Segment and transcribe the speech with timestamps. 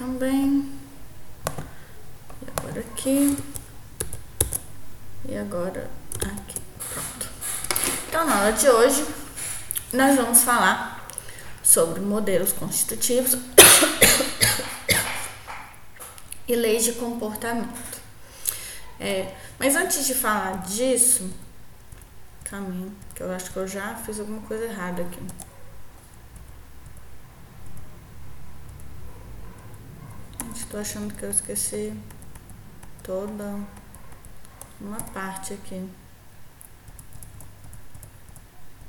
[0.00, 0.66] também.
[2.40, 3.36] E agora aqui.
[5.28, 6.58] E agora aqui.
[6.88, 7.28] Pronto.
[8.08, 9.04] Então, na aula de hoje,
[9.92, 11.06] nós vamos falar
[11.62, 13.36] sobre modelos constitutivos
[16.48, 18.00] e leis de comportamento.
[18.98, 21.30] É, mas antes de falar disso,
[22.44, 25.20] caminho, que eu acho que eu já fiz alguma coisa errada aqui.
[30.70, 31.92] Estou achando que eu esqueci
[33.02, 33.58] toda
[34.80, 35.90] uma parte aqui.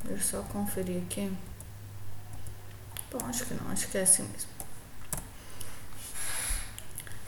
[0.04, 1.36] Deixa eu só conferir aqui.
[3.12, 4.52] Bom, acho que não, acho que é assim mesmo.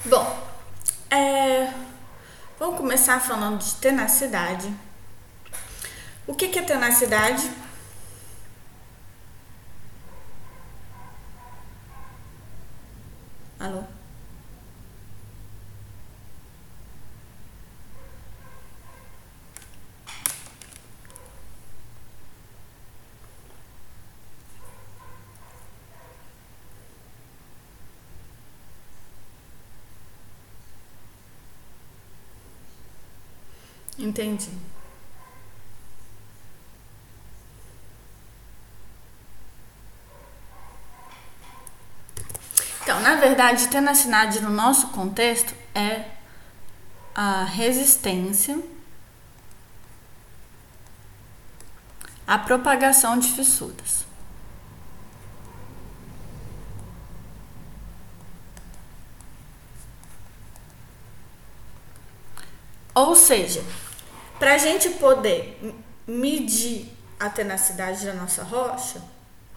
[0.06, 0.48] Bom,
[1.10, 1.74] é,
[2.60, 4.72] vamos começar falando de tenacidade.
[6.28, 7.50] O que, que é tenacidade?
[13.60, 13.84] Alô?
[34.14, 34.52] Entendi.
[42.84, 46.12] Então, na verdade, tenacidade no nosso contexto é
[47.16, 48.62] a resistência
[52.28, 54.06] à propagação de fissuras.
[62.94, 63.64] Ou seja,
[64.44, 65.58] para a gente poder
[66.06, 69.02] medir a tenacidade da nossa rocha,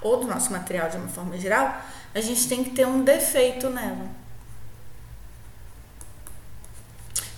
[0.01, 1.83] ou do nosso material de uma forma geral,
[2.15, 4.07] a gente tem que ter um defeito nela.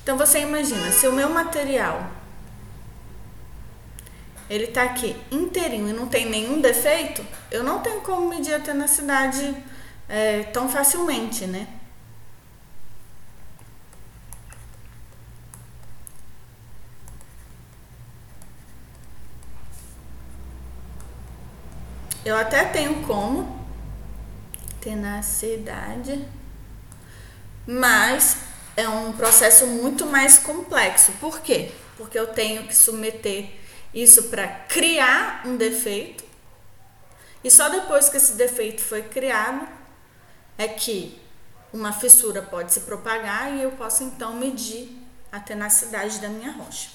[0.02, 2.10] Então você imagina, se o meu material
[4.50, 8.60] ele tá aqui inteirinho e não tem nenhum defeito, eu não tenho como medir a
[8.60, 9.56] tenacidade
[10.06, 11.66] é, tão facilmente, né?
[22.28, 23.66] Eu até tenho como
[24.82, 26.28] tenacidade,
[27.66, 28.36] mas
[28.76, 31.12] é um processo muito mais complexo.
[31.12, 31.72] Por quê?
[31.96, 33.50] Porque eu tenho que submeter
[33.94, 36.22] isso para criar um defeito.
[37.42, 39.66] E só depois que esse defeito foi criado
[40.58, 41.18] é que
[41.72, 44.94] uma fissura pode se propagar e eu posso então medir
[45.32, 46.90] a tenacidade da minha rocha.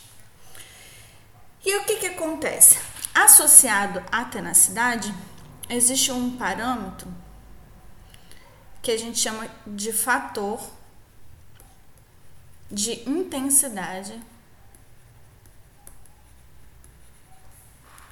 [1.65, 2.77] E o que, que acontece?
[3.13, 5.13] Associado à tenacidade,
[5.69, 7.07] existe um parâmetro
[8.81, 10.67] que a gente chama de fator
[12.71, 14.19] de intensidade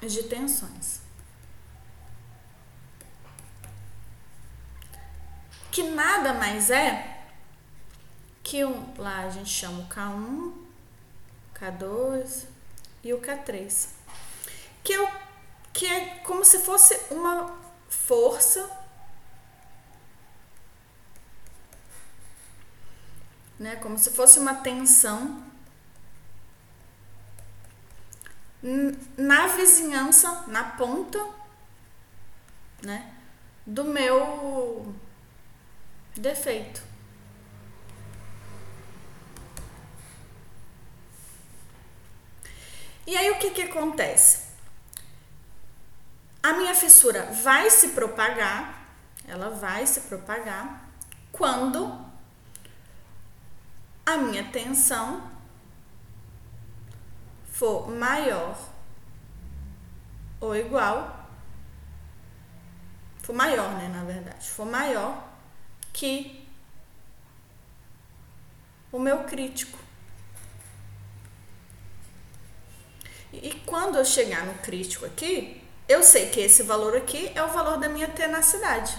[0.00, 1.00] de tensões.
[5.72, 7.24] Que nada mais é
[8.42, 10.52] que um, lá a gente chama o K1,
[11.54, 12.46] K2
[13.02, 14.01] e o K3
[14.82, 15.08] que, eu,
[15.72, 18.82] que é como se fosse uma força
[23.62, 23.76] né?
[23.76, 25.40] Como se fosse uma tensão
[29.16, 31.24] na vizinhança, na ponta,
[32.82, 33.14] né?
[33.64, 34.92] Do meu
[36.16, 36.82] defeito.
[43.06, 44.41] E aí o que que acontece?
[46.42, 48.84] A minha fissura vai se propagar,
[49.28, 50.88] ela vai se propagar
[51.30, 52.04] quando
[54.04, 55.30] a minha tensão
[57.46, 58.58] for maior
[60.40, 61.28] ou igual,
[63.22, 65.22] for maior, né, na verdade, for maior
[65.92, 66.44] que
[68.90, 69.78] o meu crítico.
[73.32, 75.61] E quando eu chegar no crítico aqui,
[75.92, 78.96] eu sei que esse valor aqui é o valor da minha tenacidade.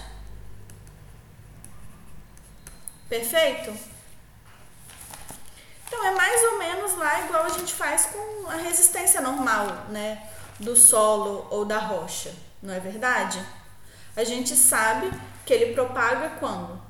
[3.08, 3.76] Perfeito?
[5.86, 10.28] Então é mais ou menos lá igual a gente faz com a resistência normal, né,
[10.58, 12.32] do solo ou da rocha,
[12.62, 13.44] não é verdade?
[14.16, 15.10] A gente sabe
[15.44, 16.80] que ele propaga quando?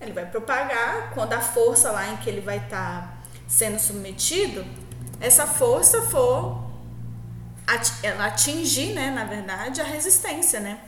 [0.00, 3.14] Ele vai propagar quando a força lá em que ele vai estar tá
[3.46, 4.66] sendo submetido,
[5.20, 6.65] essa força for
[7.66, 10.80] atingir, né, na verdade, a resistência, né?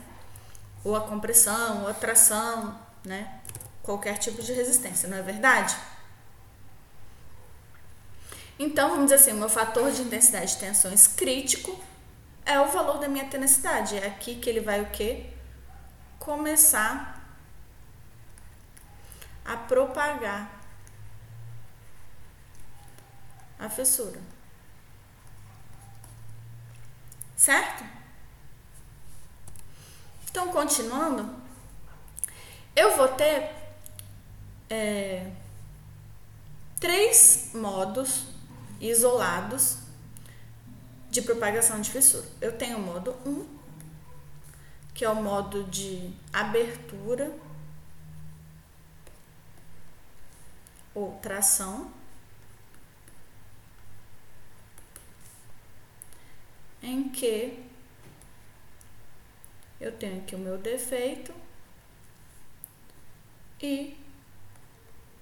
[0.85, 3.41] Ou a compressão, ou a tração, né?
[3.83, 5.77] Qualquer tipo de resistência, não é verdade?
[8.59, 11.79] Então, vamos dizer assim, o meu fator de intensidade de tensões crítico
[12.45, 13.97] é o valor da minha tenacidade.
[13.97, 15.31] É aqui que ele vai o quê?
[16.19, 17.25] Começar
[19.45, 20.51] a propagar
[23.59, 24.38] a fissura.
[27.39, 27.85] Certo?
[30.29, 31.37] Então, continuando,
[32.75, 33.55] eu vou ter
[34.69, 35.31] é,
[36.81, 38.25] três modos
[38.81, 39.79] isolados
[41.13, 42.27] de propagação de fissura.
[42.41, 43.47] Eu tenho o modo 1,
[44.93, 47.33] que é o modo de abertura
[50.93, 51.93] ou tração.
[56.83, 57.65] Em que
[59.81, 61.33] eu tenho aqui o meu defeito
[63.61, 63.97] e,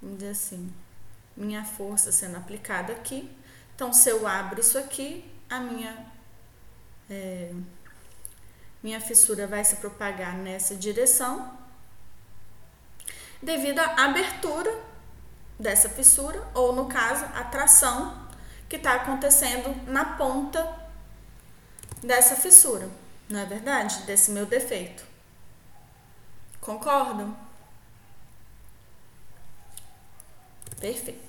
[0.00, 0.72] vamos dizer assim,
[1.36, 3.30] minha força sendo aplicada aqui.
[3.74, 6.06] Então, se eu abro isso aqui, a minha,
[7.10, 7.52] é,
[8.82, 11.58] minha fissura vai se propagar nessa direção
[13.42, 14.74] devido à abertura
[15.58, 18.26] dessa fissura, ou no caso, a tração
[18.68, 20.85] que está acontecendo na ponta
[22.06, 22.88] dessa fissura,
[23.28, 24.02] não é verdade?
[24.02, 25.04] Desse meu defeito.
[26.60, 27.36] Concordam?
[30.80, 31.26] Perfeito.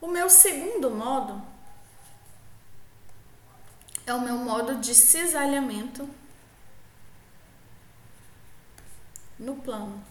[0.00, 1.42] O meu segundo modo
[4.06, 6.08] é o meu modo de cisalhamento
[9.38, 10.04] no plano.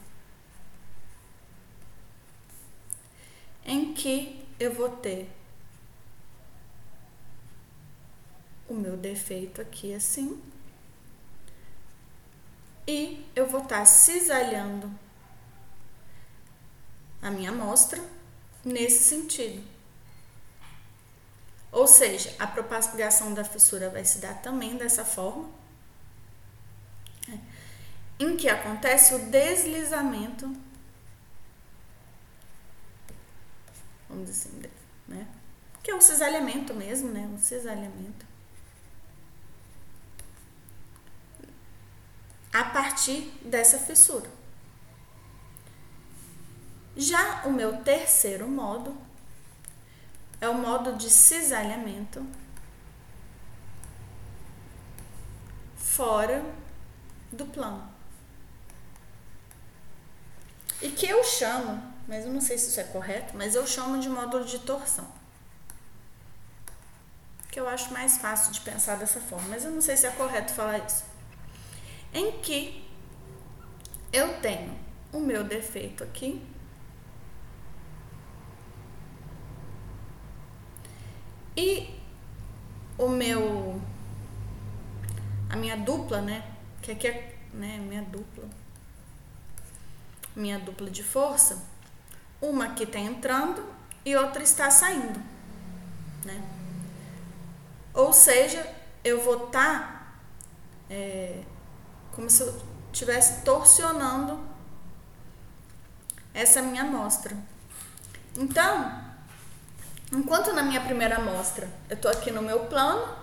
[3.65, 5.29] Em que eu vou ter
[8.67, 10.41] o meu defeito aqui assim.
[12.87, 14.91] E eu vou estar tá cisalhando
[17.21, 18.01] a minha amostra
[18.63, 19.63] nesse sentido.
[21.71, 25.49] Ou seja, a propagação da fissura vai se dar também dessa forma,
[27.27, 27.41] né?
[28.19, 30.55] em que acontece o deslizamento,
[34.07, 34.69] vamos dizer assim,
[35.07, 35.27] né?
[35.81, 37.21] Que é um cisalhamento mesmo, né?
[37.21, 38.22] Um cisalhamento.
[42.53, 44.29] A partir dessa fissura.
[46.95, 48.95] Já o meu terceiro modo
[50.39, 52.23] é o modo de cisalhamento
[55.75, 56.45] fora
[57.31, 57.91] do plano.
[60.81, 63.99] E que eu chamo, mas eu não sei se isso é correto, mas eu chamo
[63.99, 65.07] de módulo de torção.
[67.49, 70.11] Que eu acho mais fácil de pensar dessa forma, mas eu não sei se é
[70.11, 71.12] correto falar isso.
[72.13, 72.83] Em que
[74.11, 74.77] eu tenho
[75.11, 76.41] o meu defeito aqui,
[81.55, 81.99] E
[82.97, 83.79] o meu.
[85.49, 86.43] A minha dupla, né?
[86.81, 88.49] Que aqui é né, minha dupla.
[90.35, 91.63] Minha dupla de força.
[92.41, 93.63] Uma que está entrando
[94.03, 95.19] e outra está saindo.
[96.25, 96.43] Né?
[97.93, 98.67] Ou seja,
[99.03, 100.17] eu vou estar tá,
[100.89, 101.43] é,
[102.13, 102.61] como se eu
[102.91, 104.39] estivesse torcionando
[106.33, 107.35] essa minha amostra.
[108.37, 109.03] Então,
[110.13, 113.17] Enquanto na minha primeira amostra eu tô aqui no meu plano,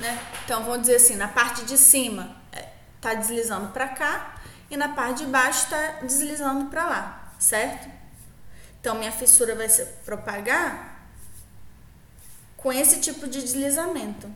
[0.00, 0.20] né?
[0.44, 2.68] Então vamos dizer assim, na parte de cima é,
[3.00, 7.88] tá deslizando para cá e na parte de baixo está deslizando para lá, certo?
[8.80, 11.06] Então minha fissura vai se propagar
[12.56, 14.28] com esse tipo de deslizamento.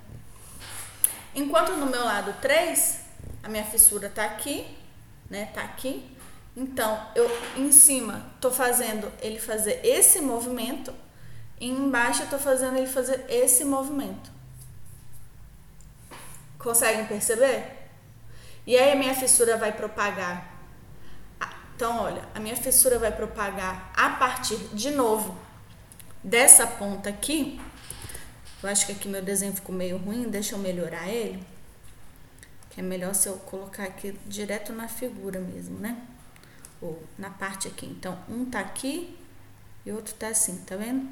[1.35, 3.01] Enquanto no meu lado 3,
[3.45, 4.67] a minha fissura tá aqui,
[5.29, 5.51] né?
[5.53, 6.11] Tá aqui.
[6.57, 10.95] Então, eu em cima tô fazendo ele fazer esse movimento
[11.61, 14.31] e embaixo eu tô fazendo ele fazer esse movimento.
[16.59, 17.91] Conseguem perceber?
[18.67, 20.53] E aí a minha fissura vai propagar.
[21.77, 25.37] Então, olha, a minha fissura vai propagar a partir de novo
[26.23, 27.61] dessa ponta aqui.
[28.63, 31.54] Eu acho que aqui meu desenho ficou meio ruim, deixa eu melhorar ele.
[32.75, 35.97] Que é melhor se eu colocar aqui direto na figura mesmo, né?
[36.83, 37.87] Ou na parte aqui.
[37.87, 39.17] Então, um tá aqui
[39.87, 41.09] e outro tá assim, tá vendo?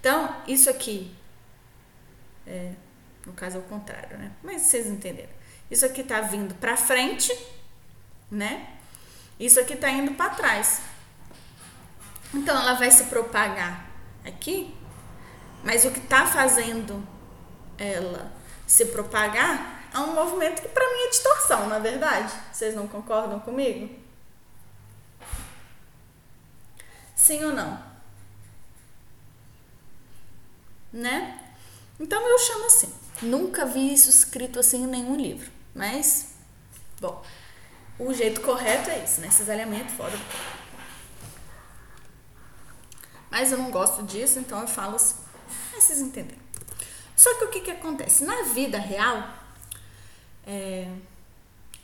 [0.00, 1.14] Então, isso aqui,
[2.44, 2.72] é,
[3.24, 4.32] no caso é o contrário, né?
[4.42, 5.30] Mas vocês entenderam.
[5.70, 7.32] Isso aqui tá vindo para frente,
[8.28, 8.76] né?
[9.38, 10.82] Isso aqui tá indo para trás.
[12.34, 13.88] Então, ela vai se propagar
[14.24, 14.74] aqui,
[15.62, 17.06] mas o que tá fazendo
[17.78, 18.32] ela
[18.66, 22.32] se propagar é um movimento que para mim é distorção, na é verdade.
[22.52, 23.94] Vocês não concordam comigo?
[27.14, 27.82] Sim ou não?
[30.92, 31.38] Né?
[32.00, 32.92] Então eu chamo assim.
[33.22, 36.34] Nunca vi isso escrito assim em nenhum livro, mas
[37.00, 37.22] bom,
[37.98, 39.30] o jeito correto é isso, né?
[39.30, 40.18] Cisalhamento fora
[43.30, 45.16] Mas eu não gosto disso, então eu falo assim.
[45.72, 46.42] Vocês entenderam.
[47.16, 48.24] Só que o que, que acontece?
[48.24, 49.41] Na vida real,
[50.46, 50.90] é,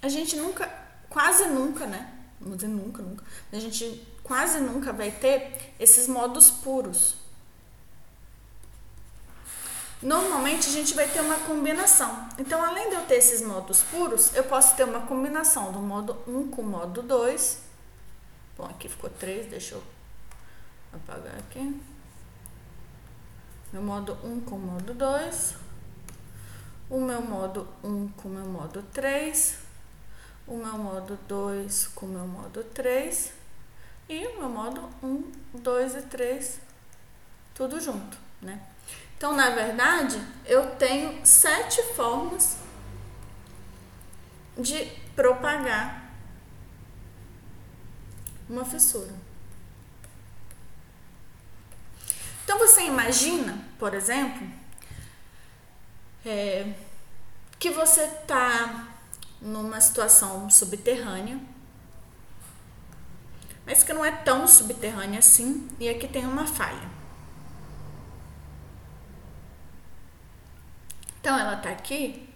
[0.00, 0.68] a gente nunca,
[1.08, 2.14] quase nunca, né?
[2.40, 3.24] Não dizer nunca, nunca.
[3.52, 7.16] A gente quase nunca vai ter esses modos puros.
[10.00, 12.28] Normalmente a gente vai ter uma combinação.
[12.38, 16.16] Então, além de eu ter esses modos puros, eu posso ter uma combinação do modo
[16.26, 17.60] 1 com o modo 2.
[18.56, 19.82] Bom, aqui ficou 3, deixa eu
[20.92, 21.80] apagar aqui.
[23.72, 25.67] Meu modo 1 com o modo 2.
[26.90, 29.58] O meu modo 1 com o meu modo 3.
[30.46, 33.38] O meu modo 2 com o meu modo 3.
[34.08, 36.60] E o meu modo 1, 2 e 3,
[37.54, 38.58] tudo junto, né?
[39.14, 42.56] Então, na verdade, eu tenho sete formas
[44.56, 46.10] de propagar
[48.48, 49.12] uma fissura.
[52.44, 54.48] Então, você imagina, por exemplo,
[56.28, 56.74] é,
[57.58, 58.86] que você está
[59.40, 61.40] numa situação subterrânea,
[63.64, 66.88] mas que não é tão subterrânea assim, e aqui tem uma falha.
[71.20, 72.28] Então ela tá aqui,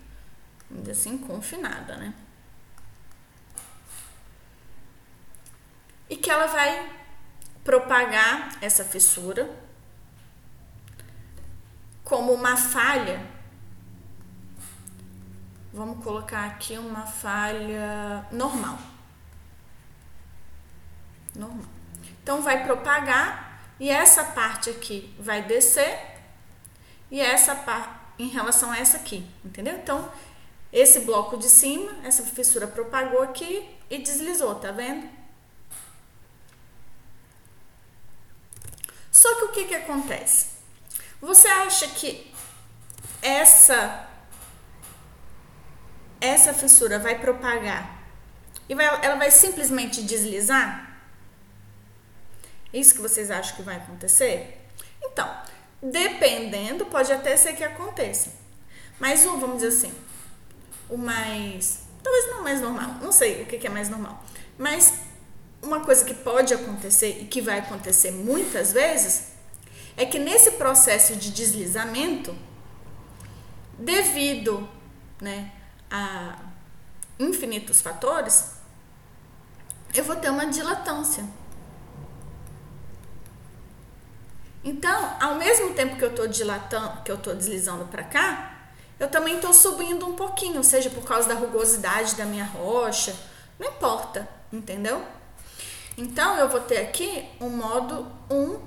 [0.71, 2.15] dizer assim, confinada, né?
[6.09, 6.91] E que ela vai
[7.65, 9.49] propagar essa fissura
[12.05, 13.32] como uma falha.
[15.73, 18.79] Vamos colocar aqui uma falha normal.
[21.35, 21.67] Normal.
[22.23, 25.99] Então vai propagar e essa parte aqui vai descer
[27.11, 29.77] e essa parte em relação a essa aqui, entendeu?
[29.77, 30.13] Então,
[30.71, 35.09] esse bloco de cima, essa fissura propagou aqui e deslizou, tá vendo?
[39.11, 40.53] Só que o que que acontece?
[41.21, 42.33] Você acha que
[43.21, 44.09] essa
[46.25, 48.03] essa fissura vai propagar
[48.69, 50.99] e vai, ela vai simplesmente deslizar?
[52.73, 54.59] É isso que vocês acham que vai acontecer?
[55.03, 55.29] Então,
[55.83, 58.33] Dependendo, pode até ser que aconteça.
[59.01, 59.93] Mas o, vamos dizer assim,
[60.89, 61.81] o mais.
[62.01, 64.25] Talvez não mais normal, não sei o que é mais normal.
[64.57, 64.95] Mas
[65.61, 69.33] uma coisa que pode acontecer e que vai acontecer muitas vezes
[69.97, 72.37] é que nesse processo de deslizamento,
[73.77, 74.69] devido
[75.21, 75.51] né,
[75.93, 76.39] a
[77.19, 78.55] infinitos fatores,
[79.95, 81.23] eu vou ter uma dilatância.
[84.65, 88.57] Então, ao mesmo tempo que eu estou dilatando, que eu estou deslizando para cá,
[88.99, 93.15] eu também estou subindo um pouquinho, seja por causa da rugosidade da minha rocha,
[93.59, 95.05] não importa, entendeu?
[95.99, 98.61] Então, eu vou ter aqui um modo 1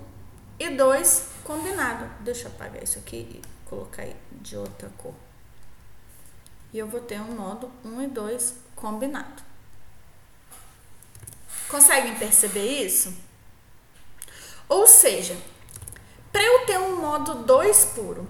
[0.60, 2.08] e 2 combinado.
[2.20, 5.13] Deixa eu apagar isso aqui e colocar de outra cor.
[6.75, 9.41] E eu vou ter um modo 1 e 2 combinado.
[11.70, 13.15] Conseguem perceber isso?
[14.67, 15.38] Ou seja,
[16.34, 18.27] para eu ter um modo 2 puro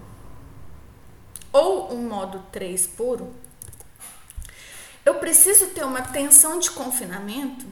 [1.52, 3.34] ou um modo 3 puro,
[5.04, 7.66] eu preciso ter uma tensão de confinamento,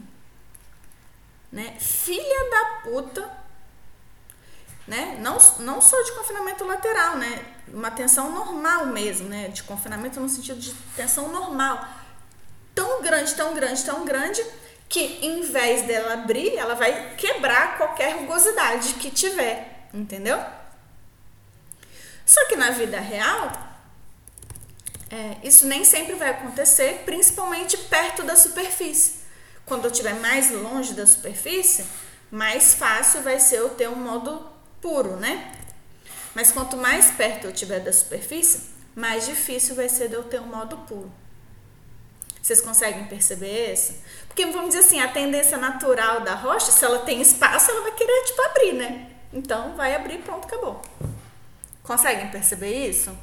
[1.53, 1.79] né?
[1.79, 3.44] Filha da puta,
[4.87, 5.17] né?
[5.19, 7.45] Não, não só de confinamento lateral, né?
[7.67, 9.47] Uma tensão normal mesmo, né?
[9.47, 11.87] De confinamento no sentido de tensão normal.
[12.73, 14.45] Tão grande, tão grande, tão grande
[14.87, 20.37] que em vez dela abrir, ela vai quebrar qualquer rugosidade que tiver entendeu?
[22.25, 23.51] Só que na vida real,
[25.09, 29.25] é, isso nem sempre vai acontecer, principalmente perto da superfície.
[29.65, 31.85] Quando eu estiver mais longe da superfície,
[32.31, 35.53] mais fácil vai ser eu ter um modo puro, né?
[36.33, 40.39] Mas quanto mais perto eu estiver da superfície, mais difícil vai ser de eu ter
[40.41, 41.11] um modo puro.
[42.41, 43.95] Vocês conseguem perceber isso?
[44.27, 47.91] Porque vamos dizer assim, a tendência natural da rocha, se ela tem espaço, ela vai
[47.93, 49.11] querer tipo abrir, né?
[49.33, 50.81] Então vai abrir, pronto, acabou.
[51.81, 53.17] Conseguem perceber isso?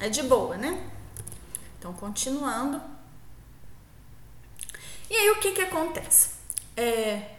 [0.00, 0.90] É de boa, né?
[1.78, 2.80] Então, continuando.
[5.08, 6.30] E aí, o que que acontece?
[6.76, 7.33] É,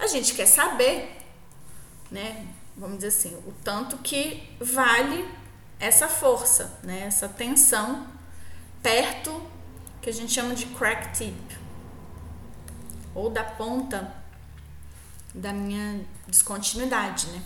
[0.00, 1.16] a gente quer saber,
[2.10, 2.46] né?
[2.76, 5.28] Vamos dizer assim, o tanto que vale
[5.78, 7.04] essa força, né?
[7.06, 8.06] Essa tensão
[8.82, 9.42] perto
[10.00, 11.58] que a gente chama de crack tip
[13.14, 14.14] ou da ponta
[15.34, 17.42] da minha descontinuidade, né?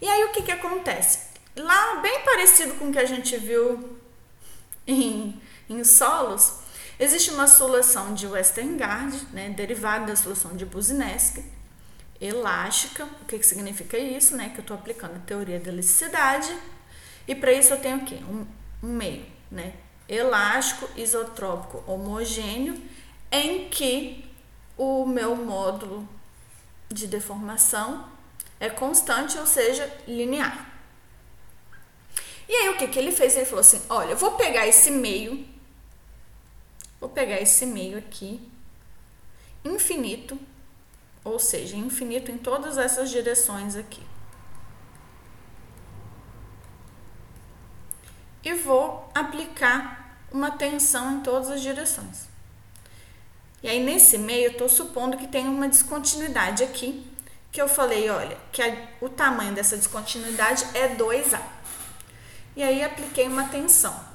[0.00, 1.30] E aí o que que acontece?
[1.54, 3.98] Lá, bem parecido com o que a gente viu
[4.86, 6.61] em, em solos,
[7.02, 11.44] existe uma solução de Westergaard, né, derivada da solução de Buzinski,
[12.20, 13.04] elástica.
[13.20, 14.36] O que, que significa isso?
[14.36, 14.50] Né?
[14.50, 16.56] Que eu estou aplicando a teoria da elasticidade.
[17.26, 18.20] E para isso eu tenho o quê?
[18.28, 18.46] Um,
[18.82, 19.74] um meio né?
[20.08, 22.80] elástico, isotrópico, homogêneo,
[23.30, 24.24] em que
[24.76, 26.08] o meu módulo
[26.88, 28.08] de deformação
[28.60, 30.70] é constante, ou seja, linear.
[32.48, 33.34] E aí o que, que ele fez?
[33.34, 35.44] Ele falou assim: olha, eu vou pegar esse meio,
[37.02, 38.40] vou pegar esse meio aqui,
[39.64, 40.38] infinito,
[41.24, 44.00] ou seja, infinito em todas essas direções aqui.
[48.44, 52.28] E vou aplicar uma tensão em todas as direções.
[53.64, 57.04] E aí nesse meio eu estou supondo que tem uma descontinuidade aqui,
[57.50, 61.42] que eu falei, olha, que a, o tamanho dessa descontinuidade é 2A.
[62.54, 64.11] E aí apliquei uma tensão.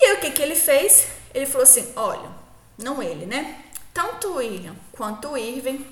[0.00, 1.06] E aí o que, que ele fez?
[1.32, 2.30] Ele falou assim: olha,
[2.78, 3.64] não ele, né?
[3.92, 5.86] Tanto o William quanto o Irving,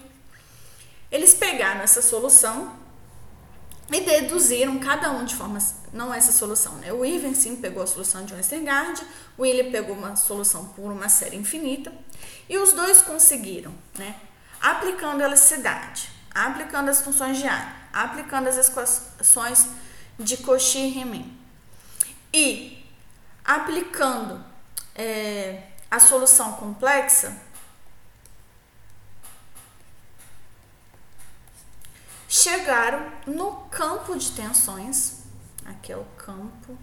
[1.10, 2.76] eles pegaram essa solução
[3.90, 5.58] e deduziram cada um de forma
[5.92, 6.92] não essa solução, né?
[6.92, 9.02] O Irving sim pegou a solução de Westergaard,
[9.36, 11.92] o William pegou uma solução por uma série infinita
[12.48, 14.16] e os dois conseguiram, né?
[14.60, 19.66] Aplicando a elasticidade, aplicando as funções de área, aplicando as equações
[20.18, 21.38] de Cauchy e Riemann
[22.32, 22.81] e
[23.44, 24.44] aplicando
[24.94, 27.36] é, a solução complexa,
[32.28, 35.22] chegaram no campo de tensões.
[35.64, 36.76] Aqui é o campo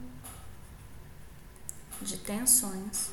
[2.02, 3.10] de tensões.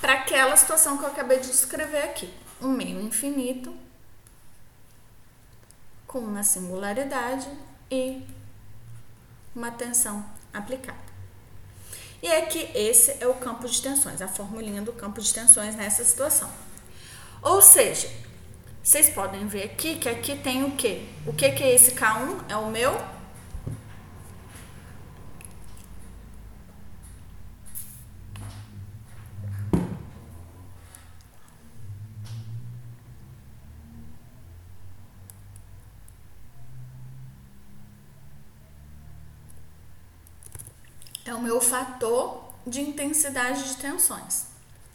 [0.00, 3.74] Para aquela situação que eu acabei de descrever aqui, um meio infinito
[6.06, 7.48] com uma singularidade
[7.90, 8.26] e
[9.54, 11.10] uma tensão aplicada.
[12.22, 15.74] E é que esse é o campo de tensões, a formulinha do campo de tensões
[15.74, 16.50] nessa situação.
[17.42, 18.10] Ou seja,
[18.82, 21.06] vocês podem ver aqui que aqui tem o quê?
[21.26, 22.44] O que, que é esse K1?
[22.48, 23.19] É o meu
[41.30, 44.46] é o meu fator de intensidade de tensões,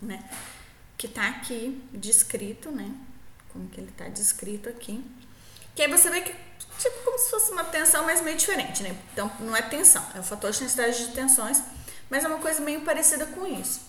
[0.01, 0.23] né?
[0.97, 2.91] Que tá aqui descrito, né?
[3.51, 5.03] Como que ele tá descrito aqui.
[5.73, 6.33] Que aí você vê que,
[6.77, 8.95] tipo, como se fosse uma tensão, mas meio diferente, né?
[9.13, 11.61] Então, não é tensão, é o fator de intensidade de tensões,
[12.09, 13.81] mas é uma coisa meio parecida com isso.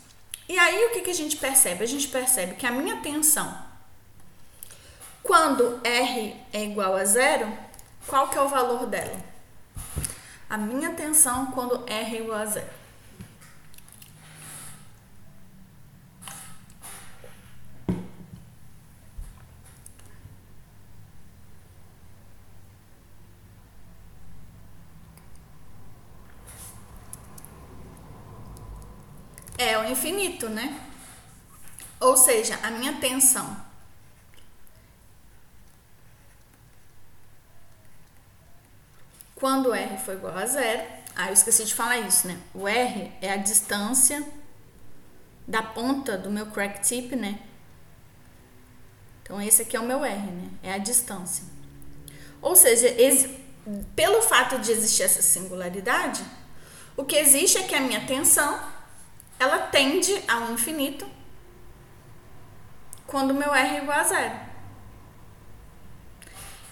[0.49, 1.83] E aí, o que, que a gente percebe?
[1.83, 3.57] A gente percebe que a minha tensão,
[5.23, 7.53] quando R é igual a zero,
[8.07, 9.36] qual que é o valor dela?
[10.57, 12.67] A minha tensão quando R igual a zero.
[29.59, 30.81] É o infinito, né?
[32.01, 33.57] Ou seja, a minha tensão
[39.47, 40.83] Quando R for igual a zero,
[41.15, 42.37] ah, eu esqueci de falar isso, né?
[42.53, 44.27] O R é a distância
[45.47, 47.39] da ponta do meu crack tip, né?
[49.23, 50.51] Então, esse aqui é o meu R, né?
[50.65, 51.45] É a distância.
[52.43, 52.89] Ou seja,
[53.95, 56.25] pelo fato de existir essa singularidade,
[56.97, 58.61] o que existe é que a minha tensão,
[59.39, 61.07] ela tende ao infinito
[63.07, 64.46] quando o meu R é igual a zero.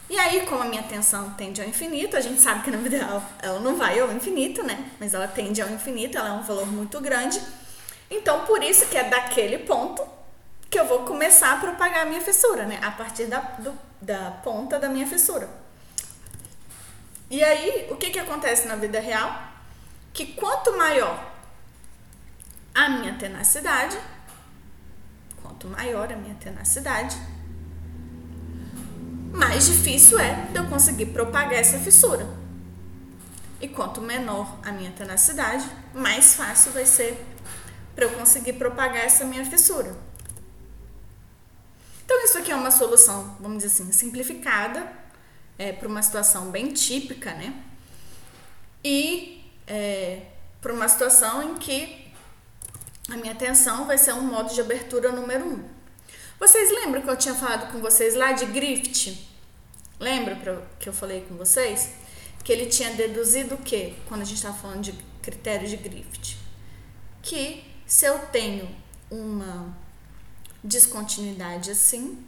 [0.09, 2.99] E aí, como a minha tensão tende ao infinito, a gente sabe que na vida
[2.99, 4.91] real ela não vai ao infinito, né?
[5.01, 7.41] Mas ela tende ao infinito, ela é um valor muito grande.
[8.11, 10.07] Então, por isso que é daquele ponto
[10.71, 12.79] que eu vou começar a propagar a minha fissura, né?
[12.83, 15.49] A partir da, do, da ponta da minha fissura.
[17.31, 19.43] E aí, o que, que acontece na vida real?
[20.13, 21.33] Que quanto maior
[22.75, 23.97] a minha tenacidade,
[25.43, 27.17] quanto maior a minha tenacidade,
[29.35, 32.27] mais difícil é de eu conseguir propagar essa fissura.
[33.61, 37.19] E quanto menor a minha tenacidade, mais fácil vai ser
[37.95, 39.95] para eu conseguir propagar essa minha fissura.
[42.05, 44.87] Então, isso aqui é uma solução, vamos dizer assim, simplificada
[45.59, 47.55] é, para uma situação bem típica, né?
[48.85, 50.27] E é,
[50.61, 52.13] para uma situação em que
[53.11, 55.49] a minha tensão vai ser um modo de abertura número 1.
[55.49, 55.74] Um.
[56.39, 59.27] Vocês lembram que eu tinha falado com vocês lá de Griffith?
[59.99, 61.91] Lembra que eu falei com vocês?
[62.43, 63.95] Que ele tinha deduzido o quê?
[64.07, 64.93] Quando a gente estava falando de
[65.23, 66.37] critérios de Griffith?
[67.23, 68.69] Que se eu tenho
[69.11, 69.75] uma
[70.63, 72.25] descontinuidade assim,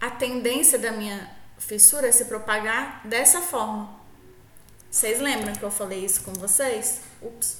[0.00, 3.94] a tendência da minha fissura é se propagar dessa forma.
[4.90, 7.02] Vocês lembram que eu falei isso com vocês?
[7.20, 7.58] Ups.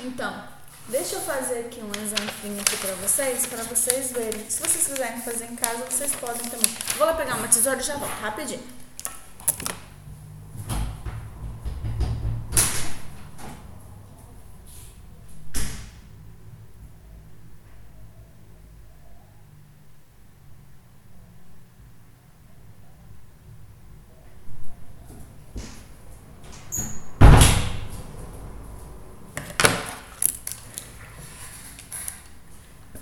[0.00, 0.53] Então,
[0.88, 4.48] deixa eu fazer aqui um exemplo aqui para vocês, para vocês verem.
[4.48, 6.70] Se vocês quiserem fazer em casa, vocês podem também.
[6.96, 8.62] Vou lá pegar uma tesoura e já volto, rapidinho.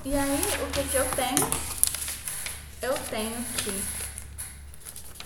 [0.04, 1.48] E aí, o que que eu tenho?
[2.82, 3.82] Eu tenho aqui.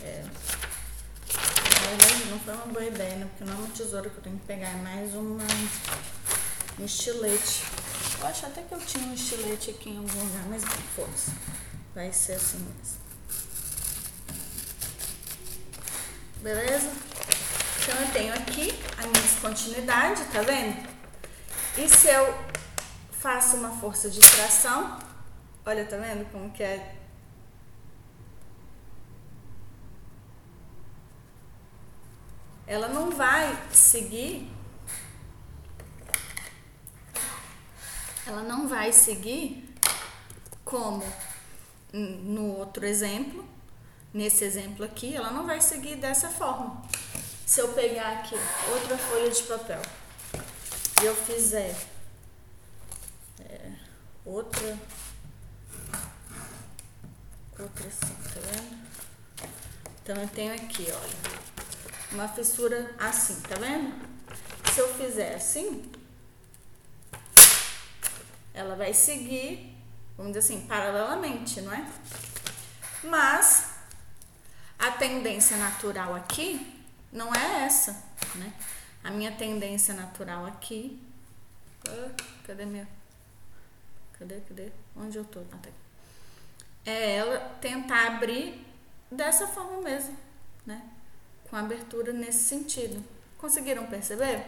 [0.02, 3.26] É, na verdade, não foi uma boa ideia, né?
[3.26, 5.44] Porque não é uma tesoura que eu tenho que pegar, é mais uma,
[6.80, 7.62] um estilete.
[8.18, 11.30] Eu acho até que eu tinha um estilete aqui em algum lugar, mas não, foda-se.
[11.94, 12.98] Vai ser assim mesmo.
[16.42, 16.90] Beleza?
[17.80, 20.88] Então eu tenho aqui a minha descontinuidade, tá vendo?
[21.78, 22.36] E se eu
[23.12, 24.98] faço uma força de tração.
[25.64, 26.95] Olha, tá vendo como que é?
[32.66, 34.50] Ela não vai seguir.
[38.26, 39.72] Ela não vai seguir
[40.64, 41.04] como
[41.92, 43.44] no outro exemplo,
[44.12, 46.82] nesse exemplo aqui, ela não vai seguir dessa forma.
[47.46, 48.34] Se eu pegar aqui
[48.72, 49.80] outra folha de papel
[51.00, 51.74] e eu fizer
[54.24, 54.76] outra
[57.58, 58.86] outra assim, tá vendo?
[60.02, 61.45] Então eu tenho aqui, olha,
[62.16, 63.94] uma fissura assim, tá vendo?
[64.72, 65.92] Se eu fizer assim,
[68.54, 69.76] ela vai seguir,
[70.16, 71.86] vamos dizer assim, paralelamente, não é?
[73.04, 73.74] Mas
[74.78, 77.92] a tendência natural aqui não é essa,
[78.36, 78.52] né?
[79.04, 81.00] A minha tendência natural aqui,
[81.86, 82.10] ah,
[82.46, 82.88] cadê minha
[84.18, 84.72] Cadê, cadê?
[84.96, 85.40] Onde eu tô?
[85.40, 85.68] Ah, tá
[86.86, 88.64] é ela tentar abrir
[89.10, 90.16] dessa forma mesmo,
[90.64, 90.95] né?
[91.48, 93.02] Com abertura nesse sentido.
[93.38, 94.46] Conseguiram perceber?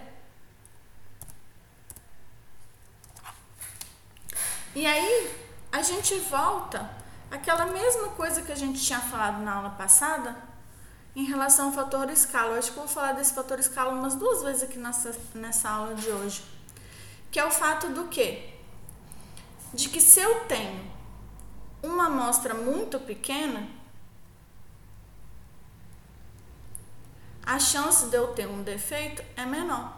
[4.75, 5.35] E aí,
[5.73, 6.91] a gente volta
[7.31, 10.37] àquela mesma coisa que a gente tinha falado na aula passada
[11.17, 12.53] em relação ao fator escala.
[12.53, 15.95] Eu acho que vou falar desse fator escala umas duas vezes aqui nessa, nessa aula
[15.95, 16.45] de hoje.
[17.31, 18.59] Que é o fato do que?
[19.73, 20.91] de que se eu tenho
[21.83, 23.69] uma amostra muito pequena,
[27.49, 29.97] a chance de eu ter um defeito é menor.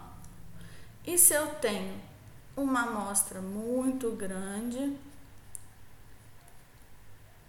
[1.04, 2.00] E se eu tenho
[2.56, 4.96] uma amostra muito grande,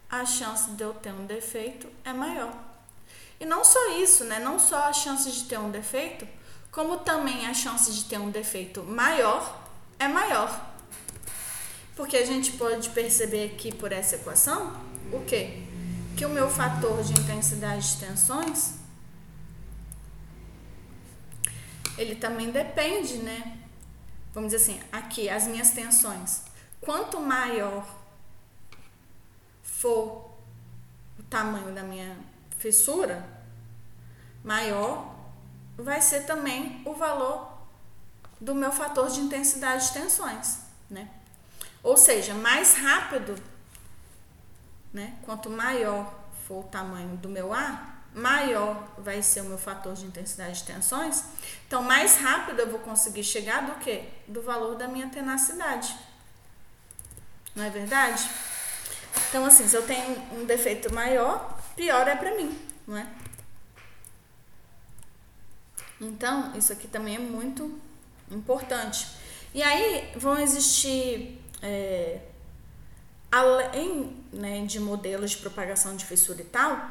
[0.10, 2.52] a chance de eu ter um defeito é maior.
[3.40, 4.40] E não só isso, né?
[4.40, 6.28] Não só a chance de ter um defeito,
[6.72, 9.64] como também a chance de ter um defeito maior
[10.00, 10.74] é maior.
[11.96, 14.76] Porque a gente pode perceber aqui por essa equação
[15.14, 15.62] o quê?
[16.18, 18.81] Que o meu fator de intensidade de tensões
[21.98, 23.60] ele também depende, né?
[24.34, 26.44] Vamos dizer assim, aqui as minhas tensões.
[26.80, 27.86] Quanto maior
[29.62, 30.32] for
[31.20, 32.18] o tamanho da minha
[32.58, 33.28] fissura,
[34.44, 35.16] maior
[35.78, 37.52] vai ser também o valor
[38.40, 41.10] do meu fator de intensidade de tensões, né?
[41.84, 43.36] Ou seja, mais rápido,
[44.94, 45.18] né?
[45.24, 46.14] Quanto maior
[46.48, 50.64] for o tamanho do meu ar, maior vai ser o meu fator de intensidade de
[50.64, 51.24] tensões.
[51.68, 54.04] Então, mais rápido eu vou conseguir chegar do que?
[54.28, 55.96] Do valor da minha tenacidade.
[57.56, 58.30] Não é verdade?
[59.30, 63.08] Então, assim, se eu tenho um defeito maior, pior é para mim, não é?
[66.00, 67.80] Então, isso aqui também é muito
[68.30, 69.08] importante.
[69.54, 72.20] E aí vão existir é,
[73.32, 76.90] além né, de modelos de propagação de fissura e tal,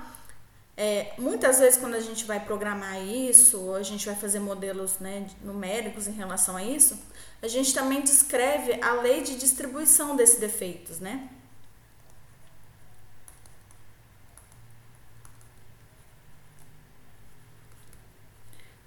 [0.82, 4.98] é, muitas vezes quando a gente vai programar isso, ou a gente vai fazer modelos
[4.98, 6.98] né, numéricos em relação a isso,
[7.42, 11.28] a gente também descreve a lei de distribuição desses defeitos, né?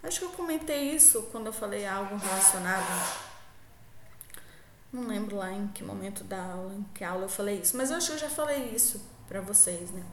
[0.02, 3.22] acho que eu comentei isso quando eu falei algo relacionado.
[4.92, 7.92] Não lembro lá em que momento da aula, em que aula eu falei isso, mas
[7.92, 10.04] eu acho que eu já falei isso para vocês, né?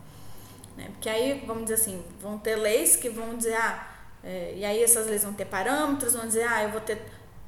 [0.80, 0.88] Né?
[0.92, 3.86] Porque aí, vamos dizer assim, vão ter leis que vão dizer, ah,
[4.24, 7.02] é, e aí essas leis vão ter parâmetros, vão dizer, ah, eu vou ter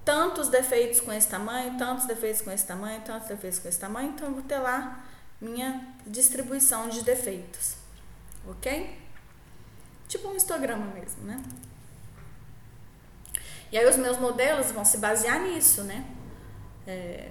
[0.05, 4.11] tantos defeitos com esse tamanho, tantos defeitos com esse tamanho, tantos defeitos com esse tamanho,
[4.11, 5.03] então eu vou ter lá
[5.41, 7.77] minha distribuição de defeitos,
[8.47, 8.99] ok?
[10.09, 11.43] Tipo um histograma mesmo, né?
[13.71, 16.05] E aí os meus modelos vão se basear nisso, né?
[16.87, 17.31] É,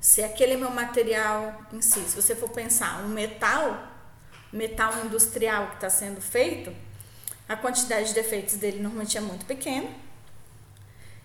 [0.00, 3.91] se aquele meu material em si, se você for pensar um metal,
[4.52, 6.74] metal industrial que está sendo feito,
[7.48, 9.88] a quantidade de defeitos dele normalmente é muito pequena.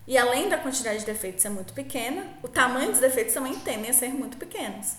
[0.06, 3.90] E além da quantidade de defeitos ser muito pequena, o tamanho dos defeitos também tendem
[3.90, 4.94] a ser muito pequenos.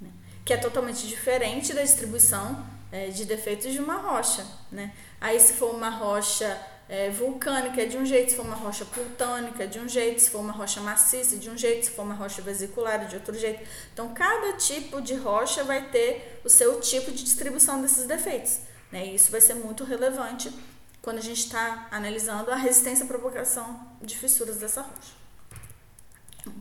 [0.00, 0.10] Né?
[0.44, 4.44] Que é totalmente diferente da distribuição é, de defeitos de uma rocha.
[4.70, 4.92] Né?
[5.20, 8.84] Aí se for uma rocha é, vulcânica é de um jeito, se for uma rocha
[8.84, 11.90] plutônica é de um jeito, se for uma rocha maciça é de um jeito, se
[11.92, 13.66] for uma rocha vesicular de outro jeito.
[13.92, 18.60] Então, cada tipo de rocha vai ter o seu tipo de distribuição desses defeitos.
[18.90, 19.06] Né?
[19.06, 20.52] E isso vai ser muito relevante
[21.00, 25.22] quando a gente está analisando a resistência à propagação de fissuras dessa rocha.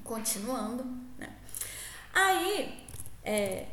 [0.03, 0.85] Continuando,
[1.17, 1.29] né?
[2.13, 2.85] Aí,
[3.23, 3.65] é,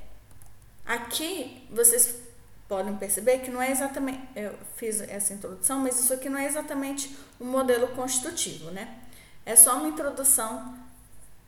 [0.85, 2.28] aqui vocês
[2.69, 6.47] podem perceber que não é exatamente, eu fiz essa introdução, mas isso aqui não é
[6.47, 8.99] exatamente um modelo constitutivo, né?
[9.47, 10.77] É só uma introdução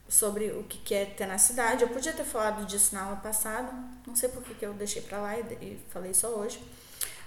[0.09, 1.83] sobre o que é tenacidade.
[1.83, 3.71] Eu podia ter falado disso na aula passada,
[4.07, 6.61] não sei por que eu deixei para lá e falei só hoje.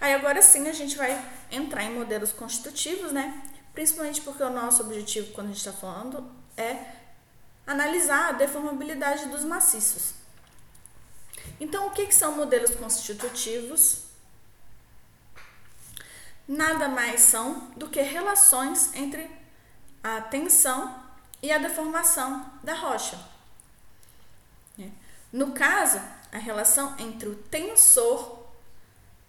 [0.02, 3.42] Aí agora sim a gente vai entrar em modelos constitutivos, né?
[3.74, 6.78] Principalmente porque o nosso objetivo quando a gente está falando é
[7.66, 10.23] analisar a deformabilidade dos maciços.
[11.60, 14.04] Então, o que, que são modelos constitutivos?
[16.48, 19.30] Nada mais são do que relações entre
[20.04, 21.04] a tensão
[21.42, 23.18] e a deformação da rocha.
[24.78, 24.90] É.
[25.32, 26.02] No caso,
[26.32, 28.46] a relação entre o tensor,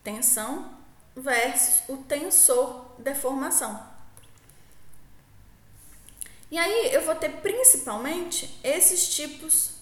[0.02, 0.76] tensão,
[1.14, 3.94] versus o tensor, deformação.
[6.50, 9.74] E aí eu vou ter principalmente esses tipos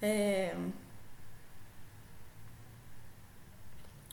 [0.00, 0.54] é,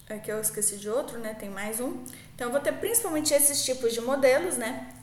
[0.09, 1.33] é que eu esqueci de outro, né?
[1.33, 2.03] Tem mais um.
[2.33, 4.93] Então, eu vou ter principalmente esses tipos de modelos, né?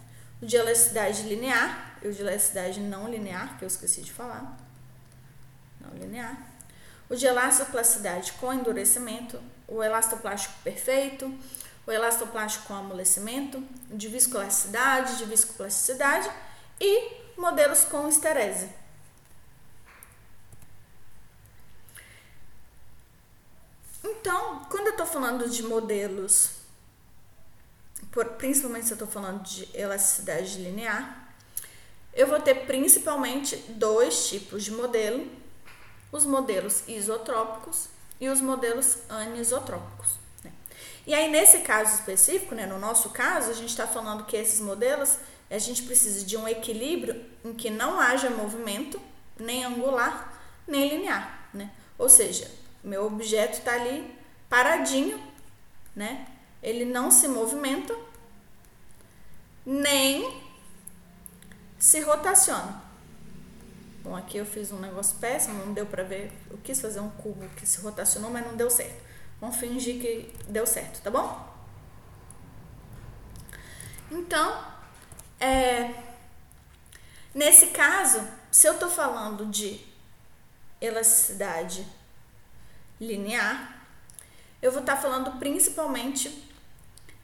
[0.41, 4.57] O de elasticidade linear e o de elasticidade não linear, que eu esqueci de falar.
[5.81, 6.39] Não linear.
[7.09, 11.33] O de elastoplasticidade com endurecimento, o elastoplástico perfeito,
[11.87, 16.31] o elastoplástico com amolecimento, de viscoelasticidade, de viscoplasticidade
[16.81, 18.69] e modelos com esterese.
[24.05, 26.51] Então, quando eu estou falando de modelos,
[28.13, 31.33] por, principalmente se eu estou falando de elasticidade linear,
[32.13, 35.27] eu vou ter principalmente dois tipos de modelo:
[36.13, 37.89] os modelos isotrópicos
[38.21, 40.19] e os modelos anisotrópicos.
[40.45, 40.53] Né?
[41.07, 44.61] E aí, nesse caso específico, né, no nosso caso, a gente está falando que esses
[44.61, 45.17] modelos
[45.51, 49.01] a gente precisa de um equilíbrio em que não haja movimento,
[49.39, 51.49] nem angular, nem linear.
[51.55, 51.71] Né?
[51.97, 52.51] Ou seja,
[52.85, 54.15] meu objeto está ali
[54.49, 55.21] paradinho,
[55.97, 56.29] né?
[56.63, 57.97] Ele não se movimenta,
[59.65, 60.43] nem
[61.79, 62.83] se rotaciona.
[64.03, 66.31] Bom, aqui eu fiz um negócio péssimo, não deu para ver.
[66.51, 69.03] Eu quis fazer um cubo que se rotacionou, mas não deu certo.
[69.41, 71.55] Vamos fingir que deu certo, tá bom?
[74.11, 74.63] Então,
[75.41, 75.95] é,
[77.35, 79.81] nesse caso, se eu estou falando de
[80.81, 81.87] elasticidade
[83.01, 83.87] linear,
[84.63, 86.53] eu vou estar tá falando principalmente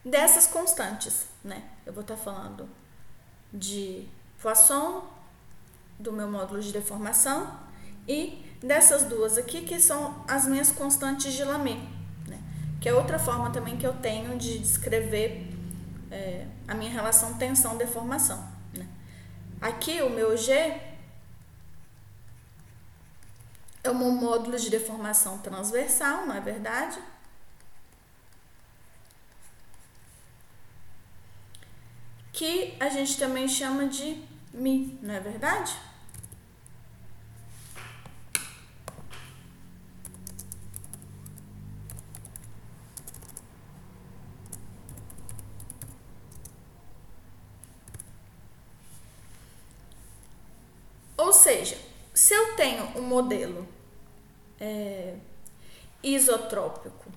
[0.05, 1.63] dessas constantes, né?
[1.87, 2.69] Eu vou estar tá falando
[3.53, 4.07] de
[4.41, 5.09] Poisson,
[5.99, 7.59] do meu módulo de deformação
[8.09, 11.77] e dessas duas aqui que são as minhas constantes de Lamé,
[12.27, 12.39] né?
[12.81, 15.49] Que é outra forma também que eu tenho de descrever
[16.11, 18.43] é, a minha relação tensão-deformação.
[18.75, 18.87] Né?
[19.61, 20.90] Aqui o meu G
[23.83, 26.99] é um módulo de deformação transversal, não é verdade?
[32.33, 35.77] Que a gente também chama de Mi, não é verdade?
[51.17, 51.90] Ou seja,
[52.21, 53.67] se eu tenho um modelo
[54.61, 55.15] é,
[56.03, 57.11] isotrópico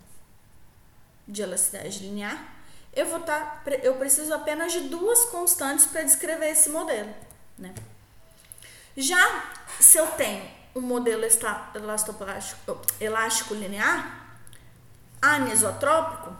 [1.28, 2.56] de elasticidade linear,
[2.94, 7.14] eu vou estar, tá, eu preciso apenas de duas constantes para descrever esse modelo,
[7.58, 7.76] né?
[8.96, 11.26] Já se eu tenho um modelo
[13.02, 14.40] elástico linear,
[15.22, 16.34] anisotrópico,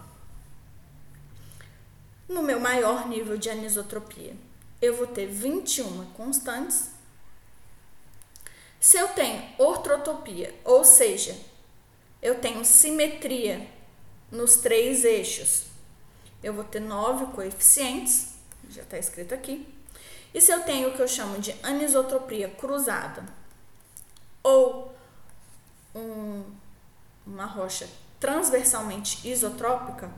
[2.30, 4.38] no meu maior nível de anisotropia,
[4.82, 6.93] eu vou ter 21 constantes.
[8.84, 11.40] Se eu tenho ortrotopia, ou seja,
[12.22, 13.66] eu tenho simetria
[14.30, 15.68] nos três eixos,
[16.44, 18.34] eu vou ter nove coeficientes,
[18.70, 19.66] já está escrito aqui.
[20.34, 23.24] E se eu tenho o que eu chamo de anisotropia cruzada,
[24.44, 24.94] ou
[25.96, 26.44] um,
[27.26, 27.88] uma rocha
[28.20, 30.12] transversalmente isotrópica,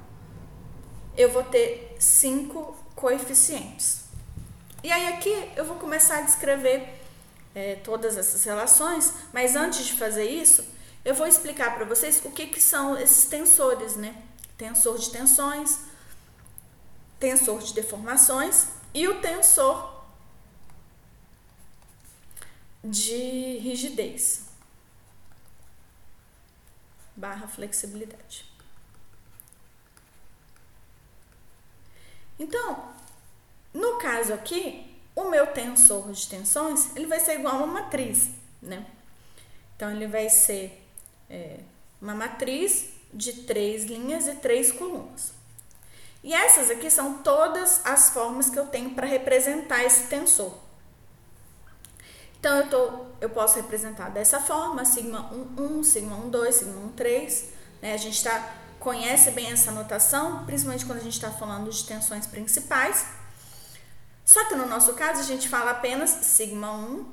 [1.15, 4.05] eu vou ter cinco coeficientes.
[4.83, 7.04] E aí aqui eu vou começar a descrever
[7.55, 10.63] é, todas essas relações, mas antes de fazer isso,
[11.05, 14.23] eu vou explicar para vocês o que, que são esses tensores, né?
[14.57, 15.79] Tensor de tensões,
[17.19, 20.03] tensor de deformações e o tensor
[22.83, 24.45] de rigidez
[27.15, 28.45] barra flexibilidade.
[32.37, 32.93] Então,
[33.73, 38.29] no caso aqui, o meu tensor de tensões ele vai ser igual a uma matriz,
[38.61, 38.85] né?
[39.75, 40.85] Então ele vai ser
[41.29, 41.59] é,
[42.01, 45.33] uma matriz de três linhas e três colunas.
[46.23, 50.53] E essas aqui são todas as formas que eu tenho para representar esse tensor.
[52.39, 56.79] Então eu, tô, eu posso representar dessa forma, sigma 1, 1, sigma 1, 2, sigma
[56.81, 57.49] 1, 3.
[57.81, 57.93] Né?
[57.93, 62.27] A gente tá, conhece bem essa notação, principalmente quando a gente está falando de tensões
[62.27, 63.05] principais.
[64.25, 67.05] Só que no nosso caso a gente fala apenas sigma 1,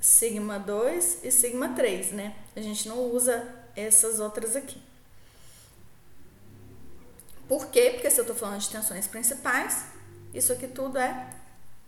[0.00, 2.34] sigma 2 e sigma 3, né?
[2.56, 4.82] A gente não usa essas outras aqui.
[7.46, 7.90] Por quê?
[7.92, 9.84] Porque se eu estou falando de tensões principais,
[10.32, 11.28] isso aqui tudo é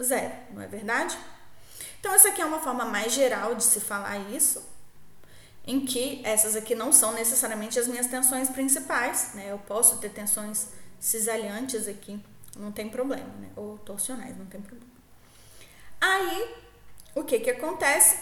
[0.01, 1.19] zero, não é verdade?
[1.99, 4.62] Então, essa aqui é uma forma mais geral de se falar isso,
[5.67, 9.51] em que essas aqui não são necessariamente as minhas tensões principais, né?
[9.51, 10.69] Eu posso ter tensões
[11.01, 12.23] cisalhantes aqui,
[12.59, 13.51] não tem problema, né?
[13.57, 14.90] Ou torsionais, não tem problema.
[16.01, 16.55] Aí,
[17.14, 18.18] o que que acontece?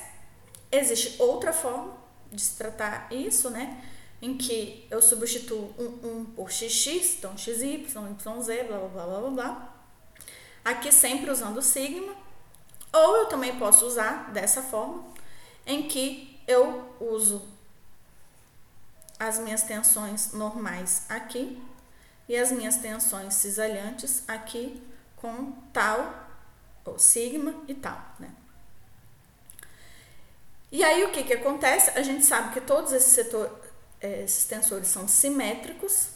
[0.71, 1.97] Existe outra forma
[2.31, 3.83] de se tratar isso, né?
[4.21, 9.31] em que eu substituo um 1 por xx, então xy, yz, blá, blá, blá, blá,
[9.31, 9.75] blá.
[10.65, 12.15] Aqui sempre usando sigma.
[12.93, 15.05] Ou eu também posso usar dessa forma,
[15.67, 17.43] em que eu uso
[19.19, 21.63] as minhas tensões normais aqui
[22.29, 24.83] e as minhas tensões cisalhantes aqui
[25.17, 26.29] com tal,
[26.85, 28.31] ou sigma e tal, né?
[30.71, 31.91] E aí o que que acontece?
[31.91, 33.53] A gente sabe que todos esses setores
[34.01, 36.09] é, esses tensores são simétricos.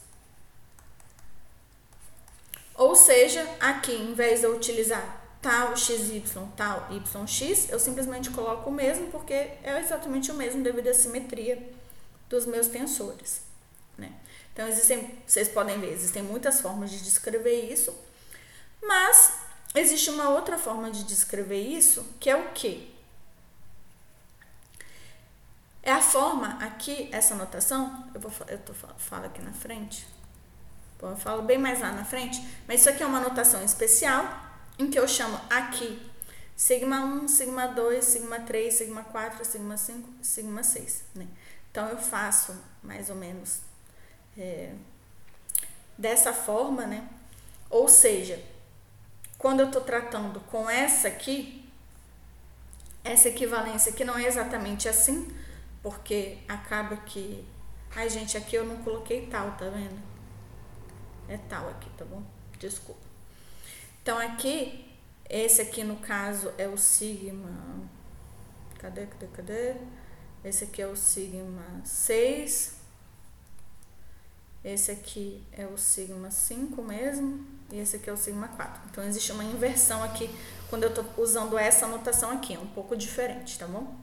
[2.74, 6.22] Ou seja, aqui, em vez de eu utilizar tal xy,
[6.56, 11.62] tal yx, eu simplesmente coloco o mesmo, porque é exatamente o mesmo devido à simetria
[12.28, 13.42] dos meus tensores.
[14.52, 17.94] Então, existem, vocês podem ver, existem muitas formas de descrever isso,
[18.82, 19.34] mas
[19.74, 22.88] existe uma outra forma de descrever isso, que é o quê?
[25.82, 30.06] É a forma aqui, essa notação, eu, vou, eu tô, falo aqui na frente,
[31.00, 34.24] eu falo bem mais lá na frente, mas isso aqui é uma notação especial,
[34.78, 36.10] em que eu chamo aqui
[36.60, 41.26] sigma 1, sigma 2, sigma 3, sigma 4, sigma 5, sigma 6, né?
[41.70, 43.60] Então, eu faço mais ou menos
[44.40, 44.72] é,
[45.96, 47.06] dessa forma, né?
[47.68, 48.42] Ou seja,
[49.36, 51.70] quando eu estou tratando com essa aqui,
[53.04, 55.28] essa equivalência aqui não é exatamente assim,
[55.82, 57.46] porque acaba que.
[57.94, 60.00] Ai, gente, aqui eu não coloquei tal, tá vendo?
[61.28, 62.22] É tal aqui, tá bom?
[62.58, 63.00] Desculpa.
[64.02, 64.90] Então, aqui,
[65.28, 67.88] esse aqui no caso é o sigma.
[68.78, 69.76] Cadê, cadê, cadê?
[70.42, 72.79] Esse aqui é o sigma 6.
[74.62, 77.46] Esse aqui é o sigma 5 mesmo.
[77.72, 78.82] E esse aqui é o sigma 4.
[78.90, 80.28] Então, existe uma inversão aqui
[80.68, 82.54] quando eu tô usando essa notação aqui.
[82.54, 83.96] É um pouco diferente, tá bom?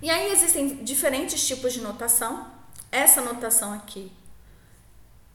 [0.00, 2.50] E aí existem diferentes tipos de notação.
[2.90, 4.10] Essa notação aqui,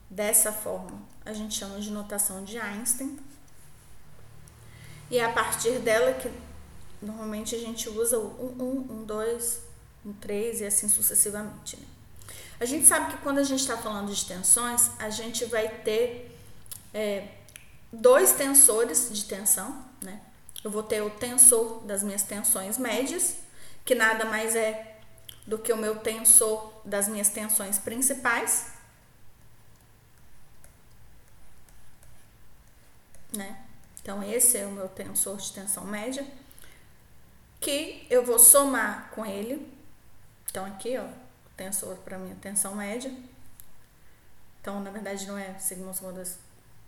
[0.09, 3.19] dessa forma, a gente chama de notação de Einstein.
[5.09, 6.31] E é a partir dela que
[6.99, 8.55] normalmente a gente usa o
[8.89, 9.61] 1, 1, 2,
[10.05, 11.77] 1, 3 e assim sucessivamente.
[11.77, 11.85] Né?
[12.59, 16.37] A gente sabe que quando a gente está falando de tensões, a gente vai ter
[16.93, 17.27] é,
[17.91, 20.21] dois tensores de tensão, né?
[20.63, 23.35] Eu vou ter o tensor das minhas tensões médias,
[23.83, 24.99] que nada mais é
[25.45, 28.71] do que o meu tensor das minhas tensões principais,
[33.33, 33.65] né?
[34.01, 36.25] Então, esse é o meu tensor de tensão média,
[37.59, 39.71] que eu vou somar com ele.
[40.49, 41.07] Então, aqui, ó,
[41.55, 43.11] tensor para minha tensão média.
[44.61, 46.39] Então, na verdade, não é sigma modas,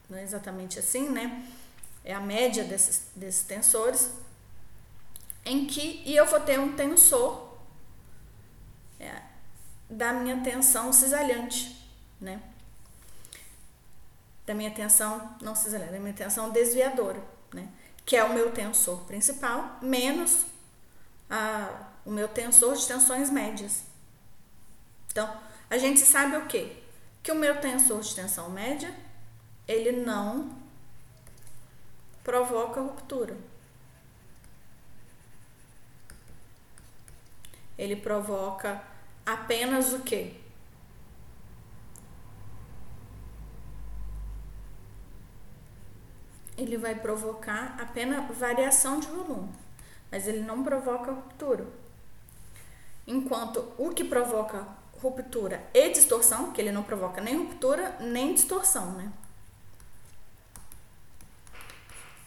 [0.10, 1.48] não é exatamente assim, né?
[2.04, 4.12] É a média desses, desses tensores,
[5.46, 7.58] em que e eu vou ter um tensor
[9.00, 9.22] é,
[9.90, 11.88] da minha tensão cisalhante,
[12.20, 12.42] né?
[14.46, 17.22] Da minha tensão não cisalhante, da minha tensão desviadora,
[17.54, 17.70] né?
[18.06, 20.46] Que é o meu tensor principal menos
[21.30, 23.84] a, o meu tensor de tensões médias.
[25.18, 25.36] Então,
[25.68, 26.78] a gente sabe o quê?
[27.24, 28.94] Que o meu tensor de tensão média,
[29.68, 30.56] ele não
[32.24, 33.36] provoca ruptura.
[37.76, 38.80] Ele provoca
[39.26, 40.36] apenas o quê?
[46.56, 49.52] Ele vai provocar apenas variação de volume,
[50.12, 51.66] mas ele não provoca ruptura.
[53.08, 58.92] Enquanto o que provoca ruptura e distorção, que ele não provoca nem ruptura nem distorção,
[58.94, 59.12] né?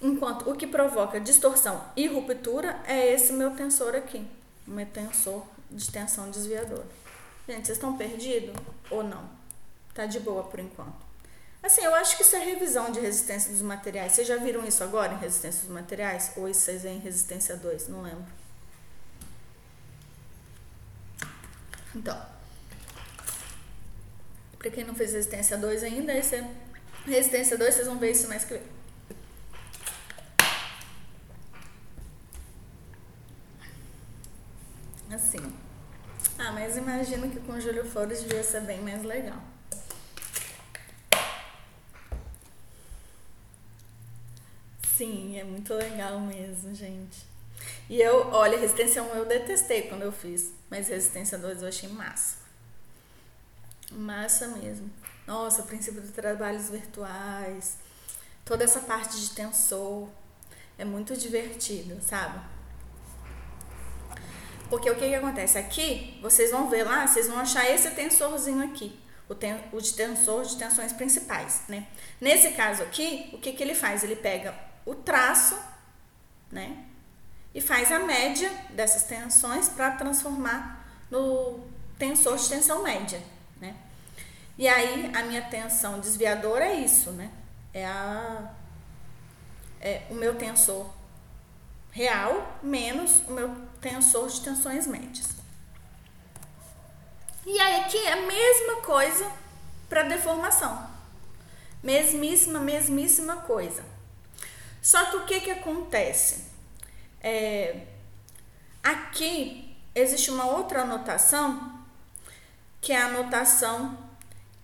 [0.00, 4.26] Enquanto o que provoca distorção e ruptura é esse meu tensor aqui,
[4.66, 6.86] meu tensor de tensão desviadora.
[7.46, 8.54] Gente, vocês estão perdidos
[8.90, 9.28] ou não?
[9.92, 11.10] Tá de boa por enquanto.
[11.62, 14.12] Assim, eu acho que isso é revisão de resistência dos materiais.
[14.12, 16.32] Vocês já viram isso agora em resistência dos materiais?
[16.36, 17.88] Ou isso é em resistência 2?
[17.88, 18.24] Não lembro.
[21.94, 22.18] Então,
[24.60, 26.46] para quem não fez resistência 2 ainda, esse é
[27.06, 28.60] resistência 2, vocês vão ver isso mais que
[35.10, 35.52] Assim.
[36.38, 39.42] Ah, mas imagino que com Júlio Flores devia ser bem mais legal.
[44.96, 47.26] Sim, é muito legal mesmo, gente.
[47.88, 51.88] E eu, olha, resistência 1 eu detestei quando eu fiz, mas resistência 2 eu achei
[51.88, 52.39] massa.
[53.90, 54.90] Massa mesmo.
[55.26, 57.76] Nossa, o princípio dos trabalhos virtuais,
[58.44, 60.08] toda essa parte de tensor
[60.78, 62.40] é muito divertido, sabe?
[64.68, 65.58] Porque o que, que acontece?
[65.58, 69.92] Aqui, vocês vão ver lá, vocês vão achar esse tensorzinho aqui, o, ten, o de
[69.94, 71.88] tensor de tensões principais, né?
[72.20, 74.04] Nesse caso aqui, o que, que ele faz?
[74.04, 74.54] Ele pega
[74.86, 75.58] o traço,
[76.50, 76.84] né?
[77.52, 81.60] E faz a média dessas tensões para transformar no
[81.98, 83.20] tensor de tensão média?
[84.60, 87.30] E aí a minha tensão desviadora é isso, né?
[87.72, 88.52] É a
[89.80, 90.86] é o meu tensor
[91.90, 95.28] real menos o meu tensor de tensões médias.
[97.46, 99.32] E aí aqui é a mesma coisa
[99.88, 100.90] para deformação.
[101.82, 103.82] Mesmíssima, mesmíssima coisa.
[104.82, 106.50] Só que o que que acontece?
[107.22, 107.86] É,
[108.82, 111.82] aqui existe uma outra anotação
[112.82, 114.09] que é a anotação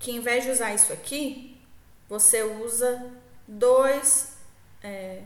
[0.07, 1.61] que em vez de usar isso aqui,
[2.09, 3.11] você usa
[3.49, 4.37] 2
[4.81, 5.23] é,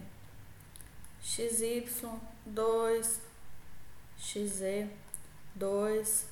[1.22, 1.86] xy,
[2.46, 3.20] 2
[4.18, 4.86] xz,
[5.54, 6.24] 2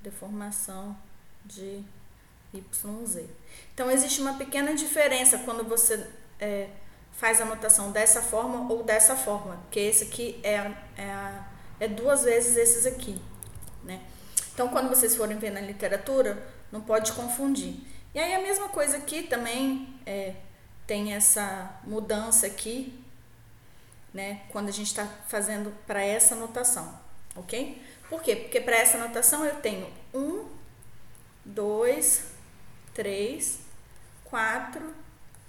[0.00, 0.96] deformação
[1.44, 1.84] de
[2.54, 3.28] yz.
[3.74, 6.70] Então existe uma pequena diferença quando você é,
[7.12, 10.56] faz a anotação dessa forma ou dessa forma, que esse aqui é,
[10.96, 11.42] é,
[11.78, 13.20] é duas vezes esses aqui,
[13.84, 14.00] né?
[14.54, 16.42] Então, quando vocês forem ver na literatura,
[16.72, 17.76] não pode confundir.
[18.14, 20.34] E aí, a mesma coisa aqui também é,
[20.86, 22.98] tem essa mudança aqui,
[24.12, 24.42] né?
[24.50, 26.98] Quando a gente está fazendo para essa notação,
[27.36, 27.80] ok?
[28.08, 28.36] Por quê?
[28.36, 30.46] Porque para essa notação eu tenho um,
[31.44, 32.32] dois,
[32.92, 33.60] três,
[34.24, 34.94] quatro,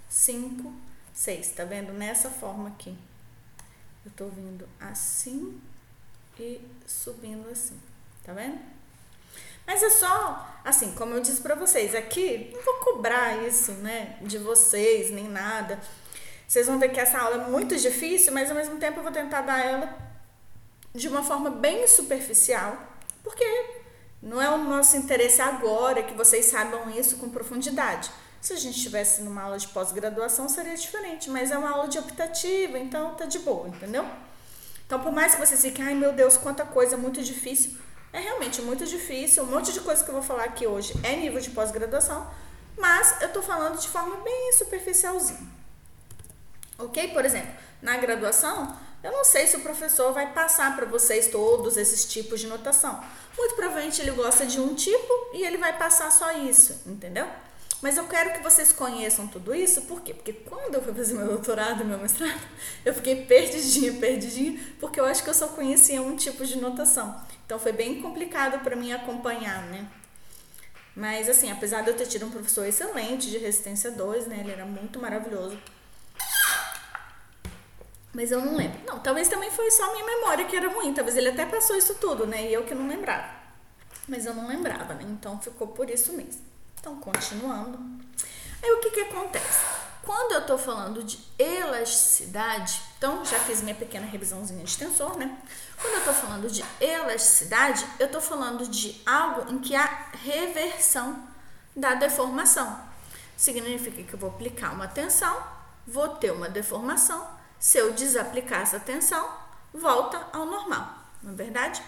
[0.08, 0.72] cinco,
[1.12, 1.50] seis.
[1.52, 1.92] Tá vendo?
[1.92, 2.96] Nessa forma aqui.
[4.04, 5.60] Eu tô vindo assim
[6.38, 7.78] e subindo assim.
[8.22, 8.58] Tá vendo?
[9.66, 14.16] Mas é só, assim, como eu disse para vocês, aqui não vou cobrar isso, né,
[14.22, 15.80] de vocês, nem nada.
[16.46, 19.12] Vocês vão ver que essa aula é muito difícil, mas ao mesmo tempo eu vou
[19.12, 19.96] tentar dar ela
[20.94, 22.78] de uma forma bem superficial,
[23.22, 23.44] porque
[24.22, 28.10] não é o nosso interesse agora que vocês saibam isso com profundidade.
[28.40, 31.98] Se a gente estivesse numa aula de pós-graduação seria diferente, mas é uma aula de
[31.98, 34.06] optativa, então tá de boa, entendeu?
[34.86, 37.76] Então, por mais que vocês fiquem, ai meu Deus, quanta coisa muito difícil,
[38.14, 39.42] é realmente muito difícil.
[39.42, 42.30] Um monte de coisa que eu vou falar aqui hoje é nível de pós-graduação,
[42.78, 45.40] mas eu tô falando de forma bem superficialzinha.
[46.78, 47.08] Ok?
[47.08, 47.52] Por exemplo,
[47.82, 52.40] na graduação, eu não sei se o professor vai passar para vocês todos esses tipos
[52.40, 53.02] de notação.
[53.36, 57.26] Muito provavelmente ele gosta de um tipo e ele vai passar só isso, entendeu?
[57.84, 60.14] Mas eu quero que vocês conheçam tudo isso, por quê?
[60.14, 62.40] Porque quando eu fui fazer meu doutorado, meu mestrado,
[62.82, 67.14] eu fiquei perdidinha, perdidinha, porque eu acho que eu só conhecia um tipo de notação.
[67.44, 69.86] Então foi bem complicado para mim acompanhar, né?
[70.96, 74.38] Mas assim, apesar de eu ter tido um professor excelente de resistência 2, né?
[74.40, 75.58] Ele era muito maravilhoso.
[78.14, 78.80] Mas eu não lembro.
[78.86, 80.94] Não, talvez também foi só minha memória que era ruim.
[80.94, 82.48] Talvez ele até passou isso tudo, né?
[82.48, 83.28] E eu que não lembrava.
[84.08, 85.04] Mas eu não lembrava, né?
[85.06, 86.53] Então ficou por isso mesmo.
[86.84, 87.78] Então, continuando.
[88.62, 89.64] Aí o que que acontece?
[90.02, 95.34] Quando eu tô falando de elasticidade, então já fiz minha pequena revisãozinha de tensor, né?
[95.80, 101.26] Quando eu tô falando de elasticidade, eu tô falando de algo em que há reversão
[101.74, 102.78] da deformação.
[103.34, 105.42] Significa que eu vou aplicar uma tensão,
[105.86, 107.26] vou ter uma deformação.
[107.58, 109.26] Se eu desaplicar essa tensão,
[109.72, 110.86] volta ao normal,
[111.22, 111.82] não é verdade?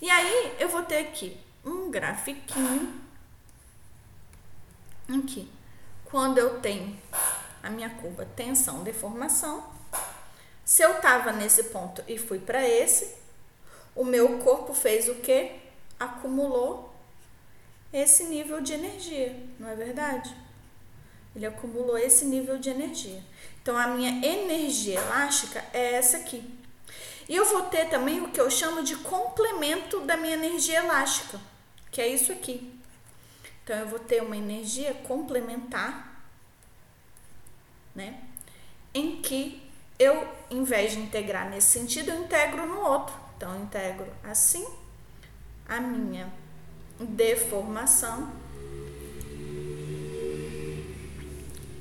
[0.00, 3.09] E aí eu vou ter aqui um grafiquinho
[5.18, 5.50] aqui.
[6.04, 6.96] Quando eu tenho
[7.62, 9.64] a minha curva tensão, deformação,
[10.64, 13.16] se eu tava nesse ponto e fui para esse,
[13.94, 15.52] o meu corpo fez o que?
[15.98, 16.94] Acumulou
[17.92, 20.34] esse nível de energia, não é verdade?
[21.34, 23.22] Ele acumulou esse nível de energia.
[23.62, 26.58] Então, a minha energia elástica é essa aqui.
[27.28, 31.40] E eu vou ter também o que eu chamo de complemento da minha energia elástica,
[31.90, 32.79] que é isso aqui.
[33.62, 36.24] Então, eu vou ter uma energia complementar,
[37.94, 38.22] né?
[38.92, 43.14] Em que eu, em vez de integrar nesse sentido, eu integro no outro.
[43.36, 44.66] Então, eu integro assim
[45.68, 46.32] a minha
[46.98, 48.32] deformação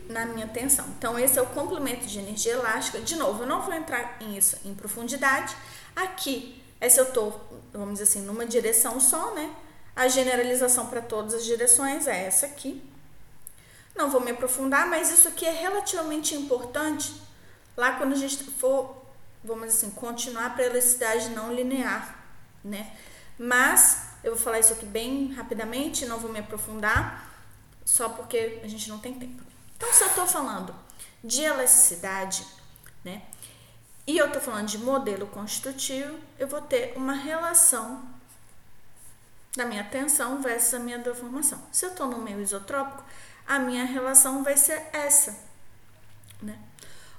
[0.10, 0.86] na minha tensão.
[0.98, 3.00] Então, esse é o complemento de energia elástica.
[3.00, 5.56] De novo, eu não vou entrar em isso em profundidade.
[5.96, 7.40] Aqui, é se eu estou,
[7.72, 9.56] vamos dizer assim, numa direção só, né?
[10.00, 12.82] A generalização para todas as direções é essa aqui.
[13.94, 17.14] Não vou me aprofundar, mas isso aqui é relativamente importante
[17.76, 18.96] lá quando a gente for,
[19.44, 22.18] vamos dizer assim, continuar para a elasticidade não linear,
[22.64, 22.96] né?
[23.38, 27.30] Mas eu vou falar isso aqui bem rapidamente, não vou me aprofundar,
[27.84, 29.44] só porque a gente não tem tempo.
[29.76, 30.74] Então, se eu estou falando
[31.22, 32.48] de elasticidade,
[33.04, 33.22] né?
[34.08, 38.18] E eu estou falando de modelo constitutivo, eu vou ter uma relação
[39.56, 41.62] da minha tensão versus a minha deformação.
[41.72, 43.04] Se eu estou no meio isotrópico,
[43.48, 45.36] a minha relação vai ser essa,
[46.42, 46.58] né?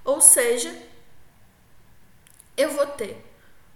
[0.05, 0.75] Ou seja,
[2.57, 3.25] eu vou ter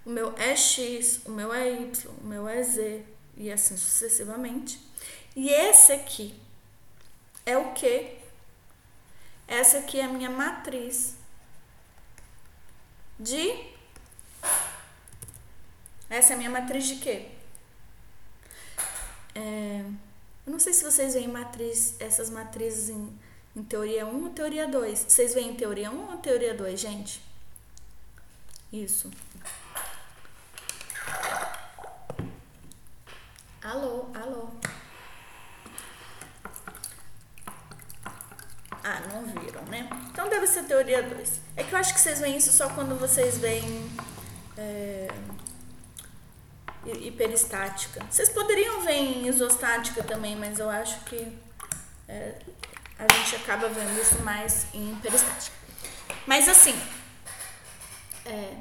[0.05, 1.91] o meu EX, o meu EY,
[2.21, 3.03] o meu EZ
[3.35, 4.79] e assim sucessivamente.
[5.35, 6.39] E esse aqui
[7.45, 8.17] é o que?
[9.47, 11.17] Essa aqui é a minha matriz
[13.19, 13.75] de.
[16.09, 17.34] Essa é a minha matriz de quê?
[19.35, 19.83] É,
[20.45, 23.19] eu não sei se vocês veem matriz, essas matrizes em,
[23.55, 25.05] em teoria 1 ou teoria 2.
[25.09, 27.21] Vocês veem em teoria 1 ou teoria 2, gente?
[28.71, 29.11] Isso.
[33.61, 34.49] Alô, alô.
[38.83, 39.89] Ah, não viram, né?
[40.11, 41.41] Então deve ser teoria 2.
[41.55, 43.89] É que eu acho que vocês veem isso só quando vocês veem.
[44.55, 45.07] É,
[46.85, 48.05] hiperestática.
[48.09, 51.37] Vocês poderiam ver em isostática também, mas eu acho que
[52.07, 52.35] é,
[52.97, 55.55] a gente acaba vendo isso mais em hiperestática.
[56.25, 56.75] Mas assim,
[58.25, 58.53] é,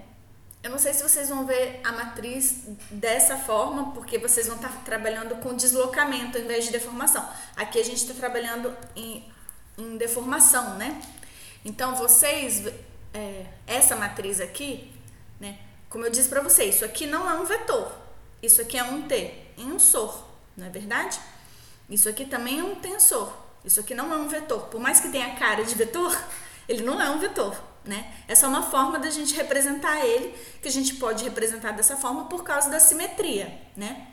[0.62, 4.84] eu não sei se vocês vão ver a matriz dessa forma, porque vocês vão estar
[4.84, 7.28] trabalhando com deslocamento em vez de deformação.
[7.54, 9.30] Aqui a gente está trabalhando em,
[9.76, 11.00] em, deformação, né?
[11.64, 12.66] Então vocês,
[13.12, 14.90] é, essa matriz aqui,
[15.38, 15.58] né?
[15.90, 18.03] Como eu disse para vocês, isso aqui não é um vetor.
[18.45, 20.24] Isso aqui é um T em um sor,
[20.57, 21.18] não é verdade?
[21.88, 23.32] Isso aqui também é um tensor.
[23.64, 24.62] Isso aqui não é um vetor.
[24.68, 26.14] Por mais que tenha cara de vetor,
[26.68, 28.12] ele não é um vetor, né?
[28.28, 32.26] É só uma forma da gente representar ele, que a gente pode representar dessa forma
[32.26, 34.09] por causa da simetria, né?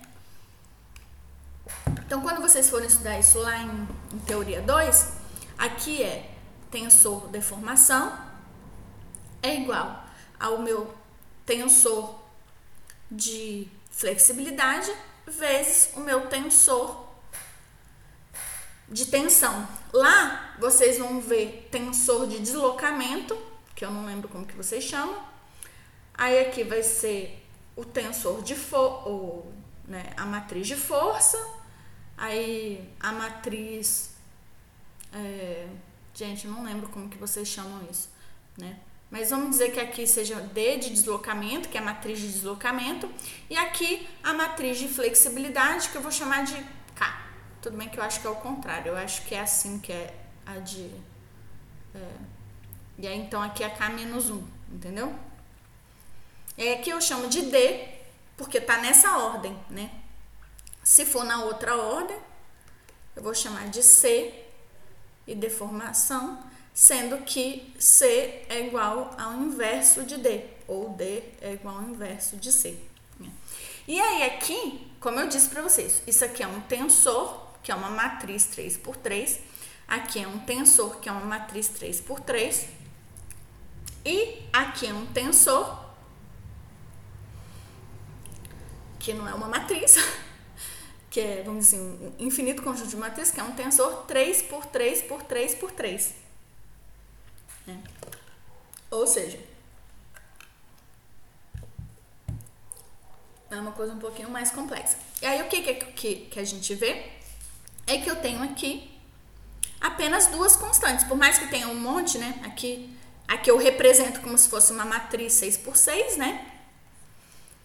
[2.06, 5.14] Então, quando vocês forem estudar isso lá em, em teoria 2,
[5.58, 6.30] aqui é
[6.70, 8.18] tensor deformação
[9.44, 10.06] é igual
[10.40, 10.94] ao meu
[11.46, 12.16] tensor
[13.10, 13.68] de
[14.02, 14.92] flexibilidade
[15.28, 17.08] vezes o meu tensor
[18.90, 19.68] de tensão.
[19.94, 23.38] Lá vocês vão ver tensor de deslocamento,
[23.76, 25.24] que eu não lembro como que vocês chamam.
[26.16, 29.48] Aí aqui vai ser o tensor de força,
[29.88, 31.38] né, a matriz de força.
[32.18, 34.16] Aí a matriz,
[35.14, 35.68] é,
[36.14, 38.10] gente, não lembro como que vocês chamam isso,
[38.58, 38.80] né?
[39.12, 43.12] Mas vamos dizer que aqui seja D de deslocamento, que é a matriz de deslocamento,
[43.50, 46.56] e aqui a matriz de flexibilidade, que eu vou chamar de
[46.96, 47.22] K,
[47.62, 48.92] Tudo bem que eu acho que é o contrário.
[48.92, 50.90] Eu acho que é assim que é a de.
[51.94, 52.14] É,
[53.00, 55.14] e aí então aqui é K menos 1, entendeu?
[56.58, 57.90] É que eu chamo de D,
[58.38, 59.92] porque tá nessa ordem, né?
[60.82, 62.18] Se for na outra ordem,
[63.14, 64.46] eu vou chamar de C
[65.28, 66.42] e deformação,
[66.74, 72.38] sendo que C é igual ao inverso de D, ou D é igual ao inverso
[72.38, 72.78] de C.
[73.88, 77.76] E aí aqui, como eu disse para vocês, isso aqui é um tensor, que é
[77.76, 79.40] uma matriz 3 por 3.
[79.88, 82.68] Aqui é um tensor, que é uma matriz 3 por 3.
[84.06, 85.86] E aqui é um tensor,
[89.00, 89.98] que não é uma matriz,
[91.10, 94.66] que é, vamos dizer, um infinito conjunto de matrizes, que é um tensor 3 por
[94.66, 96.14] 3 por 3 por 3.
[97.68, 97.76] É.
[98.90, 99.40] Ou seja,
[103.50, 104.98] é uma coisa um pouquinho mais complexa.
[105.22, 107.06] E aí o que, que, que a gente vê
[107.88, 108.92] é que eu tenho aqui
[109.82, 111.06] apenas duas constantes.
[111.06, 112.40] Por mais que tenha um monte, né?
[112.46, 112.96] Aqui,
[113.28, 116.48] aqui eu represento como se fosse uma matriz 6 por 6, né?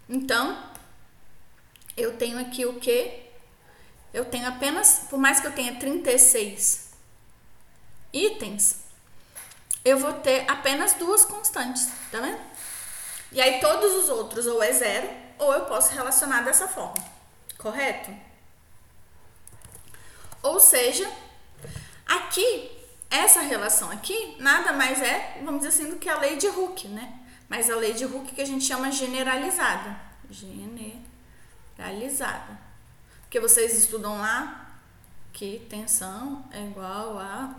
[0.09, 0.71] Então,
[1.97, 3.27] eu tenho aqui o que?
[4.15, 6.91] Eu tenho apenas, por mais que eu tenha 36
[8.13, 8.86] itens,
[9.87, 12.41] eu vou ter apenas duas constantes, tá vendo?
[13.31, 15.09] E aí todos os outros ou é zero,
[15.39, 17.05] ou eu posso relacionar dessa forma,
[17.57, 18.11] correto?
[20.43, 21.09] Ou seja,
[22.05, 22.69] aqui,
[23.09, 26.89] essa relação aqui, nada mais é, vamos dizer assim, do que a lei de Hooke,
[26.89, 27.21] né?
[27.49, 30.01] Mas a lei de Hooke que a gente chama generalizada.
[30.29, 32.59] Generalizada.
[33.21, 34.69] Porque vocês estudam lá
[35.33, 37.55] que tensão é igual a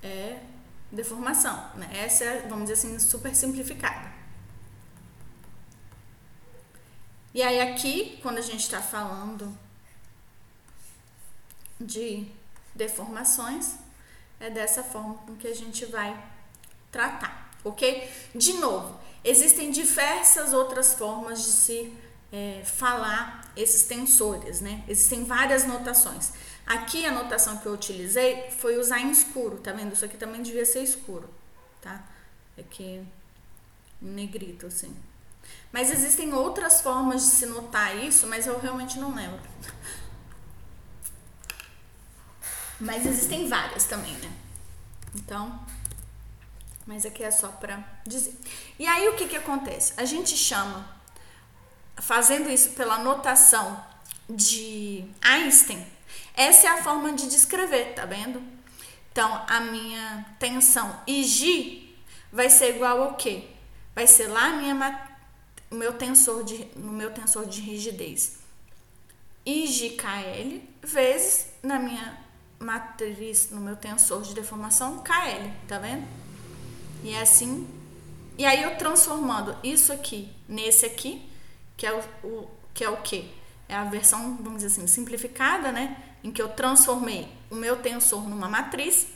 [0.00, 0.38] é,
[0.94, 1.70] deformação.
[1.74, 1.88] Né?
[1.92, 4.12] Essa é, vamos dizer assim, super simplificada.
[7.34, 9.56] E aí aqui, quando a gente está falando
[11.80, 12.26] de
[12.74, 13.74] deformações,
[14.38, 16.16] é dessa forma com que a gente vai
[16.92, 18.08] tratar, ok?
[18.34, 21.92] De novo, existem diversas outras formas de se
[22.32, 24.84] é, falar esses tensores, né?
[24.86, 26.32] Existem várias notações.
[26.66, 29.92] Aqui a notação que eu utilizei foi usar em escuro, tá vendo?
[29.92, 31.28] Isso aqui também devia ser escuro,
[31.80, 32.02] tá?
[32.58, 33.06] Aqui
[34.02, 34.96] em negrito, assim.
[35.72, 39.40] Mas existem outras formas de se notar isso, mas eu realmente não lembro.
[42.80, 44.32] Mas existem várias também, né?
[45.14, 45.60] Então,
[46.86, 48.38] mas aqui é só para dizer.
[48.78, 49.94] E aí o que que acontece?
[49.96, 50.88] A gente chama
[51.96, 53.82] fazendo isso pela notação
[54.28, 55.86] de Einstein,
[56.34, 58.42] essa é a forma de descrever, tá vendo?
[59.12, 61.96] Então, a minha tensão Ig
[62.32, 63.44] vai ser igual ao quê?
[63.94, 65.08] Vai ser lá minha,
[65.70, 68.38] o meu tensor de, no meu tensor de rigidez.
[69.46, 72.18] IGKL vezes na minha
[72.58, 76.06] matriz, no meu tensor de deformação KL, tá vendo?
[77.04, 77.68] E é assim.
[78.36, 81.22] E aí eu transformando isso aqui nesse aqui,
[81.76, 83.26] que é o, o que é o quê?
[83.68, 86.13] É a versão, vamos dizer assim, simplificada, né?
[86.24, 89.06] Em que eu transformei o meu tensor numa matriz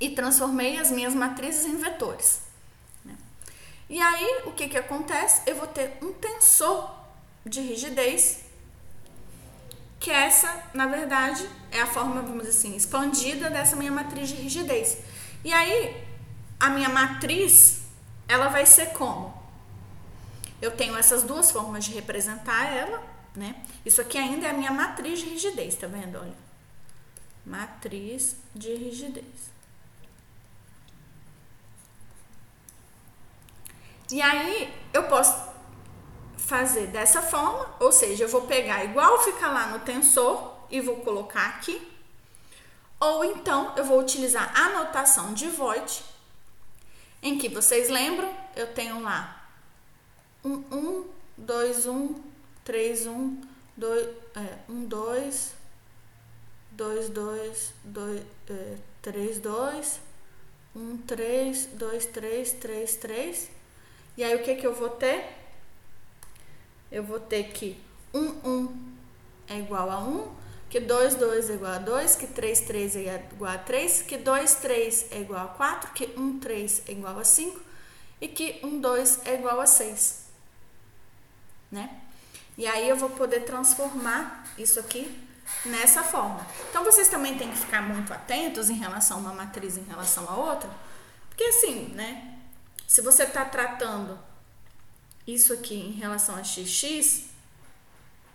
[0.00, 2.42] e transformei as minhas matrizes em vetores.
[3.04, 3.16] Né?
[3.88, 5.42] E aí, o que, que acontece?
[5.46, 6.98] Eu vou ter um tensor
[7.46, 8.44] de rigidez,
[9.98, 14.34] que essa, na verdade, é a forma, vamos dizer assim, expandida dessa minha matriz de
[14.36, 14.98] rigidez.
[15.44, 16.04] E aí,
[16.60, 17.82] a minha matriz,
[18.28, 19.36] ela vai ser como?
[20.60, 23.02] Eu tenho essas duas formas de representar ela,
[23.38, 23.62] né?
[23.84, 26.18] Isso aqui ainda é a minha matriz de rigidez, tá vendo?
[26.18, 26.36] Olha.
[27.46, 29.50] Matriz de rigidez.
[34.10, 35.48] E aí eu posso
[36.36, 40.96] fazer dessa forma, ou seja, eu vou pegar igual fica lá no tensor e vou
[40.96, 41.86] colocar aqui.
[42.98, 46.02] Ou então eu vou utilizar a notação de Voigt,
[47.22, 49.46] em que vocês lembram, eu tenho lá
[50.44, 52.14] um, um, dois, um,
[52.68, 53.40] três, um,
[53.74, 54.06] dois,
[54.36, 55.54] é, um, dois,
[56.70, 59.98] dois, dois, dois, é, três, dois,
[60.76, 63.50] um, três, dois, três, três, três.
[64.18, 65.34] E aí o que que eu vou ter?
[66.92, 67.80] Eu vou ter que
[68.12, 68.94] um, um
[69.48, 70.30] é igual a um,
[70.68, 74.18] que 2, 2 é igual a 2, que 3, 3 é igual a 3, que
[74.18, 77.62] 2, 3 é igual a 4, que 1, 3 é igual a 5
[78.20, 80.28] e que 1, 2 é igual a 6
[81.70, 82.07] né?
[82.58, 85.16] E aí eu vou poder transformar isso aqui
[85.64, 86.44] nessa forma.
[86.68, 90.28] Então vocês também têm que ficar muito atentos em relação a uma matriz em relação
[90.28, 90.68] a outra,
[91.28, 92.34] porque assim, né?
[92.84, 94.18] Se você está tratando
[95.24, 97.26] isso aqui em relação a xx,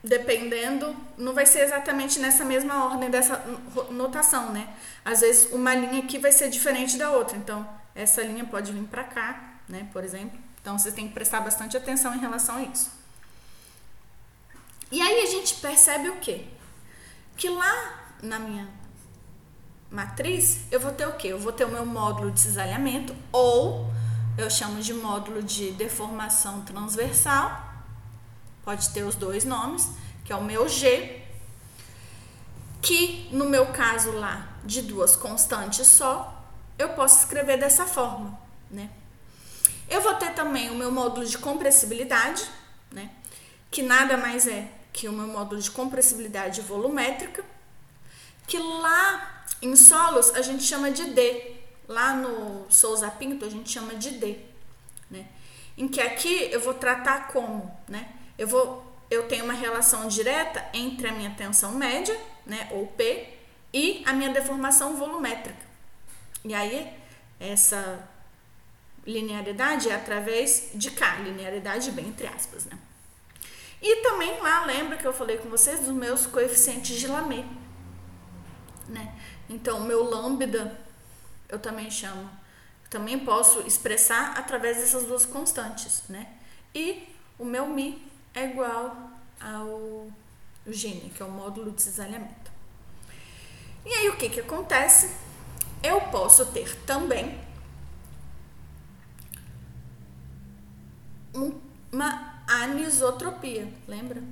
[0.02, 3.44] dependendo, não vai ser exatamente nessa mesma ordem dessa
[3.92, 4.74] notação, né?
[5.04, 8.84] Às vezes uma linha aqui vai ser diferente da outra, então essa linha pode vir
[8.84, 10.40] para cá, né, por exemplo.
[10.62, 13.03] Então vocês têm que prestar bastante atenção em relação a isso.
[14.94, 16.46] E aí a gente percebe o quê?
[17.36, 18.70] Que lá na minha
[19.90, 21.30] matriz, eu vou ter o quê?
[21.30, 23.92] Eu vou ter o meu módulo de cisalhamento ou
[24.38, 27.74] eu chamo de módulo de deformação transversal.
[28.64, 29.90] Pode ter os dois nomes,
[30.24, 31.24] que é o meu G,
[32.80, 36.46] que no meu caso lá de duas constantes só,
[36.78, 38.40] eu posso escrever dessa forma,
[38.70, 38.92] né?
[39.90, 42.48] Eu vou ter também o meu módulo de compressibilidade,
[42.92, 43.10] né?
[43.72, 47.44] Que nada mais é que o meu módulo de compressibilidade volumétrica,
[48.48, 51.56] que lá em solos a gente chama de D.
[51.88, 54.38] Lá no Souza Pinto a gente chama de D,
[55.12, 55.28] né?
[55.78, 58.08] Em que aqui eu vou tratar como, né?
[58.38, 63.38] Eu vou eu tenho uma relação direta entre a minha tensão média, né, ou P,
[63.72, 65.66] e a minha deformação volumétrica.
[66.44, 66.92] E aí
[67.40, 68.08] essa
[69.06, 72.78] linearidade é através de K, linearidade bem entre aspas, né?
[73.84, 77.44] E também lá, lembra que eu falei com vocês dos meus coeficientes de Lamé,
[78.88, 79.14] né?
[79.50, 80.80] Então, meu lambda
[81.50, 82.30] eu também chamo,
[82.90, 86.32] também posso expressar através dessas duas constantes, né?
[86.74, 89.12] E o meu mi é igual
[89.42, 90.08] ao
[90.66, 92.52] gene, que é o módulo de cisalhamento.
[93.86, 95.14] E aí o que que acontece?
[95.84, 97.38] Eu posso ter também
[101.92, 104.24] uma anisotropia, lembra?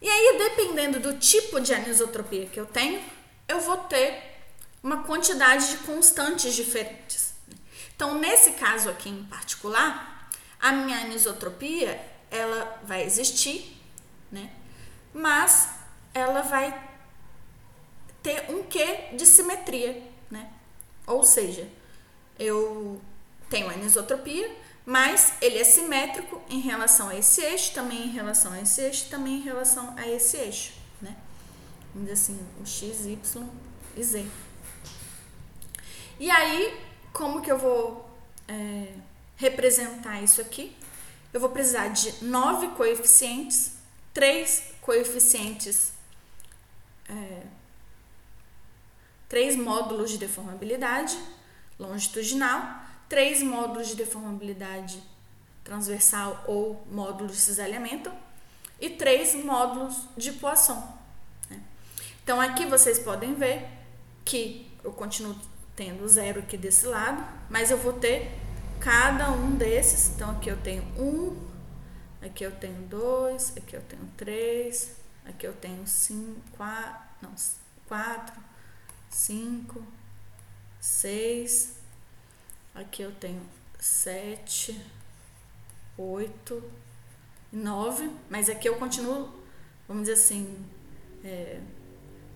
[0.00, 3.02] E aí, dependendo do tipo de anisotropia que eu tenho,
[3.48, 4.36] eu vou ter
[4.82, 7.34] uma quantidade de constantes diferentes.
[7.94, 10.30] Então, nesse caso aqui em particular,
[10.60, 12.00] a minha anisotropia,
[12.30, 13.80] ela vai existir,
[14.30, 14.50] né?
[15.12, 15.70] Mas
[16.12, 16.88] ela vai
[18.22, 20.50] ter um quê de simetria, né?
[21.06, 21.68] Ou seja,
[22.38, 23.00] eu
[23.48, 24.50] tenho anisotropia,
[24.84, 29.08] mas ele é simétrico em relação a esse eixo, também em relação a esse eixo,
[29.10, 30.72] também em relação a esse eixo,
[31.02, 31.16] né?
[31.92, 33.48] Vamos dizer assim, o x, y
[33.96, 34.26] e z.
[36.20, 36.80] E aí,
[37.12, 38.08] como que eu vou
[38.46, 38.92] é,
[39.36, 40.76] representar isso aqui?
[41.32, 43.72] Eu vou precisar de nove coeficientes,
[44.14, 45.92] três coeficientes,
[47.08, 47.42] é,
[49.28, 51.18] três módulos de deformabilidade
[51.78, 55.02] longitudinal três módulos de deformabilidade
[55.62, 58.10] transversal ou módulos de cisalhamento
[58.80, 60.80] e três módulos de Poisson.
[61.50, 61.60] Né?
[62.22, 63.68] Então aqui vocês podem ver
[64.24, 65.36] que eu continuo
[65.74, 68.32] tendo zero aqui desse lado, mas eu vou ter
[68.80, 70.14] cada um desses.
[70.14, 71.36] Então aqui eu tenho um,
[72.22, 77.34] aqui eu tenho dois, aqui eu tenho três, aqui eu tenho cinco, quatro, não,
[77.88, 78.36] quatro,
[79.10, 79.82] cinco,
[80.80, 81.76] seis,
[82.76, 83.40] Aqui eu tenho
[83.80, 84.78] sete,
[85.96, 86.62] oito,
[87.50, 89.32] nove, mas aqui eu continuo,
[89.88, 90.62] vamos dizer assim,
[91.24, 91.58] é,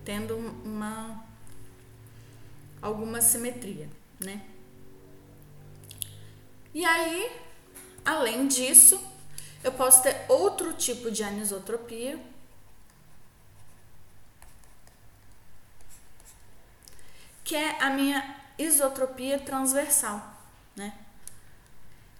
[0.03, 1.23] tendo uma
[2.81, 3.87] alguma simetria,
[4.19, 4.43] né?
[6.73, 7.31] E aí,
[8.03, 8.99] além disso,
[9.63, 12.19] eu posso ter outro tipo de anisotropia.
[17.51, 20.39] Que é a minha isotropia transversal
[20.73, 20.97] né?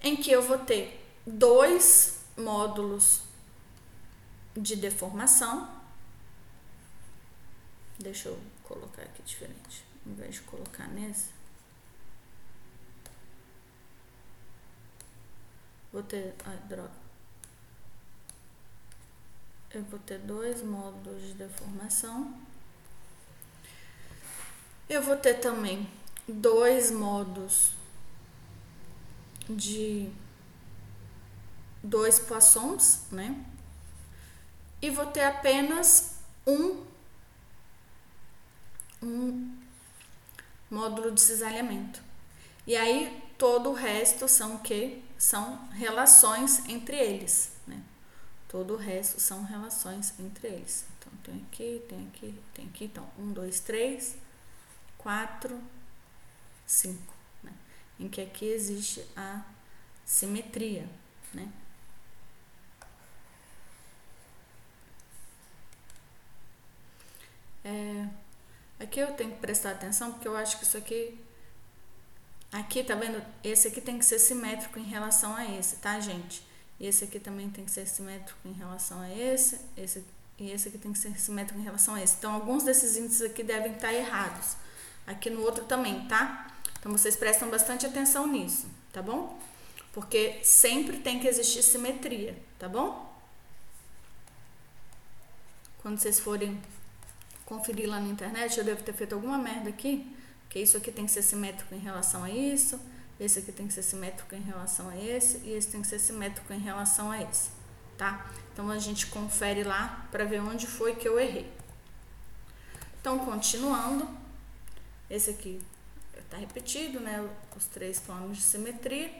[0.02, 3.22] Em que eu vou ter dois módulos
[4.58, 5.74] de deformação.
[7.98, 11.30] Deixa eu colocar aqui diferente, em vez de colocar nesse.
[15.94, 16.36] Vou ter.
[16.44, 16.92] Ai, droga.
[19.74, 22.51] Eu vou ter dois módulos de deformação.
[24.92, 25.90] Eu vou ter também
[26.28, 27.72] dois modos
[29.50, 30.12] de
[31.82, 33.42] dois poissons, né?
[34.82, 36.84] E vou ter apenas um,
[39.02, 39.58] um
[40.70, 42.04] módulo de cisalhamento.
[42.68, 47.82] E aí todo o resto são que são relações entre eles, né?
[48.50, 50.86] Todo o resto são relações entre eles.
[51.00, 52.84] Então tem aqui, tem aqui, tem aqui.
[52.84, 54.18] Então um, dois, três,
[55.02, 55.62] quatro,
[56.66, 57.22] cinco
[58.02, 59.44] em que aqui existe a
[60.04, 60.90] simetria,
[61.34, 61.48] né?
[67.64, 68.08] É,
[68.80, 71.24] aqui eu tenho que prestar atenção porque eu acho que isso aqui
[72.52, 73.24] aqui, tá vendo?
[73.44, 76.44] Esse aqui tem que ser simétrico em relação a esse, tá, gente?
[76.80, 80.04] Esse aqui também tem que ser simétrico em relação a esse, esse
[80.40, 82.16] e esse aqui tem que ser simétrico em relação a esse.
[82.18, 84.56] Então, alguns desses índices aqui devem estar errados.
[85.06, 86.48] Aqui no outro também, tá?
[86.80, 89.40] Então, vocês prestam bastante atenção nisso, tá bom?
[89.94, 93.12] Porque sempre tem que existir simetria, tá bom?
[95.82, 96.62] Quando vocês forem
[97.46, 101.06] conferir lá na internet, eu devo ter feito alguma merda aqui, porque isso aqui tem
[101.06, 102.80] que ser simétrico em relação a isso,
[103.20, 106.00] esse aqui tem que ser simétrico em relação a esse, e esse tem que ser
[106.00, 107.50] simétrico em relação a esse,
[107.98, 108.26] tá?
[108.54, 111.52] Então a gente confere lá para ver onde foi que eu errei.
[113.00, 114.08] Então, continuando,
[115.12, 115.62] esse aqui
[116.18, 117.28] está repetido, né?
[117.56, 119.12] Os três planos de simetria.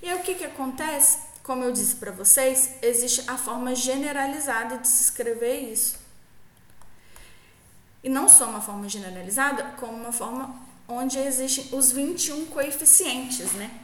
[0.00, 1.18] E aí, o que, que acontece?
[1.42, 5.98] Como eu disse para vocês, existe a forma generalizada de se escrever isso.
[8.02, 10.54] E não só uma forma generalizada, como uma forma
[10.86, 13.80] onde existem os 21 coeficientes, né?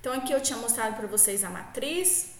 [0.00, 2.30] Então, aqui eu tinha mostrado para vocês a matriz,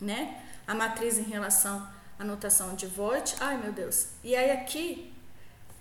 [0.00, 0.40] né?
[0.68, 3.34] A matriz em relação à notação de Voigt.
[3.40, 4.06] Ai, meu Deus.
[4.22, 5.12] E aí, aqui,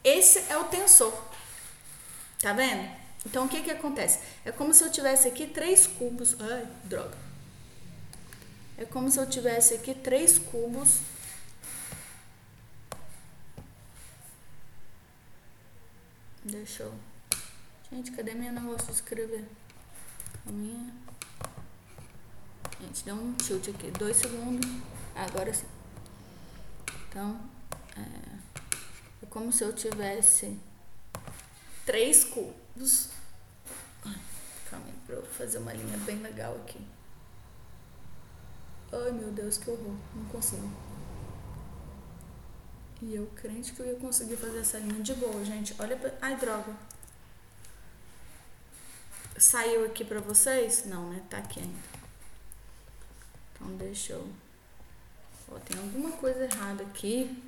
[0.04, 1.14] esse é o tensor.
[2.42, 2.90] Tá vendo?
[3.26, 4.20] Então, o que que acontece?
[4.46, 6.36] É como se eu tivesse aqui três cubos.
[6.40, 7.18] Ai, droga.
[8.78, 11.00] É como se eu tivesse aqui três cubos
[16.50, 16.94] Deixa eu.
[17.92, 19.46] Gente, cadê meu negócio de escrever?
[20.48, 20.94] A minha.
[22.80, 23.92] Gente, deu um tilt aqui.
[23.92, 24.66] Dois segundos.
[25.14, 25.66] Agora sim.
[27.10, 27.38] Então,
[27.98, 28.02] é,
[29.24, 30.58] é como se eu tivesse
[31.88, 33.10] três cubos.
[34.70, 36.86] Calma aí, pra eu fazer uma linha bem legal aqui.
[38.92, 39.96] Ai, meu Deus, que horror.
[40.14, 40.70] Não consigo.
[43.02, 45.74] E eu crente que eu ia conseguir fazer essa linha de boa, gente.
[45.80, 46.14] Olha pra...
[46.22, 46.76] Ai, droga.
[49.38, 50.84] Saiu aqui pra vocês?
[50.86, 51.24] Não, né?
[51.30, 51.80] Tá aqui ainda.
[53.54, 54.30] Então, deixa eu...
[55.50, 57.42] Ó, tem alguma coisa errada aqui.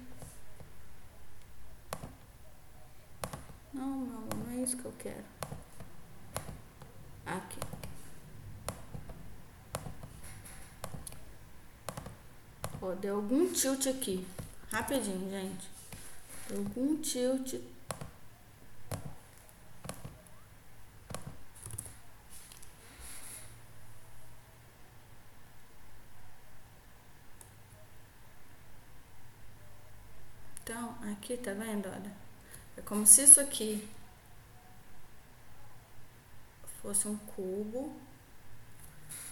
[3.74, 5.24] Não, não, não é isso que eu quero.
[7.26, 7.60] Aqui.
[12.82, 14.26] Ó, deu algum tilt aqui.
[14.72, 15.70] Rapidinho, gente.
[16.48, 17.56] Deu algum tilt.
[30.64, 31.88] Então, aqui, tá vendo?
[31.90, 32.19] Olha.
[32.90, 33.88] Como se isso aqui
[36.82, 37.96] fosse um cubo.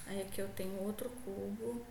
[0.06, 1.84] Aí aqui eu tenho outro cubo.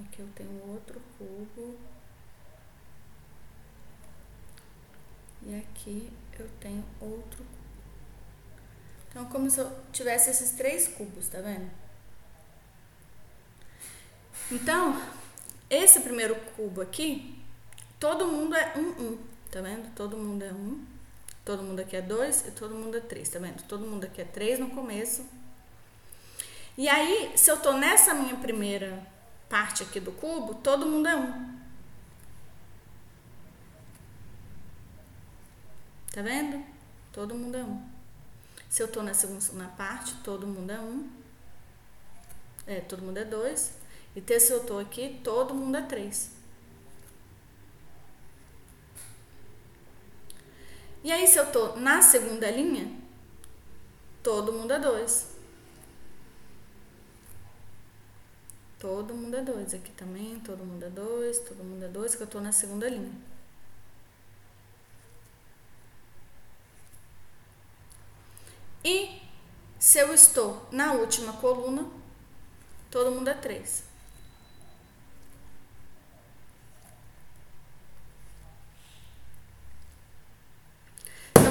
[0.00, 1.78] Aqui eu tenho outro cubo.
[5.42, 7.46] E aqui eu tenho outro.
[9.08, 11.70] Então, como se eu tivesse esses três cubos, tá vendo?
[14.50, 15.21] Então,
[15.74, 17.34] esse primeiro cubo aqui,
[17.98, 19.18] todo mundo é um, um,
[19.50, 19.90] tá vendo?
[19.94, 20.84] Todo mundo é um,
[21.46, 23.62] todo mundo aqui é dois e todo mundo é três, tá vendo?
[23.62, 25.26] Todo mundo aqui é três no começo.
[26.76, 29.02] E aí, se eu tô nessa minha primeira
[29.48, 31.58] parte aqui do cubo, todo mundo é um.
[36.12, 36.62] Tá vendo?
[37.12, 37.82] Todo mundo é um.
[38.68, 41.08] Se eu tô na segunda parte, todo mundo é um.
[42.66, 43.81] É, todo mundo é dois.
[44.14, 46.32] E se eu tô aqui, todo mundo é três.
[51.04, 52.88] E aí, se eu tô na segunda linha,
[54.22, 55.32] todo mundo é dois.
[58.78, 59.74] Todo mundo é dois.
[59.74, 62.88] Aqui também, todo mundo é dois, todo mundo é dois, que eu tô na segunda
[62.88, 63.12] linha.
[68.84, 69.22] E
[69.78, 71.88] se eu estou na última coluna,
[72.90, 73.91] todo mundo é três.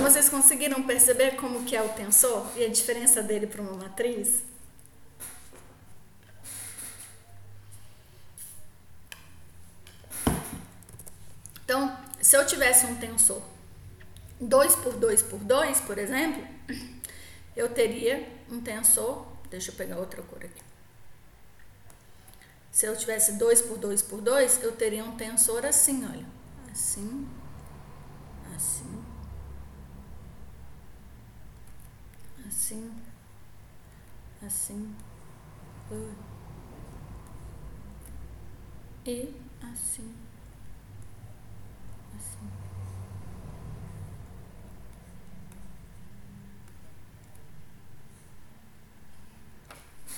[0.01, 4.43] Vocês conseguiram perceber como que é o tensor e a diferença dele para uma matriz?
[11.63, 13.41] Então, se eu tivesse um tensor
[14.39, 16.45] 2 por 2 por 2, por exemplo,
[17.55, 20.61] eu teria um tensor, deixa eu pegar outra cor aqui.
[22.71, 26.25] Se eu tivesse 2 por 2 por 2, eu teria um tensor assim, olha.
[26.71, 27.27] Assim,
[28.55, 29.00] assim,
[32.71, 32.91] assim,
[34.45, 34.95] assim,
[35.91, 36.15] uh,
[39.05, 40.13] e assim,
[42.15, 42.47] assim.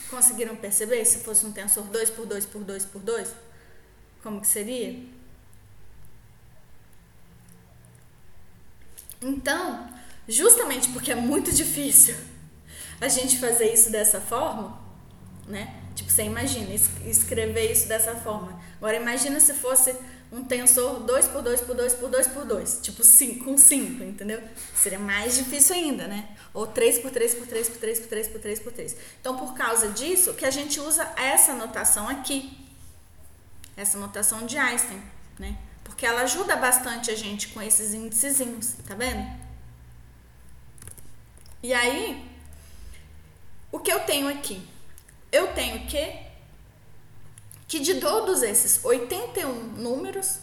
[0.10, 1.04] Conseguiram perceber?
[1.06, 3.34] Se fosse um tensor dois por dois por dois por dois
[4.22, 5.12] Como que seria?
[9.22, 9.89] Então,
[10.28, 12.16] justamente porque é muito difícil
[13.04, 14.80] a gente fazer isso dessa forma,
[15.47, 15.76] né?
[15.95, 16.74] Tipo, você imagina
[17.06, 18.60] escrever isso dessa forma.
[18.78, 19.95] Agora imagina se fosse
[20.32, 24.04] um tensor 2 por 2 por 2 por 2 por 2, tipo 5 com 5,
[24.04, 24.41] entendeu?
[24.76, 26.36] Seria mais difícil ainda, né?
[26.54, 28.97] Ou 3 por 3 por 3 por 3 por 3 por 3 por 3.
[29.22, 32.58] Então, por causa disso, que a gente usa essa notação aqui.
[33.78, 35.01] Essa notação de Einstein,
[35.38, 35.56] né?
[35.84, 39.28] Porque ela ajuda bastante a gente com esses índicezinhos, tá vendo?
[41.62, 42.32] E aí,
[43.74, 44.65] o que eu tenho aqui?
[45.32, 46.21] Eu tenho que
[47.67, 50.38] que de todos esses 81 números,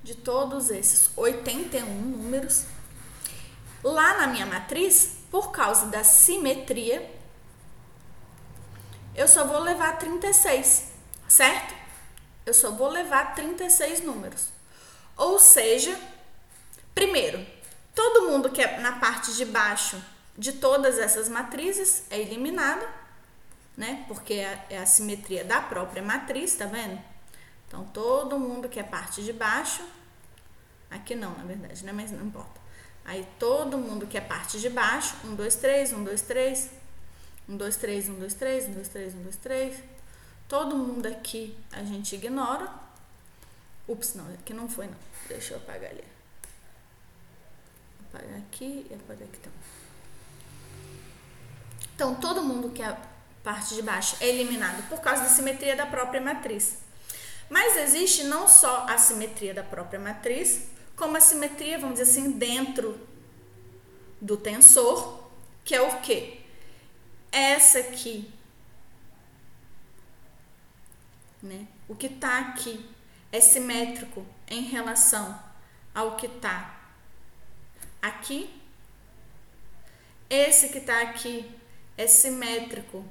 [0.00, 2.66] de todos esses 81 números,
[3.82, 7.12] lá na minha matriz, por causa da simetria,
[9.16, 10.92] eu só vou levar 36,
[11.26, 11.74] certo?
[12.46, 14.46] Eu só vou levar 36 números.
[15.16, 15.98] Ou seja,
[16.94, 17.44] primeiro,
[17.92, 20.00] todo mundo que é na parte de baixo
[20.36, 22.86] de todas essas matrizes é eliminado
[23.76, 24.04] né?
[24.06, 27.00] Porque é, é a simetria da própria matriz, tá vendo?
[27.66, 29.84] Então, todo mundo que é parte de baixo,
[30.90, 31.92] aqui não, na verdade, né?
[31.92, 32.62] Mas não importa.
[33.04, 36.70] Aí, todo mundo que é parte de baixo, 1, 2, 3, 1, 2, 3,
[37.48, 39.82] 1, 2, 3, 1, 2, 3, 1, 2, 3, 1, 2, 3.
[40.48, 42.70] Todo mundo aqui a gente ignora.
[43.86, 44.96] Ups, não, aqui não foi, não.
[45.28, 46.04] Deixa eu apagar ali.
[48.08, 49.63] Apagar aqui e apagar aqui também.
[51.94, 52.96] Então, todo mundo que é
[53.44, 56.78] parte de baixo, é eliminado por causa da simetria da própria matriz.
[57.50, 62.32] Mas existe não só a simetria da própria matriz, como a simetria, vamos dizer assim,
[62.32, 62.98] dentro
[64.18, 65.28] do tensor,
[65.62, 66.40] que é o quê?
[67.30, 68.32] Essa aqui,
[71.42, 71.66] né?
[71.86, 72.88] O que está aqui
[73.30, 75.38] é simétrico em relação
[75.94, 76.80] ao que está
[78.00, 78.58] aqui.
[80.30, 81.54] Esse que está aqui
[81.96, 83.04] é simétrico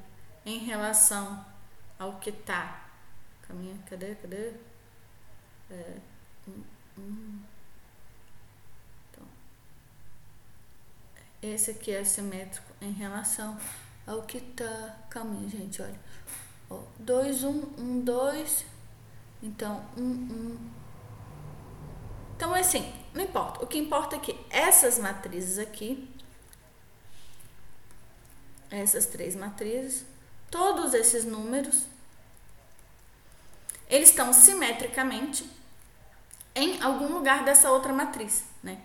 [0.46, 1.46] em relação
[1.98, 2.86] ao que tá.
[3.48, 4.16] Caminha, cadê?
[4.16, 4.54] Cadê?
[5.72, 5.98] É,
[6.48, 6.64] um,
[6.98, 7.40] um.
[9.10, 9.26] Então,
[11.42, 13.58] esse aqui é simétrico em relação
[14.06, 14.98] ao que tá.
[15.10, 16.00] Caminha, gente, olha.
[17.00, 18.66] 2, 1, 1, 2.
[19.44, 20.10] Então, 1, um, 1.
[20.10, 20.72] Um.
[22.36, 23.64] Então, assim, não importa.
[23.64, 26.10] O que importa é que essas matrizes aqui,
[28.74, 30.06] essas três matrizes,
[30.50, 31.84] todos esses números,
[33.90, 35.50] eles estão simetricamente
[36.56, 38.80] em algum lugar dessa outra matriz, né?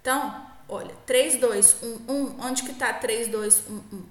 [0.00, 4.04] Então, olha, 3, 2, 1, 1, onde que tá 3, 2, 1, 1?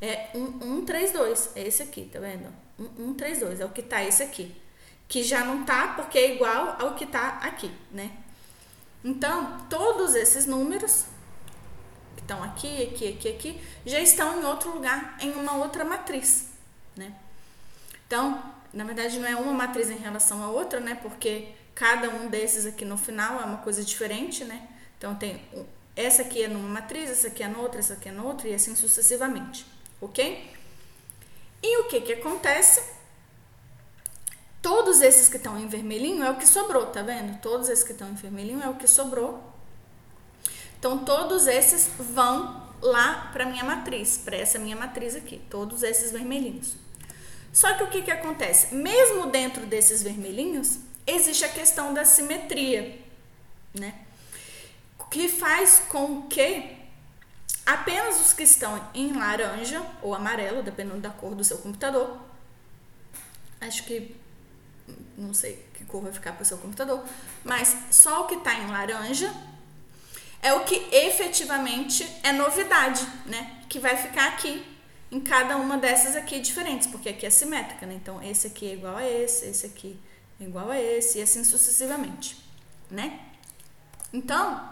[0.00, 2.52] É 1, 1, 3, 2, é esse aqui, tá vendo?
[2.78, 4.54] 1, 1, 3, 2, é o que tá esse aqui.
[5.08, 8.10] Que já não tá porque é igual ao que tá aqui, né?
[9.04, 11.06] Então, todos esses números
[12.26, 16.56] estão aqui, aqui, aqui, aqui, já estão em outro lugar, em uma outra matriz
[16.96, 17.12] né?
[18.06, 20.94] Então, na verdade, não é uma matriz em relação à outra, né?
[21.00, 24.68] Porque cada um desses aqui no final é uma coisa diferente, né?
[24.96, 25.42] Então, tem
[25.94, 28.74] essa aqui é numa matriz, essa aqui é noutra, essa aqui é noutra e assim
[28.74, 29.66] sucessivamente,
[30.00, 30.54] ok?
[31.62, 32.82] E o que que acontece?
[34.60, 37.40] Todos esses que estão em vermelhinho é o que sobrou, tá vendo?
[37.40, 39.55] Todos esses que estão em vermelhinho é o que sobrou.
[40.78, 46.12] Então, todos esses vão lá para minha matriz, para essa minha matriz aqui, todos esses
[46.12, 46.74] vermelhinhos.
[47.52, 48.74] Só que o que, que acontece?
[48.74, 53.00] Mesmo dentro desses vermelhinhos, existe a questão da simetria,
[53.72, 53.94] né?
[55.10, 56.76] Que faz com que
[57.64, 62.18] apenas os que estão em laranja ou amarelo, dependendo da cor do seu computador,
[63.60, 64.14] acho que
[65.16, 67.02] não sei que cor vai ficar para o seu computador,
[67.42, 69.32] mas só o que está em laranja
[70.42, 73.62] é o que efetivamente é novidade, né?
[73.68, 74.64] Que vai ficar aqui
[75.10, 77.94] em cada uma dessas aqui diferentes, porque aqui é simétrica, né?
[77.94, 79.98] Então, esse aqui é igual a esse, esse aqui
[80.40, 82.36] é igual a esse, e assim sucessivamente,
[82.90, 83.20] né?
[84.12, 84.68] Então,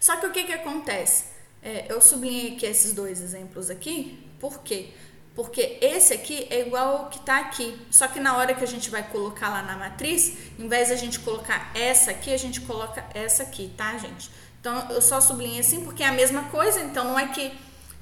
[0.00, 1.24] só que o que que acontece?
[1.62, 4.90] É, eu sublinhei aqui esses dois exemplos aqui, por quê?
[4.90, 4.94] Porque
[5.82, 8.88] esse aqui é igual ao que está aqui, só que na hora que a gente
[8.88, 12.62] vai colocar lá na matriz, em vez de a gente colocar essa aqui, a gente
[12.62, 14.30] coloca essa aqui, tá, gente?
[14.60, 17.52] Então, eu só sublinhei assim porque é a mesma coisa, então não é que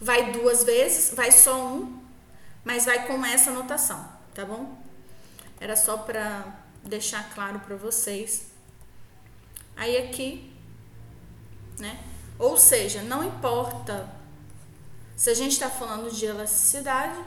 [0.00, 1.98] vai duas vezes, vai só um,
[2.64, 4.78] mas vai com essa anotação, tá bom?
[5.60, 6.44] Era só para
[6.84, 8.46] deixar claro para vocês.
[9.76, 10.52] Aí aqui,
[11.78, 11.98] né?
[12.38, 14.08] Ou seja, não importa
[15.16, 17.18] Se a gente está falando de elasticidade,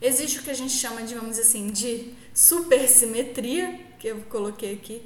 [0.00, 5.02] existe o que a gente chama, digamos assim, de supersimetria, que eu coloquei aqui,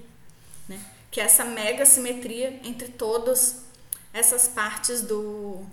[0.69, 0.81] né?
[1.11, 3.65] Que é essa mega simetria entre todas
[4.13, 5.65] essas partes do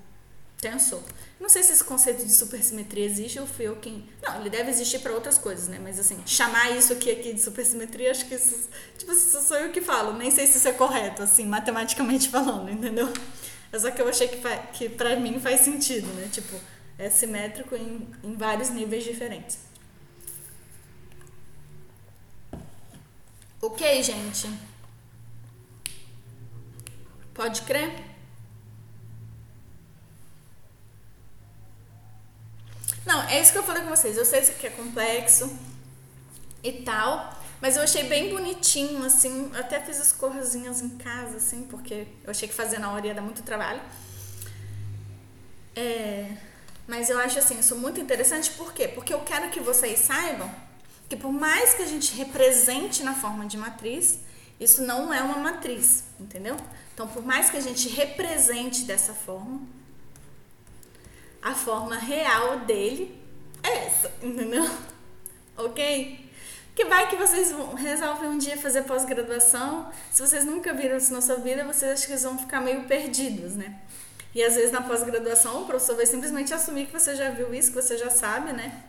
[0.61, 1.01] tensor.
[1.39, 4.07] Não sei se esse conceito de supersimetria existe ou fui eu quem.
[4.21, 5.79] Não, ele deve existir para outras coisas, né?
[5.81, 8.69] Mas assim, chamar isso aqui, aqui de supersimetria, acho que isso.
[8.97, 10.13] Tipo, isso sou eu que falo.
[10.13, 13.11] Nem sei se isso é correto, assim, matematicamente falando, entendeu?
[13.71, 14.37] É só que eu achei que,
[14.73, 16.27] que pra mim faz sentido, né?
[16.31, 16.59] Tipo,
[16.97, 19.59] é simétrico em, em vários níveis diferentes.
[23.61, 24.49] Ok, gente?
[27.33, 28.11] Pode crer?
[33.05, 34.17] Não, é isso que eu falei com vocês.
[34.17, 35.55] Eu sei que é complexo
[36.63, 39.51] e tal, mas eu achei bem bonitinho, assim.
[39.53, 43.13] Até fiz as corzinhas em casa, assim, porque eu achei que fazer na hora ia
[43.13, 43.81] dar muito trabalho.
[45.75, 46.35] É,
[46.87, 48.87] mas eu acho assim, isso muito interessante, por quê?
[48.87, 50.51] Porque eu quero que vocês saibam
[51.07, 54.19] que por mais que a gente represente na forma de matriz,
[54.59, 56.55] isso não é uma matriz, entendeu?
[56.93, 59.61] Então, por mais que a gente represente dessa forma,
[61.41, 63.21] a forma real dele
[63.61, 64.69] é essa, entendeu?
[65.57, 66.30] Ok?
[66.81, 71.21] Que vai que vocês resolvem um dia fazer pós-graduação, se vocês nunca viram isso na
[71.21, 73.79] sua vida, vocês acham que vão ficar meio perdidos, né?
[74.33, 77.69] E às vezes na pós-graduação o professor vai simplesmente assumir que você já viu isso,
[77.71, 78.83] que você já sabe, né?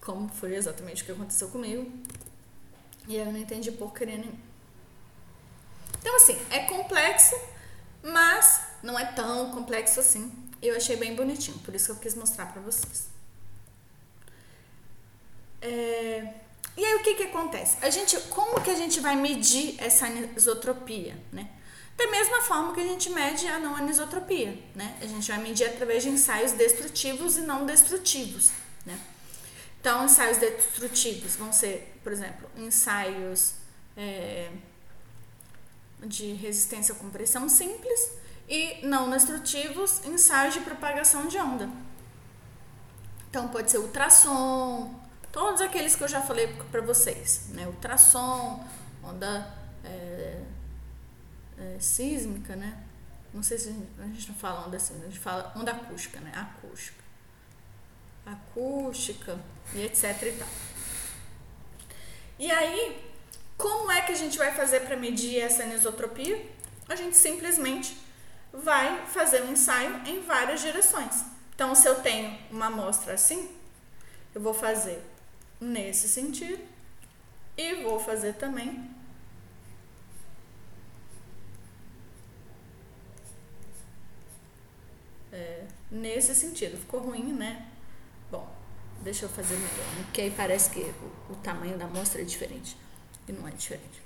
[0.00, 1.90] Como foi exatamente o que aconteceu comigo.
[3.08, 4.38] E eu não entendi porcaria nenhuma.
[5.98, 7.34] Então, assim, é complexo,
[8.00, 10.32] mas não é tão complexo assim.
[10.62, 13.08] Eu achei bem bonitinho, por isso que eu quis mostrar pra vocês.
[15.60, 16.48] É...
[16.80, 17.76] E aí o que que acontece?
[17.82, 21.50] A gente, como que a gente vai medir essa anisotropia, né?
[21.94, 24.96] Da mesma forma que a gente mede a não anisotropia, né?
[25.02, 28.50] A gente vai medir através de ensaios destrutivos e não destrutivos,
[28.86, 28.98] né?
[29.78, 33.56] Então, ensaios destrutivos vão ser, por exemplo, ensaios
[33.94, 34.50] é,
[36.02, 38.12] de resistência à compressão simples
[38.48, 41.68] e não destrutivos ensaios de propagação de onda.
[43.28, 44.99] Então pode ser ultrassom,
[45.32, 47.66] todos aqueles que eu já falei para vocês, né?
[47.66, 48.66] Ultrassom,
[49.02, 49.54] onda
[49.84, 50.42] é,
[51.58, 52.84] é, sísmica, né?
[53.32, 56.32] Não sei se a gente, não fala onda sísmica, a gente fala onda acústica, né?
[56.34, 57.00] Acústica.
[58.26, 59.38] Acústica
[59.74, 60.48] e etc e tal.
[62.38, 63.12] E aí,
[63.56, 66.44] como é que a gente vai fazer para medir essa anisotropia?
[66.88, 67.96] A gente simplesmente
[68.52, 71.24] vai fazer um ensaio em várias direções.
[71.54, 73.54] Então, se eu tenho uma amostra assim,
[74.34, 75.00] eu vou fazer
[75.60, 76.62] nesse sentido
[77.56, 78.90] e vou fazer também
[85.32, 86.76] é, nesse sentido.
[86.78, 87.68] Ficou ruim, né?
[88.30, 88.48] Bom,
[89.02, 92.76] deixa eu fazer melhor, porque aí parece que o, o tamanho da amostra é diferente
[93.28, 94.00] e não é diferente.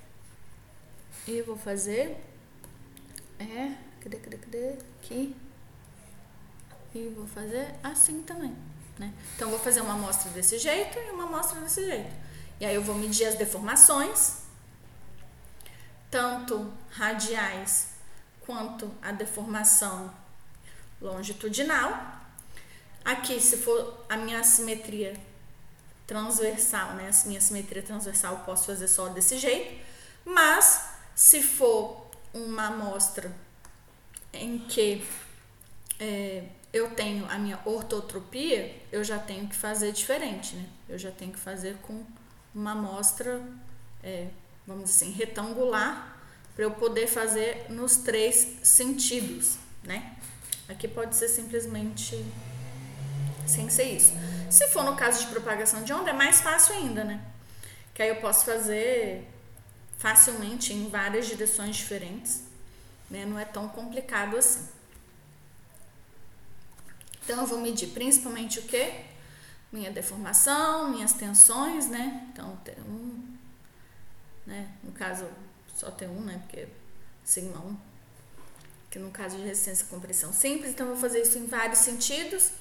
[1.27, 2.17] E vou fazer
[3.39, 4.77] é Cadê, cadê, cadê?
[4.99, 5.35] Aqui.
[6.93, 8.55] E vou fazer assim também,
[8.97, 9.13] né?
[9.35, 12.13] Então, vou fazer uma amostra desse jeito e uma amostra desse jeito.
[12.59, 14.43] E aí, eu vou medir as deformações,
[16.09, 17.95] tanto radiais
[18.41, 20.13] quanto a deformação
[21.01, 22.21] longitudinal.
[23.03, 25.13] Aqui, se for a minha simetria
[26.07, 27.09] transversal, né?
[27.09, 29.83] A minha simetria transversal, eu posso fazer só desse jeito.
[30.23, 33.31] Mas, se for uma amostra
[34.33, 35.05] em que
[35.99, 36.43] é,
[36.75, 40.65] eu tenho a minha ortotropia, eu já tenho que fazer diferente, né?
[40.89, 42.03] Eu já tenho que fazer com
[42.53, 43.41] uma amostra,
[44.03, 44.27] é,
[44.67, 46.17] vamos dizer assim, retangular,
[46.53, 50.17] para eu poder fazer nos três sentidos, né?
[50.67, 52.25] Aqui pode ser simplesmente
[53.47, 54.11] sem ser isso.
[54.49, 57.23] Se for no caso de propagação de onda, é mais fácil ainda, né?
[57.93, 59.25] Que aí eu posso fazer
[59.97, 62.45] facilmente em várias direções diferentes
[63.09, 63.25] né?
[63.25, 64.67] Não é tão complicado assim.
[67.25, 68.93] Então eu vou medir principalmente o que?
[69.71, 72.29] Minha deformação, minhas tensões, né?
[72.31, 73.35] Então tem um,
[74.45, 74.71] né?
[74.83, 75.25] No caso
[75.75, 76.39] só tem um, né?
[76.43, 76.67] Porque
[77.23, 77.77] sigma 1,
[78.91, 81.79] que no caso de resistência à compressão simples, então eu vou fazer isso em vários
[81.79, 82.51] sentidos.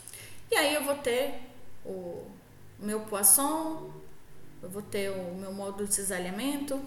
[0.50, 1.42] E aí eu vou ter
[1.84, 2.26] o
[2.78, 3.92] meu Poisson,
[4.62, 6.82] eu vou ter o meu módulo de cisalhamento,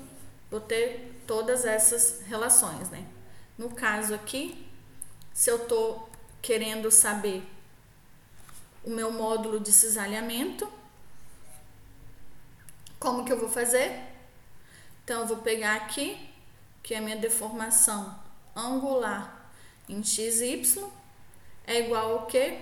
[0.49, 3.05] vou ter todas essas relações, né?
[3.55, 4.67] No caso aqui,
[5.31, 6.09] se eu estou
[6.41, 7.43] querendo saber
[8.87, 10.65] o meu módulo de cisalhamento,
[12.97, 14.01] como que eu vou fazer?
[15.03, 16.29] Então, eu vou pegar aqui,
[16.81, 18.17] que é a minha deformação
[18.55, 19.51] angular
[19.89, 20.85] em XY.
[21.65, 22.61] é igual ao quê?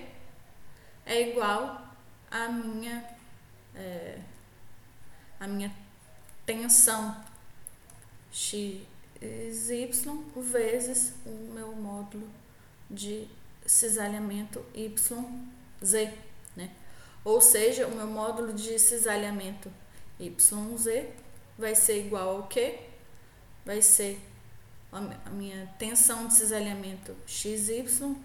[1.06, 1.80] É igual
[2.28, 3.08] a minha
[3.76, 4.18] é,
[5.38, 5.72] a minha
[6.44, 7.24] tensão
[8.32, 8.80] x
[9.20, 12.28] y vezes o meu módulo
[12.90, 13.28] de
[13.64, 14.64] cisalhamento
[15.82, 16.10] YZ,
[16.56, 16.70] né?
[17.24, 19.70] Ou seja, o meu módulo de cisalhamento
[20.20, 21.06] YZ
[21.58, 22.78] vai ser igual ao que?
[23.64, 24.20] Vai ser
[24.92, 28.16] a minha tensão de cisalhamento XY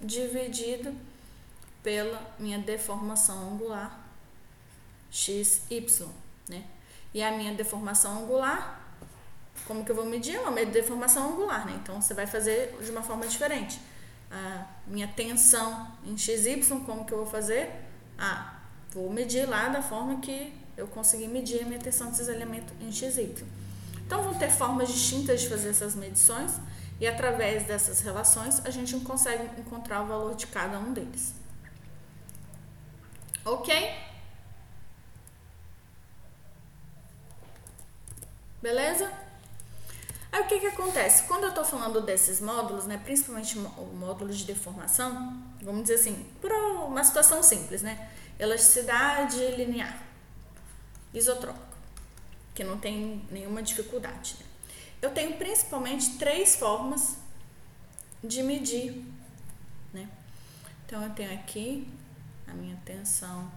[0.00, 0.94] dividido
[1.82, 3.98] pela minha deformação angular
[5.10, 6.08] XY,
[6.48, 6.64] né?
[7.12, 8.94] E a minha deformação angular,
[9.66, 10.36] como que eu vou medir?
[10.36, 11.78] É uma deformação angular, né?
[11.82, 13.80] Então, você vai fazer de uma forma diferente.
[14.30, 17.70] A minha tensão em XY, como que eu vou fazer?
[18.18, 22.72] Ah, vou medir lá da forma que eu consegui medir a minha tensão de cisalhamento
[22.80, 23.44] em XY.
[24.06, 26.52] Então, vão ter formas distintas de fazer essas medições
[27.00, 31.34] e através dessas relações a gente consegue encontrar o valor de cada um deles.
[33.44, 33.72] Ok?
[38.60, 39.10] Beleza?
[40.50, 41.28] Que que acontece?
[41.28, 46.26] Quando eu estou falando desses módulos, né, principalmente o módulo de deformação, vamos dizer assim,
[46.40, 48.10] por uma situação simples, né?
[48.36, 49.96] Elasticidade linear,
[51.14, 51.76] isotrópico,
[52.52, 54.38] que não tem nenhuma dificuldade.
[54.40, 54.46] Né?
[55.00, 57.14] Eu tenho principalmente três formas
[58.24, 59.06] de medir,
[59.92, 60.08] né?
[60.84, 61.86] Então eu tenho aqui
[62.48, 63.48] a minha tensão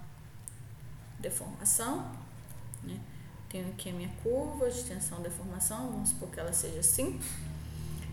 [1.18, 2.23] deformação?
[3.54, 7.22] Tenho aqui a minha curva de tensão e deformação, vamos supor que ela seja assim.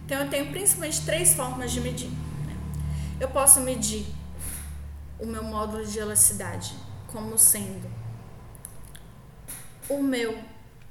[0.04, 2.10] Então, eu tenho principalmente três formas de medir.
[2.10, 2.54] Né?
[3.18, 4.04] Eu posso medir
[5.18, 6.74] o meu módulo de elasticidade
[7.06, 7.90] como sendo
[9.88, 10.38] o meu,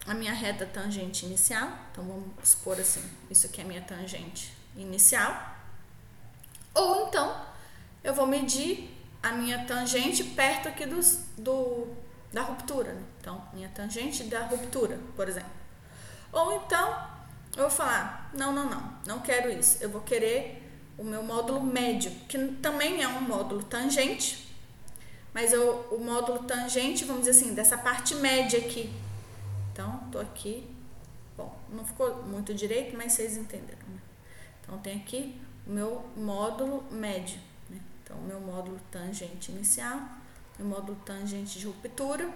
[0.07, 1.69] a minha reta tangente inicial.
[1.91, 5.57] Então, vamos supor assim, isso aqui é a minha tangente inicial.
[6.73, 7.39] Ou então,
[8.03, 11.87] eu vou medir a minha tangente perto aqui dos, do
[12.31, 12.93] da ruptura.
[12.93, 13.03] Né?
[13.19, 15.51] Então, minha tangente da ruptura, por exemplo.
[16.31, 17.07] Ou então,
[17.55, 19.77] eu vou falar: não, não, não, não quero isso.
[19.81, 20.63] Eu vou querer
[20.97, 24.53] o meu módulo médio, que também é um módulo tangente,
[25.33, 28.93] mas eu, o módulo tangente, vamos dizer assim, dessa parte média aqui.
[29.71, 30.69] Então, tô aqui.
[31.37, 33.87] Bom, não ficou muito direito, mas vocês entenderam.
[33.87, 33.99] Né?
[34.61, 37.39] Então, tem aqui o meu módulo médio.
[37.69, 37.79] Né?
[38.03, 40.18] Então, o meu módulo tangente inicial
[40.59, 42.29] no módulo tangente de ruptura,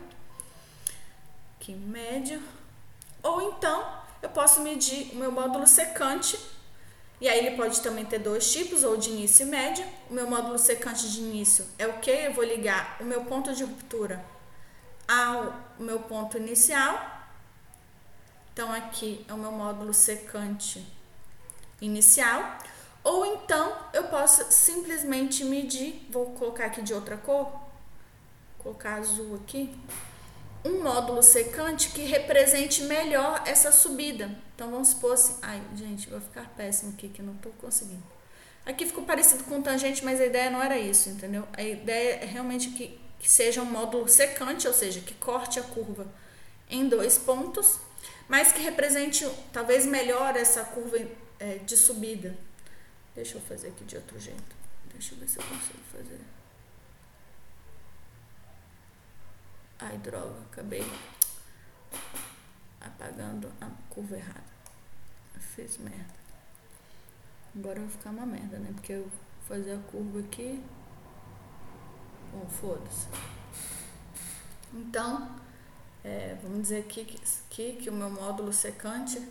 [1.60, 2.42] aqui médio.
[3.22, 6.40] Ou então, eu posso medir o meu módulo secante,
[7.20, 9.86] e aí ele pode também ter dois tipos, ou de início e médio.
[10.10, 12.12] O meu módulo secante de início é o que?
[12.12, 14.24] Eu vou ligar o meu ponto de ruptura
[15.08, 17.12] ao meu ponto inicial.
[18.52, 20.86] Então, aqui é o meu módulo secante
[21.82, 22.58] inicial.
[23.04, 27.63] Ou então, eu posso simplesmente medir, vou colocar aqui de outra cor,
[28.64, 29.76] colocar azul aqui,
[30.66, 34.32] um módulo secante que represente melhor essa subida.
[34.56, 38.04] Então vamos supor assim, ai gente, vai ficar péssimo aqui que não estou conseguindo.
[38.66, 41.46] Aqui ficou parecido com tangente, mas a ideia não era isso, entendeu?
[41.52, 45.64] A ideia é realmente que, que seja um módulo secante, ou seja, que corte a
[45.64, 46.08] curva
[46.70, 47.78] em dois pontos,
[48.30, 50.98] mas que represente talvez melhor essa curva
[51.40, 52.38] é, de subida.
[53.14, 54.56] Deixa eu fazer aqui de outro jeito.
[54.94, 56.20] Deixa eu ver se eu consigo fazer.
[59.80, 60.86] Ai, droga, acabei
[62.80, 64.54] apagando a curva errada.
[65.40, 66.14] Fiz merda.
[67.56, 68.72] Agora vai ficar uma merda, né?
[68.74, 69.10] Porque eu
[69.48, 70.64] fazer a curva aqui.
[72.32, 73.08] Bom, foda-se.
[74.74, 75.30] Então,
[76.04, 77.06] é, vamos dizer aqui
[77.50, 79.22] que, que, o meu módulo secante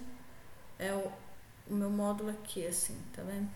[0.78, 1.10] é o,
[1.68, 3.50] o meu módulo aqui, assim, tá vendo?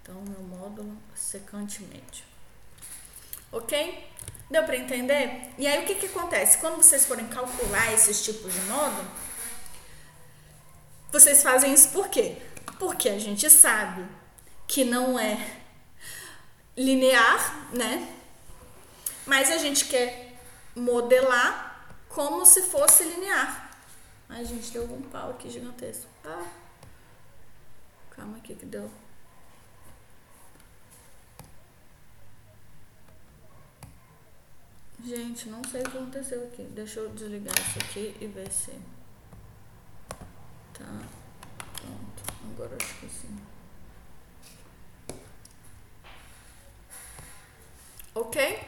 [0.00, 2.24] Então, meu módulo secante médio.
[3.50, 4.08] Ok?
[4.50, 5.52] Deu para entender?
[5.56, 6.58] E aí o que, que acontece?
[6.58, 9.08] Quando vocês forem calcular esses tipos de módulo,
[11.12, 12.36] vocês fazem isso por quê?
[12.78, 14.04] Porque a gente sabe
[14.66, 15.60] que não é
[16.76, 18.12] linear, né?
[19.24, 20.34] Mas a gente quer
[20.74, 23.70] modelar como se fosse linear.
[24.28, 26.08] Ai, gente, deu um pau aqui gigantesco.
[26.24, 26.46] Ah.
[28.10, 28.90] Calma aqui que deu.
[35.04, 36.62] Gente, não sei o que aconteceu aqui.
[36.64, 38.72] Deixa eu desligar isso aqui e ver se.
[40.74, 40.84] Tá.
[41.76, 42.22] Pronto.
[42.52, 43.38] Agora acho que sim.
[48.14, 48.60] Ok?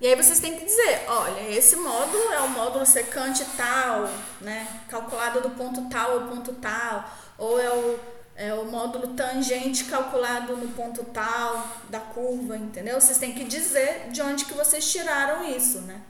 [0.00, 4.08] E aí vocês têm que dizer, olha, esse módulo é o módulo secante tal,
[4.40, 4.84] né?
[4.88, 7.10] Calculado do ponto tal ao ponto tal.
[7.36, 7.98] Ou é o,
[8.38, 13.00] é, o módulo tangente calculado no ponto tal da curva, entendeu?
[13.00, 16.00] Vocês têm que dizer de onde que vocês tiraram isso, né?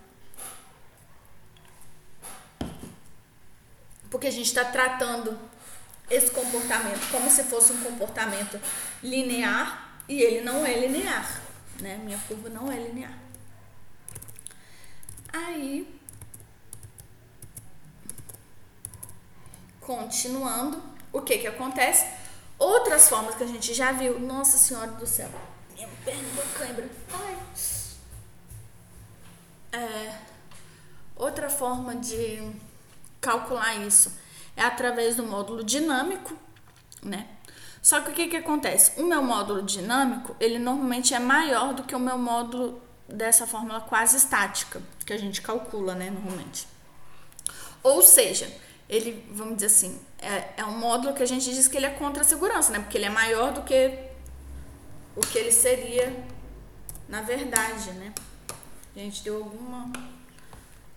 [4.11, 5.39] Porque a gente está tratando
[6.11, 8.61] esse comportamento como se fosse um comportamento
[9.03, 11.41] linear e ele não é linear,
[11.81, 11.99] né?
[12.05, 13.19] Minha curva não é linear.
[15.33, 15.99] Aí,
[19.81, 22.07] continuando, o que que acontece?
[22.59, 24.19] Outras formas que a gente já viu.
[24.19, 25.31] Nossa Senhora do céu.
[25.75, 26.89] Minha perna cãibra.
[27.13, 27.39] Ai.
[29.71, 30.15] É,
[31.15, 32.53] outra forma de
[33.21, 34.19] calcular isso
[34.57, 36.35] é através do módulo dinâmico,
[37.03, 37.29] né?
[37.81, 39.01] Só que o que, que acontece?
[39.01, 43.81] O meu módulo dinâmico, ele normalmente é maior do que o meu módulo dessa fórmula
[43.81, 46.67] quase estática, que a gente calcula, né, normalmente.
[47.83, 48.53] Ou seja,
[48.89, 51.91] ele, vamos dizer assim, é, é um módulo que a gente diz que ele é
[51.91, 52.81] contra a segurança, né?
[52.81, 53.99] Porque ele é maior do que
[55.17, 56.13] o que ele seria
[57.09, 58.13] na verdade, né?
[58.95, 59.91] Gente, deu alguma.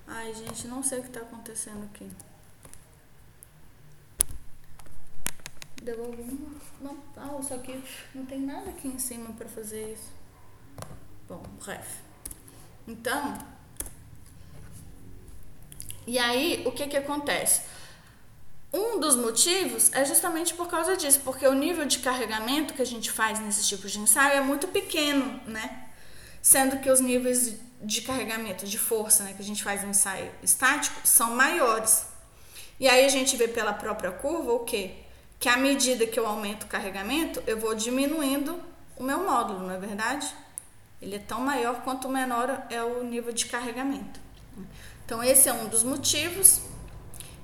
[0.05, 2.09] Ai, gente, não sei o que tá acontecendo aqui.
[5.81, 6.59] Deu alguma.
[6.81, 7.81] Não, ah, só que
[8.13, 10.09] não tem nada aqui em cima para fazer isso.
[11.27, 11.99] Bom, ref.
[12.87, 13.37] Então.
[16.05, 17.61] E aí, o que que acontece?
[18.73, 22.85] Um dos motivos é justamente por causa disso, porque o nível de carregamento que a
[22.85, 25.89] gente faz nesses tipos de ensaio é muito pequeno, né?
[26.41, 30.31] Sendo que os níveis de carregamento de força, né, que a gente faz no ensaio
[30.41, 32.05] estático, são maiores.
[32.79, 34.93] E aí a gente vê pela própria curva o quê?
[35.39, 38.57] Que à medida que eu aumento o carregamento, eu vou diminuindo
[38.95, 40.33] o meu módulo, não é verdade?
[41.01, 44.19] Ele é tão maior quanto menor é o nível de carregamento.
[45.05, 46.61] Então esse é um dos motivos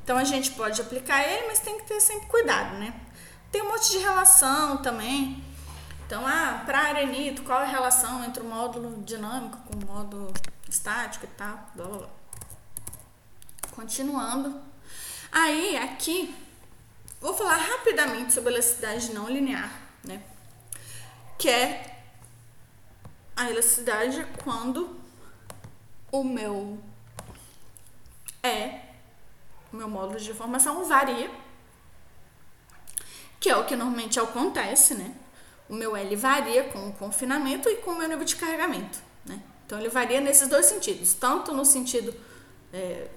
[0.08, 2.98] então a gente pode aplicar ele, mas tem que ter sempre cuidado, né?
[3.52, 5.44] Tem um monte de relação também.
[6.06, 10.34] Então, ah, para arenito, qual é a relação entre o módulo dinâmico com o módulo
[10.70, 12.10] estático e tal, blá blá blá.
[13.72, 14.62] Continuando.
[15.30, 16.34] Aí, aqui,
[17.20, 20.24] vou falar rapidamente sobre elasticidade não linear, né?
[21.38, 22.00] Que é
[23.36, 24.98] a elasticidade quando
[26.10, 26.82] o meu
[28.42, 28.87] é
[29.72, 31.30] o meu módulo de formação varia,
[33.40, 35.14] que é o que normalmente acontece, né?
[35.70, 39.42] O meu L varia com o confinamento e com o meu nível de carregamento, né?
[39.66, 42.16] Então ele varia nesses dois sentidos, tanto no sentido
[42.74, 43.10] é,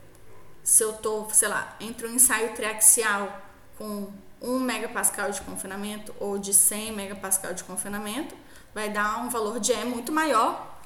[0.62, 3.40] se eu tô, sei lá, entre um ensaio triaxial
[3.78, 8.34] com 1 megapascal de confinamento ou de 100 megapascal de confinamento,
[8.74, 10.78] vai dar um valor de E muito maior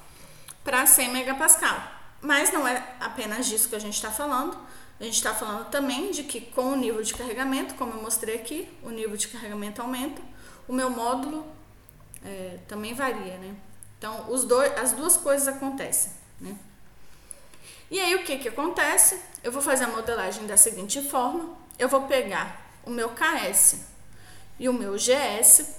[0.63, 1.77] para 100 megapascal.
[2.21, 4.57] Mas não é apenas disso que a gente está falando.
[4.99, 8.35] A gente está falando também de que com o nível de carregamento, como eu mostrei
[8.35, 10.21] aqui, o nível de carregamento aumenta,
[10.67, 11.45] o meu módulo
[12.23, 13.55] é, também varia, né?
[13.97, 16.55] Então, os dois, as duas coisas acontecem, né?
[17.91, 19.19] E aí, o que que acontece?
[19.43, 21.55] Eu vou fazer a modelagem da seguinte forma.
[21.77, 23.85] Eu vou pegar o meu KS
[24.57, 25.75] e o meu GS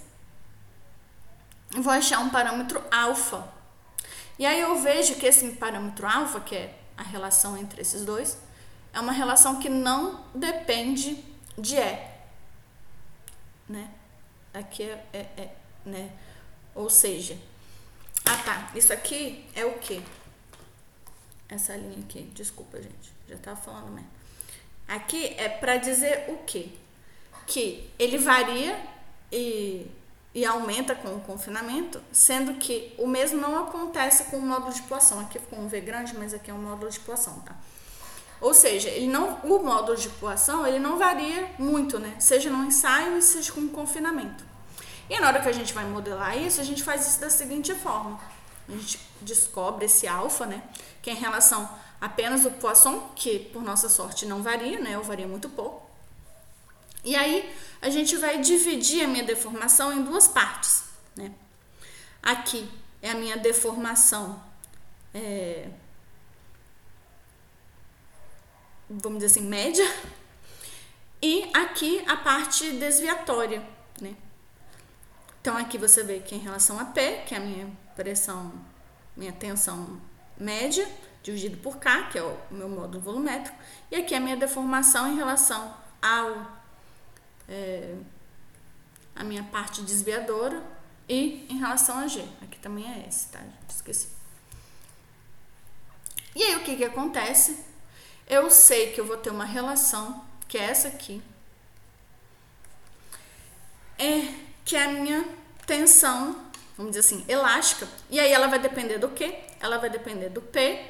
[1.74, 3.48] e vou achar um parâmetro alfa.
[4.38, 8.38] E aí eu vejo que esse parâmetro alfa, que é a relação entre esses dois,
[8.96, 11.22] é uma relação que não depende
[11.58, 12.18] de é.
[13.68, 13.90] Né?
[14.54, 15.50] Aqui é, é, é
[15.84, 16.10] né?
[16.74, 17.38] Ou seja,
[18.24, 20.02] ah tá, isso aqui é o que?
[21.46, 24.08] Essa linha aqui, desculpa gente, já tava falando mesmo.
[24.88, 26.78] Aqui é para dizer o que?
[27.46, 28.82] Que ele varia
[29.30, 29.86] e,
[30.34, 34.82] e aumenta com o confinamento, sendo que o mesmo não acontece com o módulo de
[34.82, 35.20] poação.
[35.20, 37.54] Aqui ficou um V grande, mas aqui é um módulo de poação, tá?
[38.40, 42.14] Ou seja, ele não, o módulo de poação ele não varia muito, né?
[42.18, 44.44] Seja no ensaio seja com confinamento.
[45.08, 47.74] E na hora que a gente vai modelar isso, a gente faz isso da seguinte
[47.74, 48.20] forma.
[48.68, 50.62] A gente descobre esse alfa, né?
[51.00, 51.68] Que é em relação
[52.00, 54.98] apenas o Poisson, que por nossa sorte não varia, né?
[54.98, 55.88] Ou varia muito pouco.
[57.04, 60.84] E aí a gente vai dividir a minha deformação em duas partes,
[61.14, 61.32] né?
[62.22, 62.68] Aqui
[63.00, 64.42] é a minha deformação
[65.14, 65.68] é,
[68.88, 69.84] vamos dizer assim, média.
[71.20, 73.66] E aqui a parte desviatória,
[74.00, 74.14] né?
[75.40, 78.52] Então aqui você vê que em relação a P, que é a minha pressão,
[79.16, 80.00] minha tensão
[80.36, 80.86] média,
[81.22, 83.56] dividido por K, que é o meu módulo volumétrico,
[83.90, 86.56] e aqui a minha deformação em relação ao
[87.48, 87.96] é,
[89.14, 90.62] a minha parte desviadora
[91.08, 92.24] e em relação a G.
[92.42, 93.40] Aqui também é S, tá?
[93.68, 94.08] Esqueci.
[96.34, 97.65] E aí o que que acontece?
[98.28, 101.22] Eu sei que eu vou ter uma relação, que é essa aqui,
[103.98, 104.34] é
[104.64, 105.24] que é a minha
[105.64, 106.44] tensão,
[106.76, 107.88] vamos dizer assim, elástica.
[108.10, 109.38] E aí ela vai depender do quê?
[109.60, 110.84] Ela vai depender do P,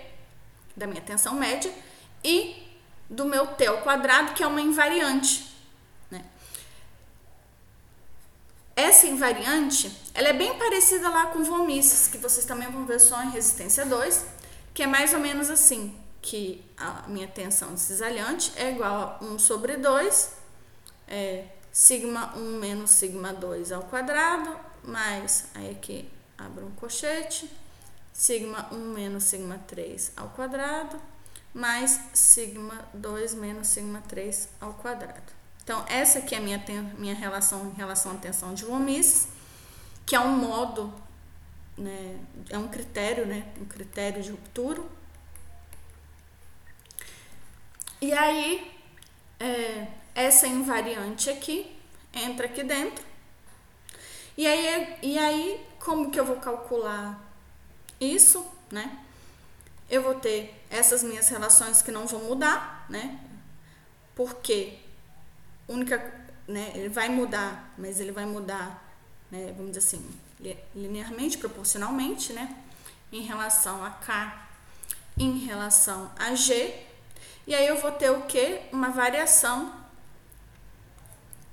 [0.74, 1.72] da minha tensão média,
[2.24, 2.66] e
[3.08, 5.54] do meu T ao quadrado, que é uma invariante.
[6.10, 6.24] Né?
[8.74, 13.22] Essa invariante, ela é bem parecida lá com vomices, que vocês também vão ver só
[13.22, 14.26] em resistência 2,
[14.74, 15.96] que é mais ou menos assim,
[16.26, 20.32] que a minha tensão de cisalhante é igual a 1 sobre 2,
[21.06, 27.48] é, sigma 1 menos sigma 2 ao quadrado, mais, aí aqui abro um cochete,
[28.12, 31.00] sigma 1 menos sigma 3 ao quadrado,
[31.54, 35.32] mais sigma 2 menos sigma 3 ao quadrado.
[35.62, 36.58] Então, essa aqui é a minha,
[36.98, 38.84] minha relação em relação à tensão de Von
[40.04, 40.92] que é um modo,
[41.78, 42.18] né,
[42.50, 44.82] é um critério, né, um critério de ruptura.
[48.00, 48.72] E aí,
[49.40, 51.76] é, essa invariante aqui
[52.12, 53.04] entra aqui dentro.
[54.36, 57.18] E aí, e aí, como que eu vou calcular
[58.00, 58.98] isso, né?
[59.88, 63.20] Eu vou ter essas minhas relações que não vão mudar, né?
[64.14, 64.78] Porque
[65.68, 65.98] única,
[66.46, 68.82] né, ele vai mudar, mas ele vai mudar,
[69.30, 70.10] né, vamos dizer assim,
[70.74, 72.56] linearmente, proporcionalmente, né,
[73.12, 74.48] em relação a K,
[75.18, 76.86] em relação a G,
[77.46, 78.60] e aí eu vou ter o que?
[78.72, 79.72] Uma variação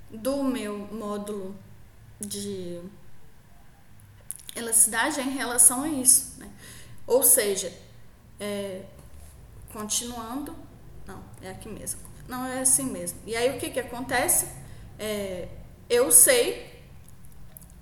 [0.10, 1.56] do meu módulo
[2.20, 2.82] de
[4.56, 6.52] elasticidade em relação a isso, né?
[7.06, 7.72] Ou seja,
[8.40, 8.84] é,
[9.72, 10.56] continuando,
[11.06, 12.00] não, é aqui mesmo.
[12.28, 13.20] Não, é assim mesmo.
[13.26, 14.48] E aí o que que acontece?
[14.98, 15.48] É,
[15.90, 16.82] eu sei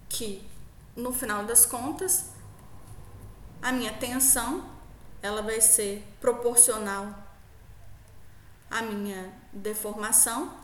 [0.09, 0.45] que
[0.95, 2.31] no final das contas
[3.61, 4.69] a minha tensão
[5.21, 7.15] ela vai ser proporcional
[8.71, 10.57] à minha deformação,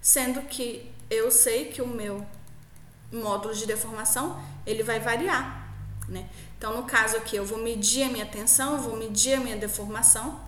[0.00, 2.24] sendo que eu sei que o meu
[3.12, 5.74] módulo de deformação ele vai variar,
[6.08, 6.28] né?
[6.56, 9.56] Então no caso aqui eu vou medir a minha tensão, eu vou medir a minha
[9.56, 10.40] deformação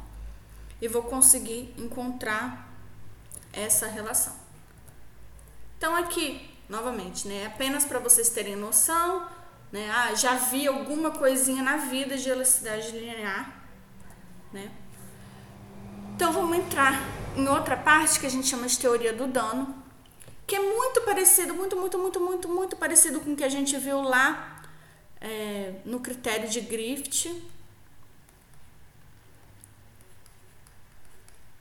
[0.80, 2.68] e vou conseguir encontrar
[3.52, 4.34] essa relação.
[5.76, 9.26] Então aqui, novamente, né, apenas para vocês terem noção,
[9.72, 13.62] né, ah, já vi alguma coisinha na vida de elasticidade linear,
[14.52, 14.70] né?
[16.20, 17.02] Então vamos entrar
[17.34, 19.74] em outra parte que a gente chama de teoria do dano,
[20.46, 23.74] que é muito parecido, muito, muito, muito, muito, muito parecido com o que a gente
[23.78, 24.62] viu lá
[25.18, 27.42] é, no critério de Griffith,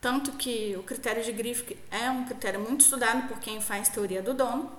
[0.02, 4.22] Tanto que o critério de Griffith é um critério muito estudado por quem faz teoria
[4.22, 4.70] do dono.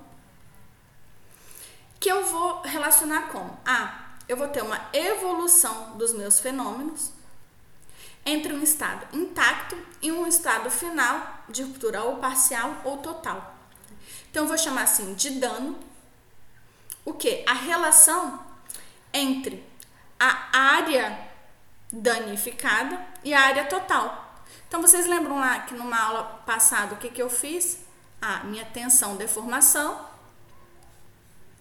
[1.99, 7.19] Que eu vou relacionar com Ah, eu vou ter uma evolução dos meus fenômenos
[8.25, 13.55] entre um estado intacto e um estado final de ruptura ou parcial ou total.
[14.29, 15.77] Então, eu vou chamar assim de dano.
[17.03, 17.43] O que?
[17.47, 18.45] A relação
[19.13, 19.63] entre
[20.19, 21.27] a área
[21.91, 24.41] danificada e a área total.
[24.67, 27.79] Então, vocês lembram lá que numa aula passada o que, que eu fiz?
[28.21, 30.09] Ah, minha tensão, deformação.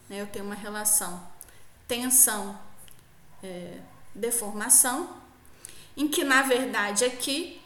[0.08, 1.20] Né, eu tenho uma relação
[1.88, 2.56] tensão,
[3.42, 3.80] é,
[4.14, 5.19] deformação,
[5.96, 7.60] em que na verdade aqui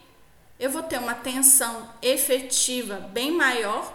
[0.59, 3.93] eu vou ter uma tensão efetiva bem maior,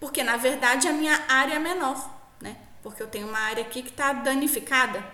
[0.00, 2.10] porque na verdade a minha área é menor,
[2.40, 2.56] né?
[2.82, 5.04] Porque eu tenho uma área aqui que está danificada.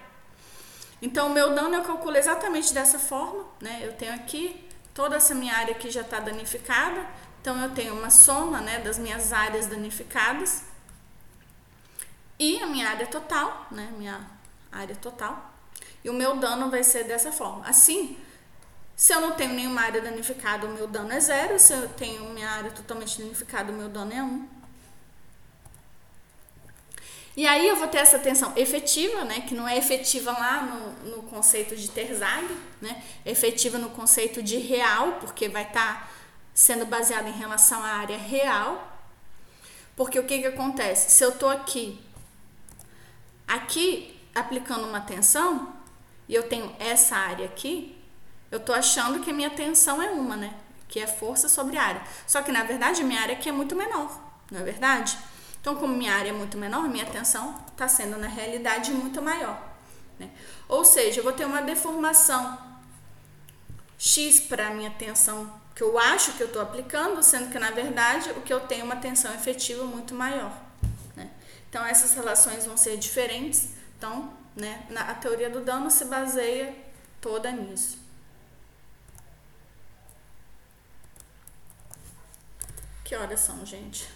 [1.01, 3.81] Então, o meu dano eu calculo exatamente dessa forma, né?
[3.83, 7.07] Eu tenho aqui toda essa minha área aqui já está danificada,
[7.41, 10.65] então eu tenho uma soma, né, das minhas áreas danificadas
[12.39, 14.21] e a minha área total, né, minha
[14.71, 15.52] área total.
[16.05, 17.67] E o meu dano vai ser dessa forma.
[17.67, 18.17] Assim,
[18.97, 21.59] se eu não tenho nenhuma área danificada, o meu dano é zero.
[21.59, 24.49] Se eu tenho minha área totalmente danificada, o meu dano é um.
[27.35, 31.17] E aí eu vou ter essa tensão efetiva, né, que não é efetiva lá no,
[31.17, 32.47] no conceito de Terzag,
[32.79, 36.09] né, é efetiva no conceito de real, porque vai estar tá
[36.53, 38.89] sendo baseada em relação à área real.
[39.97, 41.11] Porque o que que acontece?
[41.11, 42.01] Se eu tô aqui,
[43.49, 45.73] aqui aplicando uma tensão,
[46.33, 47.95] e eu tenho essa área aqui,
[48.51, 50.55] eu tô achando que a minha tensão é uma, né,
[50.89, 52.03] que é força sobre área.
[52.27, 54.19] Só que na verdade a minha área aqui é muito menor,
[54.51, 55.19] não é verdade?
[55.61, 59.63] Então, como minha área é muito menor, minha tensão está sendo na realidade muito maior.
[60.19, 60.31] Né?
[60.71, 62.59] Ou seja, eu vou ter uma deformação
[63.99, 67.73] X para a minha tensão que eu acho que eu estou aplicando, sendo que na
[67.73, 70.51] verdade o que eu tenho é uma tensão efetiva muito maior.
[71.15, 71.29] Né?
[71.69, 73.69] Então, essas relações vão ser diferentes.
[73.99, 76.75] Então, né, a teoria do dano se baseia
[77.21, 77.99] toda nisso.
[83.05, 84.09] Que horas são, gente?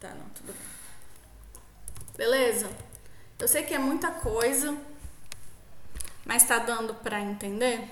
[0.00, 0.76] Tá, não, tudo bem.
[2.16, 2.70] Beleza?
[3.38, 4.76] Eu sei que é muita coisa,
[6.24, 7.90] mas tá dando pra entender?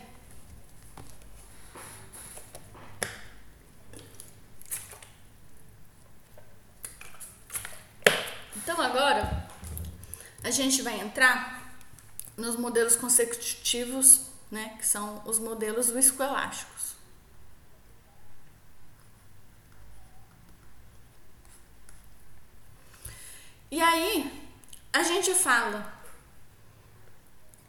[8.56, 9.43] Então agora
[10.44, 11.74] a gente vai entrar
[12.36, 16.94] nos modelos consecutivos, né, que são os modelos viscoelásticos.
[23.70, 24.48] E aí
[24.92, 25.92] a gente fala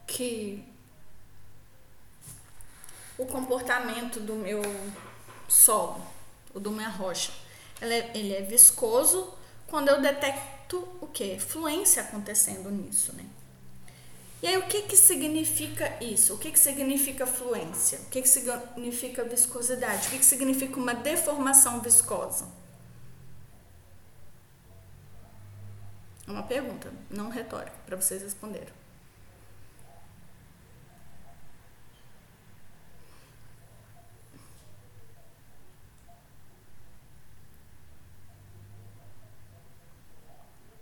[0.05, 0.63] que
[3.17, 4.61] o comportamento do meu
[5.47, 6.05] solo,
[6.53, 7.31] ou do minha rocha,
[7.81, 9.33] ele é, ele é viscoso
[9.67, 11.39] quando eu detecto o que?
[11.39, 13.25] Fluência acontecendo nisso, né?
[14.41, 16.35] E aí, o que que significa isso?
[16.35, 17.99] O que que significa fluência?
[17.99, 20.07] O que que significa viscosidade?
[20.07, 22.47] O que que significa uma deformação viscosa?
[26.27, 28.84] É uma pergunta, não retórica, para vocês responderem.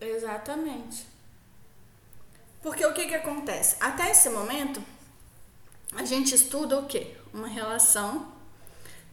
[0.08, 1.08] Exatamente.
[2.62, 3.78] Porque o que, que acontece?
[3.80, 4.82] Até esse momento,
[5.96, 7.16] a gente estuda o quê?
[7.34, 8.32] Uma relação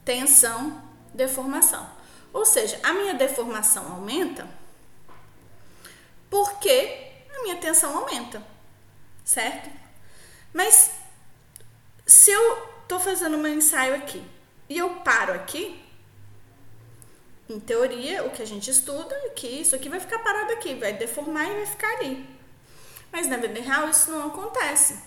[0.04, 1.88] tensão, deformação.
[2.32, 4.48] Ou seja, a minha deformação aumenta
[6.30, 8.40] porque a minha tensão aumenta,
[9.24, 9.68] certo?
[10.52, 10.92] Mas
[12.06, 12.56] se eu
[12.86, 14.24] tô fazendo meu ensaio aqui
[14.68, 15.84] e eu paro aqui,
[17.50, 20.74] em teoria, o que a gente estuda é que isso aqui vai ficar parado aqui,
[20.74, 22.28] vai deformar e vai ficar ali.
[23.10, 25.00] Mas na vida real isso não acontece.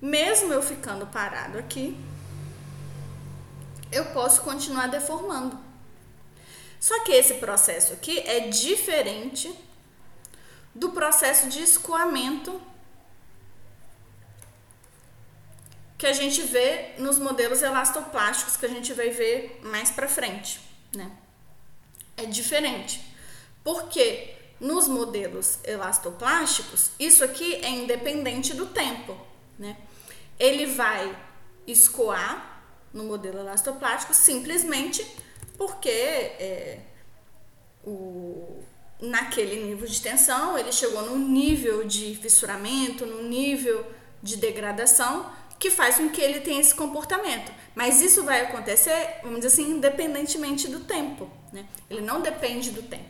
[0.00, 1.96] Mesmo eu ficando parado aqui,
[3.90, 5.58] eu posso continuar deformando.
[6.78, 9.52] Só que esse processo aqui é diferente
[10.74, 12.60] do processo de escoamento
[15.96, 20.60] que a gente vê nos modelos elastoplásticos que a gente vai ver mais para frente,
[20.94, 21.10] né?
[22.16, 23.00] É diferente.
[23.62, 29.16] Porque nos modelos elastoplásticos, isso aqui é independente do tempo,
[29.58, 29.76] né?
[30.38, 31.16] Ele vai
[31.66, 32.62] escoar
[32.92, 35.04] no modelo elastoplástico simplesmente
[35.56, 36.80] porque é,
[37.84, 38.62] o,
[39.00, 43.86] naquele nível de tensão, ele chegou num nível de fissuramento, num nível
[44.22, 47.52] de degradação que faz com que ele tenha esse comportamento.
[47.74, 51.64] Mas isso vai acontecer, vamos dizer assim, independentemente do tempo, né?
[51.88, 53.08] Ele não depende do tempo.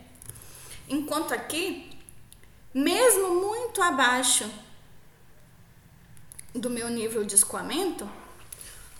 [0.87, 1.97] Enquanto aqui,
[2.71, 4.49] mesmo muito abaixo
[6.53, 8.07] do meu nível de escoamento,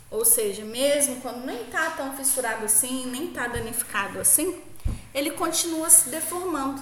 [0.09, 4.63] ou seja, mesmo quando nem tá tão fissurado assim, nem tá danificado assim,
[5.13, 6.81] ele continua se deformando.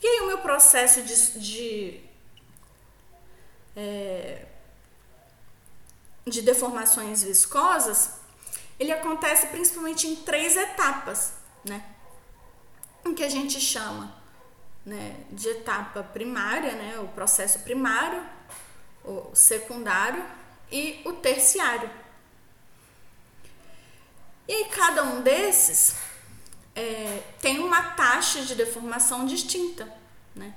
[0.00, 2.00] E aí o meu processo de, de,
[3.74, 4.46] é,
[6.24, 8.12] de deformações viscosas,
[8.78, 11.84] ele acontece principalmente em três etapas, né?
[13.04, 14.14] O que a gente chama
[14.84, 18.24] né, de etapa primária, né, o processo primário,
[19.04, 20.24] o secundário
[20.70, 21.90] e o terciário.
[24.46, 25.94] E aí, cada um desses
[26.74, 29.86] é, tem uma taxa de deformação distinta,
[30.34, 30.54] né?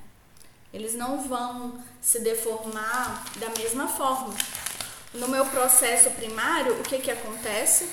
[0.73, 4.33] Eles não vão se deformar da mesma forma.
[5.13, 7.89] No meu processo primário, o que, que acontece?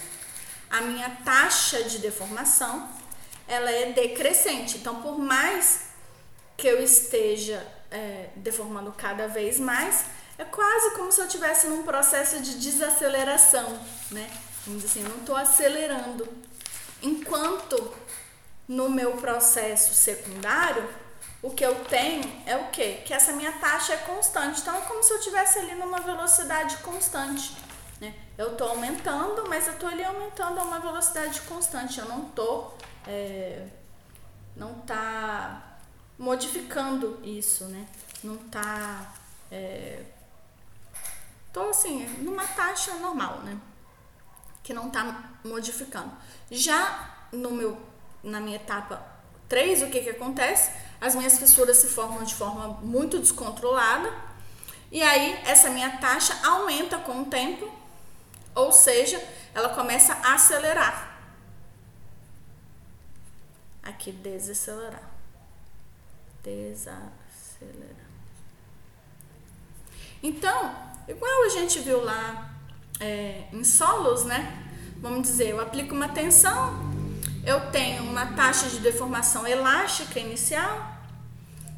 [0.70, 2.88] A minha taxa de deformação
[3.48, 4.76] ela é decrescente.
[4.76, 5.88] Então, por mais
[6.56, 10.04] que eu esteja é, deformando cada vez mais,
[10.36, 13.80] é quase como se eu estivesse num processo de desaceleração,
[14.10, 14.30] né?
[14.66, 16.28] Vamos dizer assim, eu não estou acelerando.
[17.02, 17.92] Enquanto
[18.68, 20.88] no meu processo secundário,
[21.40, 23.00] o que eu tenho é o quê?
[23.04, 24.60] Que essa minha taxa é constante.
[24.60, 27.56] Então é como se eu estivesse ali numa velocidade constante.
[28.00, 28.14] Né?
[28.36, 31.98] Eu estou aumentando, mas eu estou ali aumentando a uma velocidade constante.
[31.98, 32.76] Eu não estou.
[33.06, 33.66] É,
[34.56, 35.78] não tá
[36.18, 37.86] modificando isso, né?
[38.22, 39.14] Não tá.
[39.50, 40.04] É,
[41.52, 43.58] tô assim, numa taxa normal, né?
[44.62, 46.12] Que não tá modificando.
[46.50, 47.76] Já no meu
[48.22, 49.00] na minha etapa
[49.48, 50.72] 3, o que, que acontece?
[51.00, 54.12] As minhas fissuras se formam de forma muito descontrolada
[54.90, 57.70] e aí essa minha taxa aumenta com o tempo,
[58.58, 59.22] ou seja,
[59.54, 61.16] ela começa a acelerar.
[63.82, 65.08] Aqui, desacelerar.
[66.42, 68.08] Desacelerar.
[70.22, 70.74] Então,
[71.06, 72.50] igual a gente viu lá
[73.00, 74.66] é, em solos, né?
[74.96, 76.74] Vamos dizer, eu aplico uma tensão,
[77.46, 80.96] eu tenho uma taxa de deformação elástica inicial,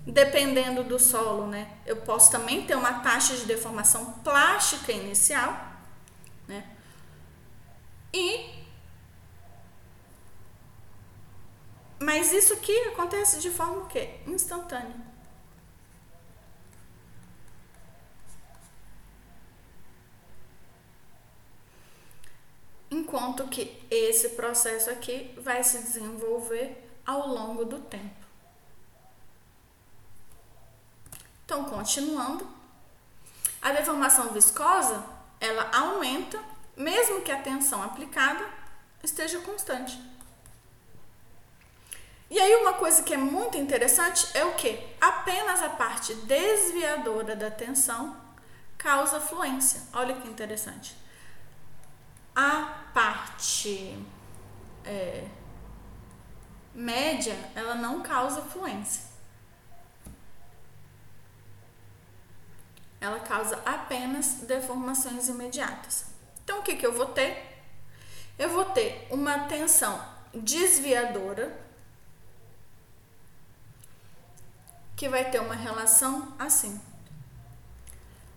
[0.07, 1.69] dependendo do solo, né?
[1.85, 5.70] Eu posso também ter uma taxa de deformação plástica inicial?
[8.13, 8.61] E
[11.99, 14.21] mas isso aqui acontece de forma o quê?
[14.27, 15.11] Instantânea.
[22.91, 28.27] enquanto que esse processo aqui vai se desenvolver ao longo do tempo.
[31.45, 32.47] Então, continuando,
[33.61, 35.05] a deformação viscosa,
[35.41, 36.41] ela aumenta
[36.81, 38.45] mesmo que a tensão aplicada
[39.03, 40.01] esteja constante.
[42.31, 44.79] E aí uma coisa que é muito interessante é o que?
[45.01, 48.17] Apenas a parte desviadora da tensão
[48.79, 49.83] causa fluência.
[49.93, 50.97] Olha que interessante.
[52.35, 53.99] A parte
[54.85, 55.27] é,
[56.73, 59.11] média, ela não causa fluência.
[63.01, 66.10] Ela causa apenas deformações imediatas.
[66.51, 67.63] Então, o que, que eu vou ter?
[68.37, 70.05] Eu vou ter uma tensão
[70.35, 71.57] desviadora
[74.97, 76.81] que vai ter uma relação assim.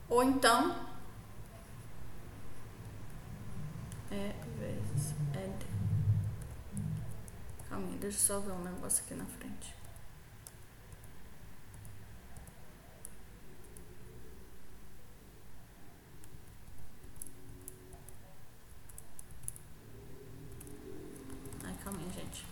[0.08, 0.76] Ou então,
[4.12, 5.50] é vezes é.
[7.68, 9.74] Calma aí, deixa eu só ver um negócio aqui na frente.
[21.66, 22.46] Ai, calma aí, gente.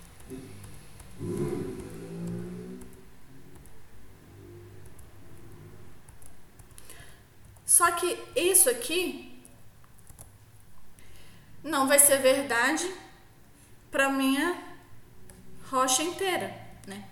[7.65, 9.41] Só que isso aqui
[11.63, 12.91] não vai ser verdade
[13.89, 14.61] para minha
[15.69, 16.53] rocha inteira,
[16.85, 17.07] né?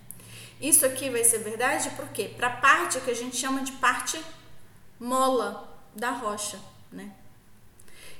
[0.60, 4.22] Isso aqui vai ser verdade porque para a parte que a gente chama de parte
[4.98, 6.60] mola da rocha,
[6.92, 7.14] né?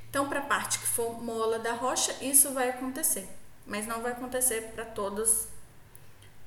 [0.09, 3.29] Então, para a parte que for mola da rocha, isso vai acontecer,
[3.71, 5.47] mas não vai acontecer para todos.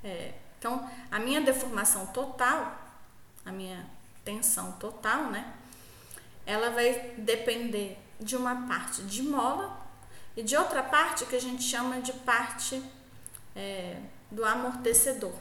[0.03, 2.77] É, então, a minha deformação total,
[3.45, 3.89] a minha
[4.25, 5.53] tensão total, né?
[6.45, 9.81] Ela vai depender de uma parte de mola
[10.35, 12.83] e de outra parte que a gente chama de parte
[13.55, 15.33] é, do amortecedor.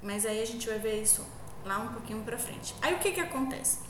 [0.00, 1.26] Mas aí a gente vai ver isso
[1.64, 2.72] lá um pouquinho para frente.
[2.80, 3.80] Aí o que que acontece?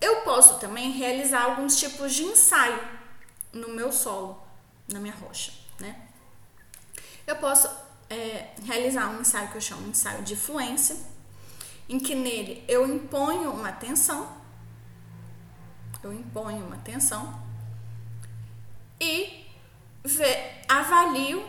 [0.00, 2.82] Eu posso também realizar alguns tipos de ensaio
[3.52, 4.42] no meu solo,
[4.88, 5.96] na minha rocha, né?
[7.26, 7.68] Eu posso
[8.08, 10.96] é, realizar um ensaio que eu chamo de ensaio de fluência,
[11.88, 14.40] em que nele eu imponho uma tensão
[16.02, 17.38] eu imponho uma tensão
[18.98, 19.46] e
[20.02, 20.24] ve,
[20.68, 21.46] avalio,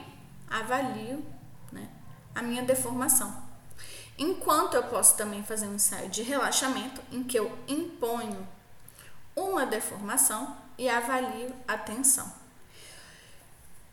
[0.49, 1.24] avalio
[1.72, 1.90] né,
[2.36, 3.49] a minha deformação.
[4.18, 8.48] Enquanto eu posso também fazer um ensaio de relaxamento, em que eu imponho
[9.36, 12.32] uma deformação e avalio a tensão.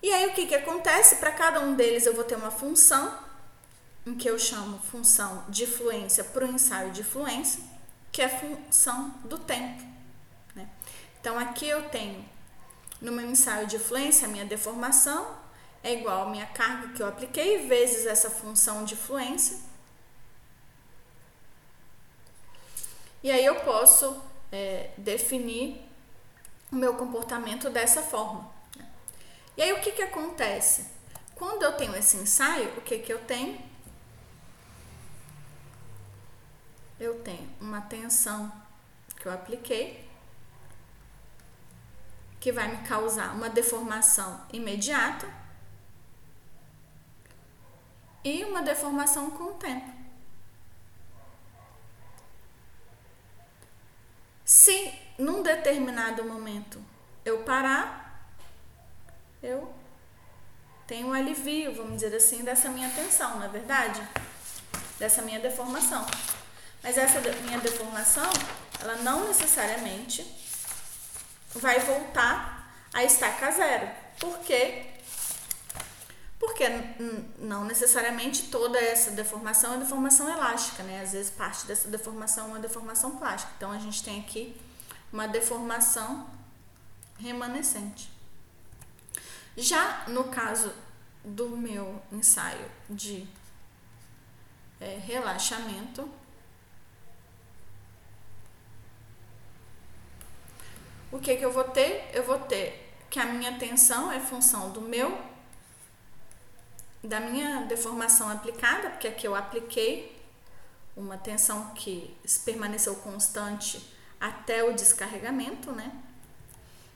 [0.02, 1.16] E aí o que, que acontece?
[1.16, 3.18] Para cada um deles eu vou ter uma função,
[4.06, 7.62] em que eu chamo função de fluência para o ensaio de fluência,
[8.12, 9.82] que é a função do tempo.
[11.20, 12.24] Então, aqui eu tenho
[13.00, 15.36] no meu ensaio de fluência, a minha deformação
[15.82, 19.58] é igual à minha carga que eu apliquei vezes essa função de fluência.
[23.22, 25.80] E aí eu posso é, definir
[26.70, 28.50] o meu comportamento dessa forma.
[29.58, 30.86] E aí o que, que acontece?
[31.34, 33.60] Quando eu tenho esse ensaio, o que, que eu tenho?
[37.00, 38.52] Eu tenho uma tensão
[39.16, 40.08] que eu apliquei
[42.38, 45.28] que vai me causar uma deformação imediata
[48.22, 49.92] e uma deformação com o tempo.
[54.44, 56.80] Se num determinado momento
[57.24, 57.97] eu parar,
[59.42, 59.72] eu
[60.86, 64.00] tenho um alivio, vamos dizer assim, dessa minha tensão, na é verdade?
[64.98, 66.04] Dessa minha deformação.
[66.82, 68.30] Mas essa minha deformação,
[68.80, 70.24] ela não necessariamente
[71.54, 73.88] vai voltar a estaca zero.
[74.18, 74.86] Por quê?
[76.38, 76.64] Porque
[77.38, 81.02] não necessariamente toda essa deformação é deformação elástica, né?
[81.02, 83.52] Às vezes parte dessa deformação é uma deformação plástica.
[83.56, 84.56] Então a gente tem aqui
[85.12, 86.28] uma deformação
[87.18, 88.17] remanescente.
[89.60, 90.72] Já no caso
[91.24, 93.26] do meu ensaio de
[94.80, 96.08] é, relaxamento,
[101.10, 102.08] o que, que eu vou ter?
[102.14, 105.26] Eu vou ter que a minha tensão é função do meu
[107.02, 110.22] da minha deformação aplicada, porque aqui eu apliquei
[110.96, 115.90] uma tensão que permaneceu constante até o descarregamento, né?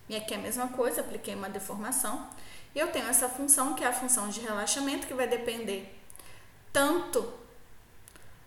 [0.09, 2.29] E aqui é a mesma coisa, apliquei uma deformação.
[2.75, 5.99] E eu tenho essa função que é a função de relaxamento, que vai depender
[6.73, 7.33] tanto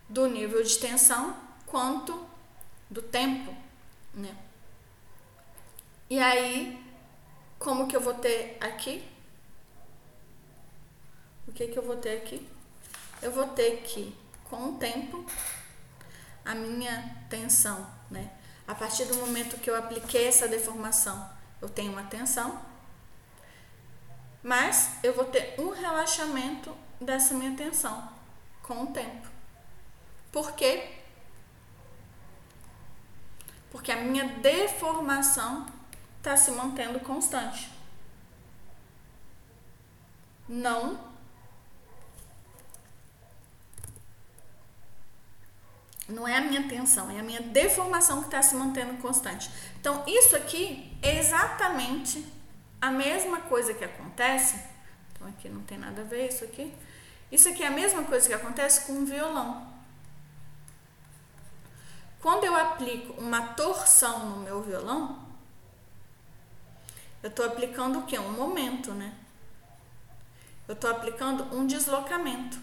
[0.08, 2.26] do nível de tensão quanto
[2.90, 3.54] do tempo,
[4.12, 4.36] né?
[6.08, 6.84] E aí,
[7.58, 9.08] como que eu vou ter aqui?
[11.46, 12.46] O que que eu vou ter aqui?
[13.22, 15.24] Eu vou ter que, com o tempo,
[16.44, 18.30] a minha tensão, né?
[18.66, 21.28] A partir do momento que eu apliquei essa deformação,
[21.60, 22.60] eu tenho uma tensão,
[24.46, 28.08] mas eu vou ter um relaxamento dessa minha tensão
[28.62, 29.26] com o tempo.
[30.30, 30.98] Por quê?
[33.72, 35.66] Porque a minha deformação
[36.18, 37.72] está se mantendo constante.
[40.48, 40.96] Não
[46.08, 49.50] Não é a minha tensão, é a minha deformação que está se mantendo constante.
[49.80, 52.35] Então, isso aqui é exatamente
[52.80, 54.60] a mesma coisa que acontece.
[55.12, 56.72] Então, aqui não tem nada a ver isso aqui.
[57.30, 59.66] Isso aqui é a mesma coisa que acontece com o violão.
[62.20, 65.24] Quando eu aplico uma torção no meu violão,
[67.22, 68.18] eu estou aplicando o que?
[68.18, 69.14] Um momento, né?
[70.68, 72.58] Eu estou aplicando um deslocamento.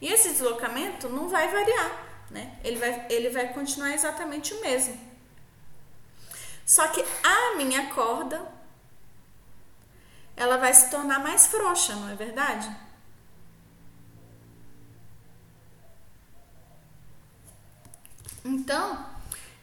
[0.00, 2.58] E esse deslocamento não vai variar, né?
[2.62, 5.15] Ele vai, ele vai continuar exatamente o mesmo.
[6.66, 8.44] Só que a minha corda,
[10.36, 12.68] ela vai se tornar mais frouxa, não é verdade?
[18.44, 19.06] Então,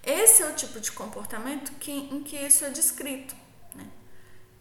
[0.01, 3.35] esse é o tipo de comportamento que, em que isso é descrito.
[3.75, 3.85] Né?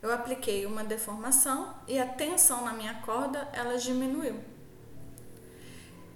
[0.03, 4.43] Eu apliquei uma deformação e a tensão na minha corda ela diminuiu.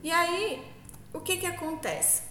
[0.02, 0.72] E aí,
[1.12, 2.22] o que, que acontece?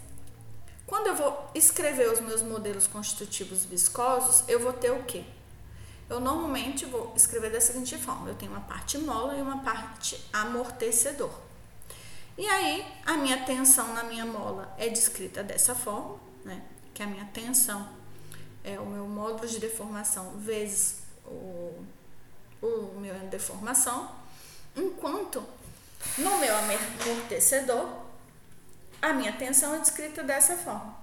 [0.88, 5.24] Quando eu vou escrever os meus modelos constitutivos viscosos, eu vou ter o quê?
[6.08, 10.24] Eu normalmente vou escrever da seguinte forma: eu tenho uma parte mola e uma parte
[10.32, 11.32] amortecedor.
[12.38, 16.62] E aí, a minha tensão na minha mola é descrita dessa forma, né?
[16.94, 17.90] Que a minha tensão
[18.64, 21.84] é o meu módulo de deformação vezes o,
[22.62, 24.12] o meu deformação,
[24.76, 25.44] enquanto
[26.18, 28.05] no meu amortecedor,
[29.02, 30.96] a minha tensão é descrita dessa forma,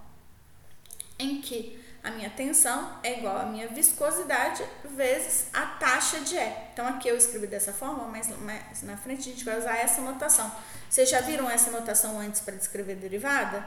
[1.18, 6.52] em que a minha tensão é igual à minha viscosidade vezes a taxa de E.
[6.72, 10.00] Então aqui eu escrevi dessa forma, mas mais na frente a gente vai usar essa
[10.00, 10.50] notação.
[10.90, 13.64] Vocês já viram essa notação antes para descrever derivada?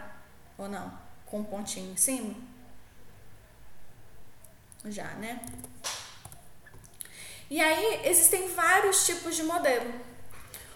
[0.58, 0.92] Ou não?
[1.26, 2.36] Com um pontinho em cima?
[4.84, 5.42] Já, né?
[7.50, 9.94] E aí existem vários tipos de modelo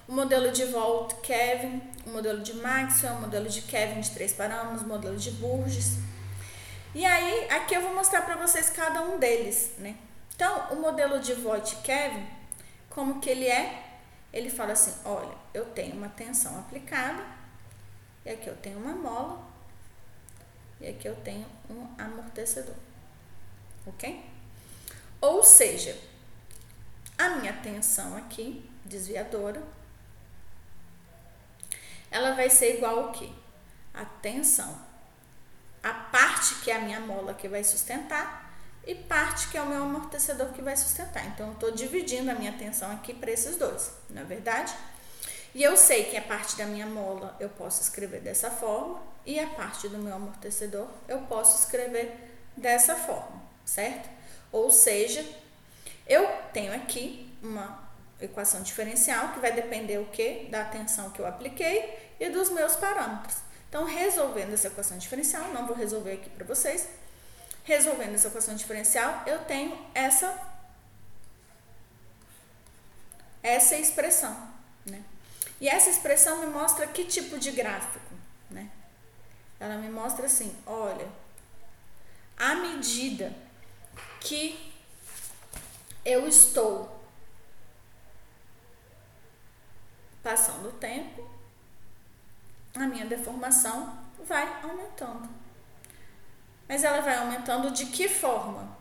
[0.10, 4.34] o modelo de Volt Kevin, o modelo de Maxwell, o modelo de Kevin de três
[4.34, 6.00] parâmetros, o modelo de Burgess.
[6.96, 9.96] E aí, aqui eu vou mostrar para vocês cada um deles, né?
[10.34, 12.26] Então, o modelo de Volt Kevin,
[12.90, 14.00] como que ele é?
[14.34, 17.24] Ele fala assim, olha, eu tenho uma tensão aplicada,
[18.26, 19.40] e aqui eu tenho uma mola,
[20.82, 22.76] e aqui eu tenho um amortecedor,
[23.86, 24.26] ok?
[25.22, 25.96] Ou seja,
[27.16, 29.62] a minha tensão aqui, desviadora,
[32.12, 33.34] ela vai ser igual ao que?
[33.94, 34.78] A tensão.
[35.82, 38.54] A parte que é a minha mola que vai sustentar
[38.86, 41.26] e parte que é o meu amortecedor que vai sustentar.
[41.28, 44.74] Então, eu estou dividindo a minha tensão aqui para esses dois, não é verdade?
[45.54, 49.40] E eu sei que a parte da minha mola eu posso escrever dessa forma e
[49.40, 52.16] a parte do meu amortecedor eu posso escrever
[52.56, 54.10] dessa forma, certo?
[54.52, 55.26] Ou seja,
[56.08, 57.89] eu tenho aqui uma
[58.22, 60.48] equação diferencial, que vai depender o que?
[60.50, 63.38] Da tensão que eu apliquei e dos meus parâmetros.
[63.70, 66.88] Então, resolvendo essa equação diferencial, não vou resolver aqui para vocês.
[67.64, 70.48] Resolvendo essa equação diferencial, eu tenho essa
[73.42, 74.36] essa expressão,
[74.86, 75.02] né?
[75.62, 78.14] E essa expressão me mostra que tipo de gráfico,
[78.50, 78.70] né?
[79.60, 81.08] Ela me mostra assim, olha,
[82.38, 83.34] à medida
[84.20, 84.74] que
[86.04, 86.99] eu estou
[90.22, 91.30] Passando o tempo,
[92.76, 95.30] a minha deformação vai aumentando.
[96.68, 98.78] Mas ela vai aumentando de que forma?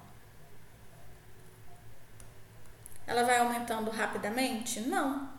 [3.06, 4.80] Ela vai aumentando rapidamente?
[4.80, 5.30] Não.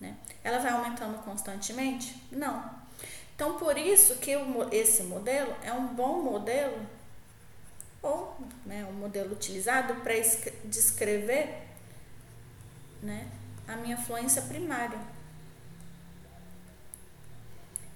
[0.00, 0.16] Né?
[0.42, 2.26] Ela vai aumentando constantemente?
[2.32, 2.78] Não.
[3.34, 4.32] Então, por isso que
[4.72, 6.84] esse modelo é um bom modelo,
[8.02, 10.14] ou né, um modelo utilizado para
[10.64, 11.68] descrever
[13.02, 13.28] né,
[13.68, 14.98] a minha fluência primária.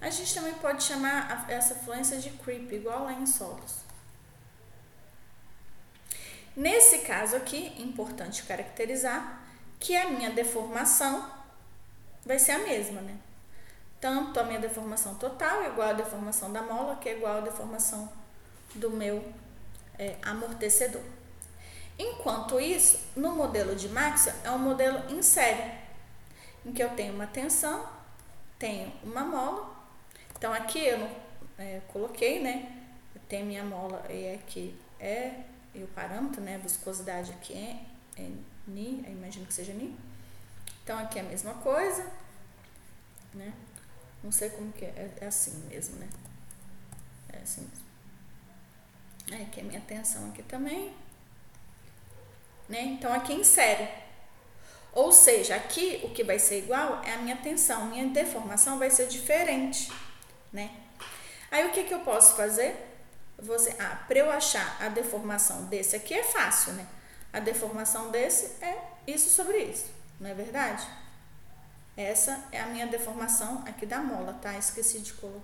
[0.01, 3.83] A gente também pode chamar essa fluência de creep, igual lá em solos.
[6.55, 9.41] Nesse caso aqui, importante caracterizar
[9.81, 11.31] que a minha deformação
[12.27, 13.17] vai ser a mesma, né?
[14.01, 17.41] Tanto a minha deformação total é igual à deformação da mola, que é igual à
[17.41, 18.13] deformação
[18.75, 19.33] do meu
[19.99, 21.03] é, amortecedor.
[21.99, 25.73] Enquanto isso, no modelo de Maxwell é um modelo em série,
[26.65, 27.89] em que eu tenho uma tensão,
[28.59, 29.71] tenho uma mola.
[30.37, 31.09] Então aqui eu
[31.59, 32.81] é, coloquei, né?
[33.15, 35.45] Eu tenho minha mola e aqui é
[35.75, 36.57] e o parâmetro, né?
[36.57, 38.31] A viscosidade aqui é, é
[38.67, 39.97] Ni, imagino que seja Ni.
[40.83, 42.11] Então aqui é a mesma coisa,
[43.35, 43.53] né?
[44.23, 46.09] Não sei como que é, é assim mesmo, né?
[47.33, 47.93] É assim mesmo.
[49.33, 50.95] É, aqui é minha tensão aqui também.
[52.73, 52.85] Né?
[52.85, 53.87] Então aqui em série.
[54.95, 58.89] Ou seja, aqui o que vai ser igual é a minha tensão, minha deformação vai
[58.91, 59.93] ser diferente,
[60.51, 60.71] né?
[61.51, 62.75] Aí o que, que eu posso fazer?
[63.39, 66.87] Você, ah, para eu achar a deformação desse aqui é fácil, né?
[67.31, 70.87] A deformação desse é isso sobre isso, não é verdade?
[71.95, 74.57] Essa é a minha deformação aqui da mola, tá?
[74.57, 75.43] Esqueci de colo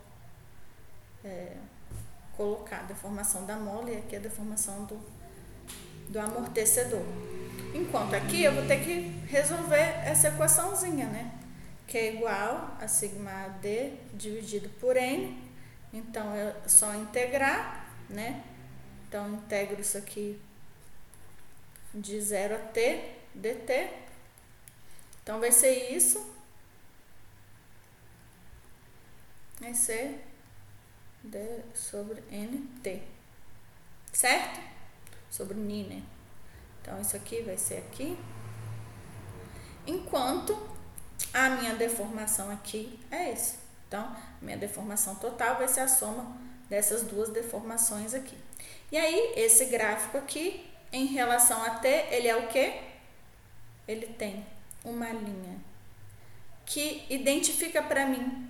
[1.22, 1.56] é,
[2.38, 5.17] colocar a deformação da mola e aqui a deformação do,
[6.08, 7.04] do amortecedor.
[7.74, 11.32] Enquanto aqui eu vou ter que resolver essa equaçãozinha, né?
[11.86, 15.36] Que é igual a sigma d dividido por n.
[15.92, 18.44] Então, é só integrar, né?
[19.06, 20.40] Então, integro isso aqui
[21.94, 23.90] de 0 a t dt.
[25.22, 26.38] Então, vai ser isso
[29.60, 30.24] vai ser
[31.22, 33.02] D sobre NT,
[34.12, 34.60] certo?
[35.30, 36.02] Sobre Ni, né?
[36.80, 38.18] Então, isso aqui vai ser aqui.
[39.86, 40.56] Enquanto
[41.32, 43.56] a minha deformação aqui é esse.
[43.86, 46.36] Então, minha deformação total vai ser a soma
[46.68, 48.36] dessas duas deformações aqui.
[48.92, 52.80] E aí, esse gráfico aqui, em relação a T, ele é o quê?
[53.86, 54.44] Ele tem
[54.84, 55.58] uma linha
[56.64, 58.46] que identifica para mim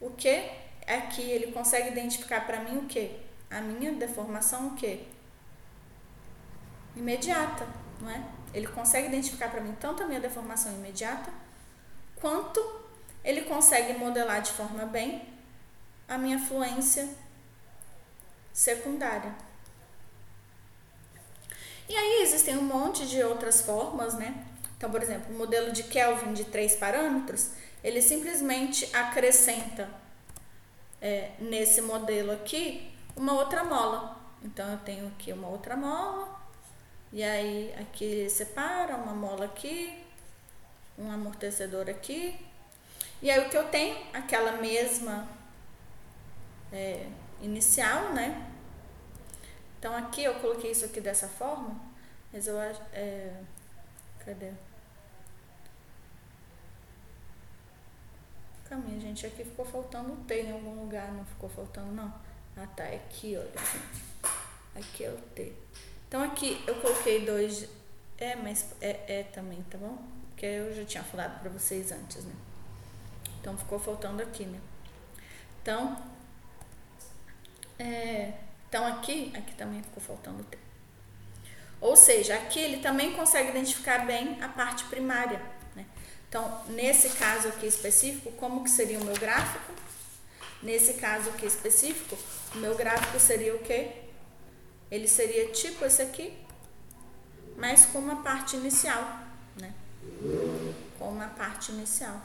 [0.00, 0.50] o que
[0.86, 3.18] aqui ele consegue identificar para mim o que?
[3.50, 5.06] A minha deformação o que?
[6.94, 7.66] Imediata,
[8.00, 8.24] não é?
[8.54, 11.32] Ele consegue identificar para mim tanto a minha deformação imediata,
[12.16, 12.60] quanto
[13.24, 15.28] ele consegue modelar de forma bem
[16.08, 17.08] a minha fluência
[18.52, 19.34] secundária.
[21.88, 24.46] E aí existem um monte de outras formas, né?
[24.76, 27.50] Então, por exemplo, o modelo de Kelvin de três parâmetros,
[27.82, 29.90] ele simplesmente acrescenta
[31.00, 34.16] é, nesse modelo aqui uma outra mola.
[34.42, 36.40] Então eu tenho aqui uma outra mola,
[37.12, 40.02] e aí aqui separa uma mola aqui,
[40.98, 42.40] um amortecedor aqui.
[43.20, 43.98] E aí o que eu tenho?
[44.14, 45.28] Aquela mesma
[46.72, 47.06] é,
[47.42, 48.50] inicial, né?
[49.78, 51.78] Então aqui eu coloquei isso aqui dessa forma,
[52.32, 52.80] mas eu acho.
[52.92, 53.34] É,
[54.24, 54.52] cadê?
[58.70, 59.26] caminho, gente.
[59.26, 62.29] Aqui ficou faltando T em algum lugar, não ficou faltando, não.
[62.60, 62.84] Ah, tá.
[62.84, 63.50] É aqui, olha.
[64.74, 65.52] Aqui é o T.
[66.06, 67.66] Então, aqui eu coloquei dois.
[68.18, 69.96] É, mas é, é também, tá bom?
[70.28, 72.34] Porque eu já tinha falado pra vocês antes, né?
[73.40, 74.60] Então, ficou faltando aqui, né?
[75.62, 75.96] Então,
[77.78, 78.34] é,
[78.68, 80.58] então aqui, aqui também ficou faltando T.
[81.80, 85.40] Ou seja, aqui ele também consegue identificar bem a parte primária.
[86.30, 89.72] Então, nesse caso aqui específico, como que seria o meu gráfico?
[90.62, 92.18] Nesse caso aqui específico,
[92.54, 93.92] o meu gráfico seria o quê?
[94.90, 96.36] Ele seria tipo esse aqui,
[97.56, 99.20] mas com uma parte inicial,
[99.56, 99.72] né?
[100.98, 102.20] Com uma parte inicial.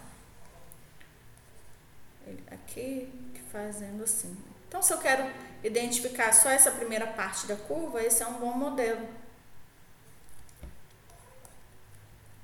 [2.51, 3.09] Aqui,
[3.51, 4.35] fazendo assim.
[4.67, 5.31] Então, se eu quero
[5.63, 9.07] identificar só essa primeira parte da curva, esse é um bom modelo.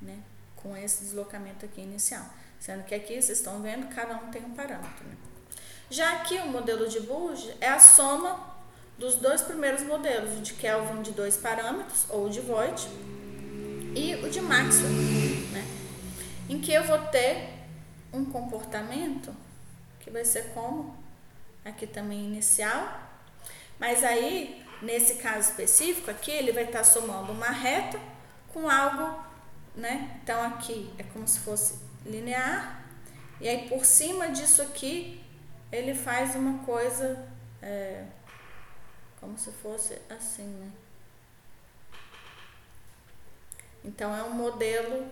[0.01, 0.23] Né?
[0.61, 2.25] com esse deslocamento aqui inicial.
[2.59, 5.05] Sendo que aqui vocês estão vendo, cada um tem um parâmetro.
[5.05, 5.15] Né?
[5.91, 8.39] Já aqui o modelo de Burge é a soma
[8.97, 12.87] dos dois primeiros modelos, o de Kelvin de dois parâmetros, ou de Voigt,
[13.93, 14.89] e o de Maxwell,
[15.51, 15.67] né?
[16.49, 17.49] em que eu vou ter
[18.13, 19.35] um comportamento
[19.99, 20.95] que vai ser como
[21.65, 22.99] aqui também inicial,
[23.77, 27.99] mas aí, nesse caso específico aqui, ele vai estar somando uma reta
[28.53, 29.29] com algo
[29.75, 30.19] né?
[30.23, 32.83] Então aqui é como se fosse linear
[33.39, 35.20] e aí por cima disso aqui
[35.71, 37.27] ele faz uma coisa
[37.61, 38.05] é,
[39.19, 40.71] como se fosse assim, né?
[43.83, 45.09] Então é um modelo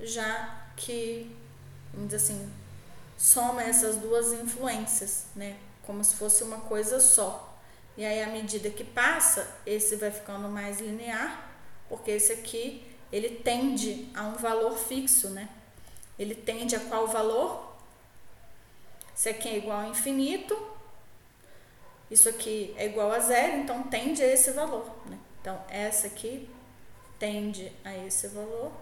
[0.00, 1.36] já que,
[1.92, 2.52] vamos dizer assim,
[3.16, 5.58] soma essas duas influências, né?
[5.84, 7.58] Como se fosse uma coisa só.
[7.96, 11.50] E aí, à medida que passa, esse vai ficando mais linear,
[11.88, 15.48] porque esse aqui, ele tende a um valor fixo, né?
[16.18, 17.69] Ele tende a qual valor?
[19.20, 20.58] Isso aqui é igual a infinito,
[22.10, 25.18] isso aqui é igual a zero, então tende a esse valor, né?
[25.38, 26.48] Então, essa aqui
[27.18, 28.72] tende a esse valor.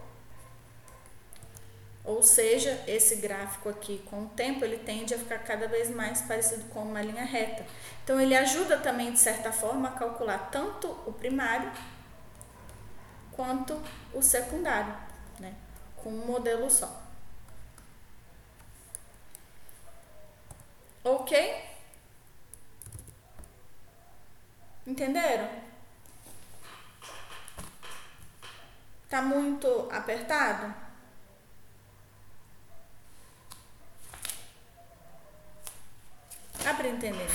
[2.05, 6.21] Ou seja, esse gráfico aqui, com o tempo, ele tende a ficar cada vez mais
[6.21, 7.65] parecido com uma linha reta.
[8.05, 11.69] Então, ele ajuda também, de certa forma, a calcular tanto o primário
[13.33, 13.77] quanto
[14.13, 14.95] o secundário,
[15.37, 15.53] né?
[15.97, 17.08] com um modelo só.
[21.03, 21.69] Ok?
[24.85, 25.49] Entenderam?
[29.09, 30.73] Tá muito apertado?
[36.63, 37.27] Dá pra entender.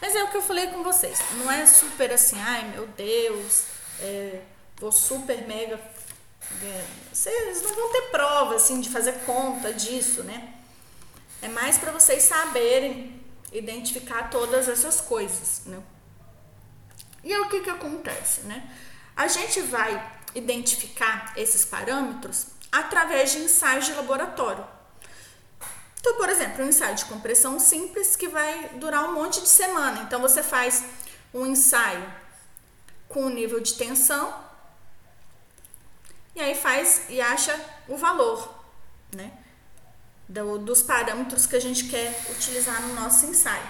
[0.00, 1.18] Mas é o que eu falei com vocês.
[1.32, 3.64] Não é super assim, ai meu Deus,
[4.00, 4.42] é,
[4.76, 5.80] vou super mega.
[6.62, 10.55] É, vocês não vão ter prova assim de fazer conta disso, né?
[11.42, 13.22] É mais para vocês saberem
[13.52, 15.82] identificar todas essas coisas, né?
[17.22, 18.70] E é o que que acontece, né?
[19.16, 24.66] A gente vai identificar esses parâmetros através de ensaios de laboratório.
[25.98, 30.02] Então, por exemplo, um ensaio de compressão simples que vai durar um monte de semana.
[30.02, 30.84] Então, você faz
[31.32, 32.04] um ensaio
[33.08, 34.44] com o nível de tensão
[36.34, 37.58] e aí faz e acha
[37.88, 38.54] o valor,
[39.14, 39.32] né?
[40.28, 43.68] Do, dos parâmetros que a gente quer utilizar no nosso ensaio.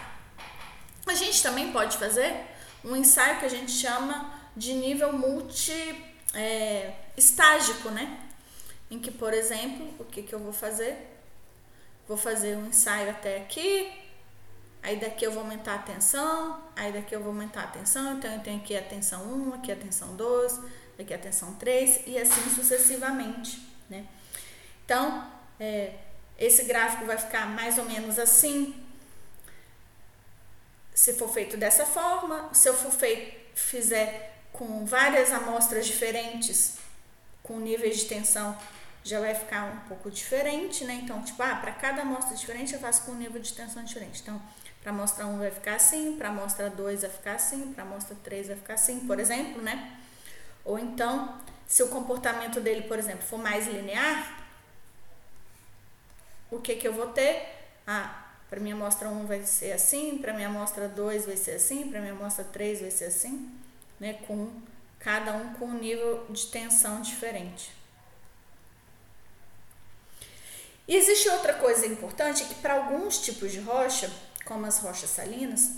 [1.06, 2.34] A gente também pode fazer
[2.84, 8.20] um ensaio que a gente chama de nível multi é, estágico, né?
[8.90, 11.16] Em que, por exemplo, o que, que eu vou fazer?
[12.06, 13.92] vou fazer um ensaio até aqui,
[14.82, 18.32] aí daqui eu vou aumentar a tensão, aí daqui eu vou aumentar a tensão, então
[18.32, 20.60] eu tenho aqui a tensão 1, aqui a tensão 2,
[20.98, 24.06] aqui a tensão 3 e assim sucessivamente, né?
[24.84, 25.28] Então,
[25.58, 25.94] é,
[26.38, 28.74] esse gráfico vai ficar mais ou menos assim,
[30.94, 36.78] se for feito dessa forma, se eu for feito, fizer com várias amostras diferentes,
[37.42, 38.56] com níveis de tensão
[39.06, 40.94] já vai ficar um pouco diferente, né?
[40.94, 44.20] Então, tipo, ah, para cada amostra diferente eu faço com um nível de tensão diferente.
[44.20, 44.42] Então,
[44.82, 48.48] para amostra 1 vai ficar assim, para amostra 2 vai ficar assim, para amostra 3
[48.48, 49.96] vai ficar assim, por exemplo, né?
[50.64, 51.38] Ou então,
[51.68, 54.45] se o comportamento dele, por exemplo, for mais linear,
[56.50, 57.42] o que que eu vou ter?
[57.86, 61.88] Ah, para minha amostra 1 vai ser assim, para minha amostra 2 vai ser assim,
[61.88, 63.50] para minha amostra 3 vai ser assim,
[63.98, 64.14] né?
[64.26, 64.50] Com
[64.98, 67.72] cada um com um nível de tensão diferente.
[70.88, 74.10] E existe outra coisa importante que para alguns tipos de rocha,
[74.44, 75.72] como as rochas salinas,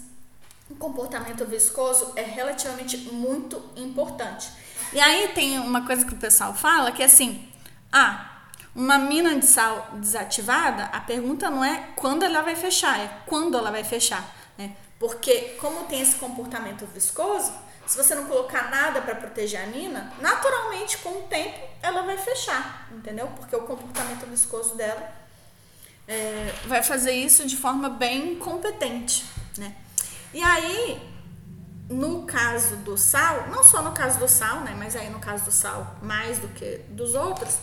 [0.71, 4.51] o comportamento viscoso é relativamente muito importante.
[4.93, 7.51] E aí tem uma coisa que o pessoal fala que é assim:
[7.91, 8.38] ah,
[8.79, 13.59] uma mina de sal desativada, a pergunta não é quando ela vai fechar, é quando
[13.59, 14.77] ela vai fechar, né?
[15.01, 17.53] Porque como tem esse comportamento viscoso,
[17.85, 22.17] se você não colocar nada para proteger a mina, naturalmente com o tempo ela vai
[22.19, 23.27] fechar, entendeu?
[23.35, 25.13] Porque o comportamento viscoso dela
[26.07, 29.25] é, vai fazer isso de forma bem competente,
[29.57, 29.75] né?
[30.33, 31.03] E aí,
[31.91, 34.77] no caso do sal, não só no caso do sal, né?
[34.79, 37.59] Mas aí no caso do sal mais do que dos outros,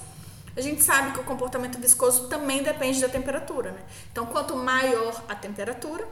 [0.55, 3.83] a gente sabe que o comportamento viscoso também depende da temperatura, né?
[4.11, 6.07] Então, quanto maior a temperatura,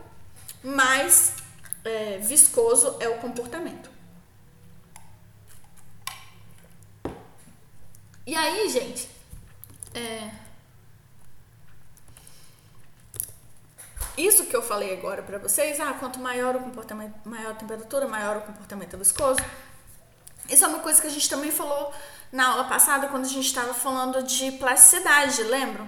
[0.62, 1.36] mais
[1.86, 3.90] é, viscoso é o comportamento.
[8.26, 9.10] E aí, gente,
[9.94, 10.30] é...
[14.18, 18.08] isso que eu falei agora para vocês, ah, quanto maior o comportamento, maior a temperatura,
[18.08, 19.40] maior o comportamento viscoso.
[20.50, 21.94] Isso é uma coisa que a gente também falou
[22.34, 25.88] na aula passada quando a gente estava falando de plasticidade, lembram?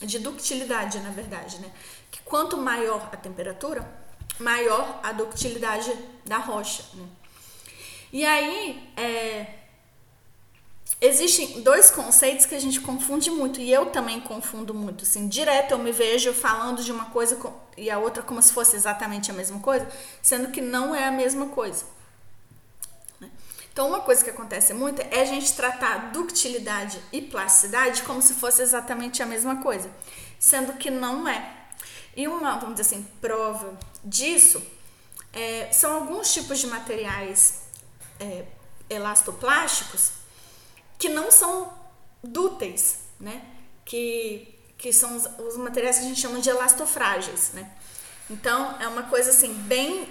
[0.00, 1.70] De ductilidade, na verdade, né?
[2.10, 3.88] Que quanto maior a temperatura,
[4.40, 5.96] maior a ductilidade
[6.26, 6.82] da rocha.
[6.94, 7.06] Né?
[8.12, 9.46] E aí, é,
[11.00, 15.04] existem dois conceitos que a gente confunde muito e eu também confundo muito.
[15.04, 17.38] Assim, direto eu me vejo falando de uma coisa
[17.76, 19.88] e a outra como se fosse exatamente a mesma coisa,
[20.20, 21.84] sendo que não é a mesma coisa.
[23.74, 28.34] Então, uma coisa que acontece muito é a gente tratar ductilidade e plasticidade como se
[28.34, 29.90] fosse exatamente a mesma coisa,
[30.38, 31.52] sendo que não é.
[32.16, 34.62] E uma, vamos dizer assim, prova disso
[35.32, 37.62] é, são alguns tipos de materiais
[38.20, 38.44] é,
[38.88, 40.12] elastoplásticos
[40.96, 41.76] que não são
[42.22, 43.42] dúteis, né?
[43.84, 47.70] que, que são os, os materiais que a gente chama de elastofrágeis, né?
[48.30, 50.08] Então, é uma coisa assim, bem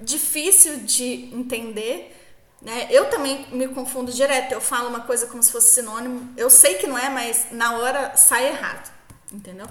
[0.00, 2.19] difícil de entender,
[2.60, 2.88] né?
[2.90, 6.74] Eu também me confundo direto, eu falo uma coisa como se fosse sinônimo, eu sei
[6.74, 8.90] que não é, mas na hora sai errado,
[9.32, 9.66] entendeu?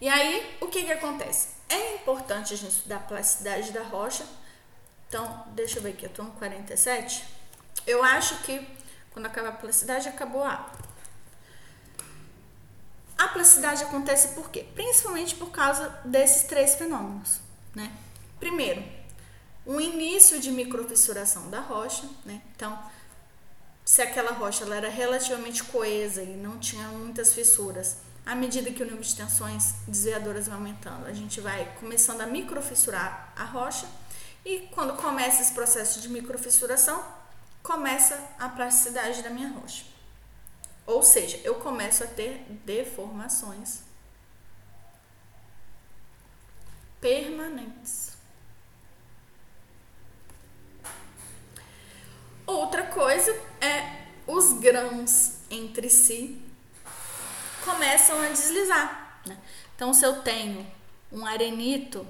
[0.00, 1.48] E aí, o que que acontece?
[1.68, 4.24] É importante a gente estudar a plasticidade da rocha,
[5.08, 7.24] então, deixa eu ver aqui, eu tô no 47,
[7.86, 8.66] eu acho que
[9.12, 10.86] quando acaba a plasticidade, acabou a água.
[13.16, 14.66] A plasticidade acontece por quê?
[14.74, 17.40] Principalmente por causa desses três fenômenos,
[17.74, 17.90] né?
[18.38, 18.84] Primeiro,
[19.66, 22.40] um início de microfissuração da rocha, né?
[22.54, 22.78] Então,
[23.84, 28.82] se aquela rocha ela era relativamente coesa e não tinha muitas fissuras, à medida que
[28.82, 33.86] o nível de tensões desviadoras vai aumentando, a gente vai começando a microfissurar a rocha
[34.44, 37.04] e quando começa esse processo de microfissuração,
[37.62, 39.84] começa a plasticidade da minha rocha.
[40.86, 43.80] Ou seja, eu começo a ter deformações
[47.00, 48.16] permanentes.
[52.46, 56.42] Outra coisa é os grãos entre si
[57.64, 59.20] começam a deslizar.
[59.24, 59.38] Né?
[59.76, 60.66] Então, se eu tenho
[61.12, 62.04] um arenito,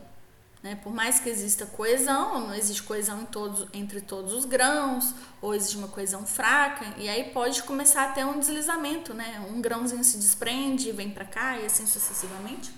[0.63, 5.55] né, por mais que exista coesão, não existe coesão todos, entre todos os grãos, ou
[5.55, 9.47] existe uma coesão fraca, e aí pode começar a ter um deslizamento, né?
[9.51, 12.73] Um grãozinho se desprende, vem para cá e assim sucessivamente.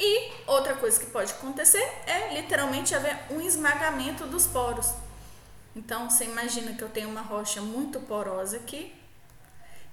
[0.00, 5.03] E outra coisa que pode acontecer é literalmente haver um esmagamento dos poros.
[5.76, 8.94] Então, você imagina que eu tenho uma rocha muito porosa aqui.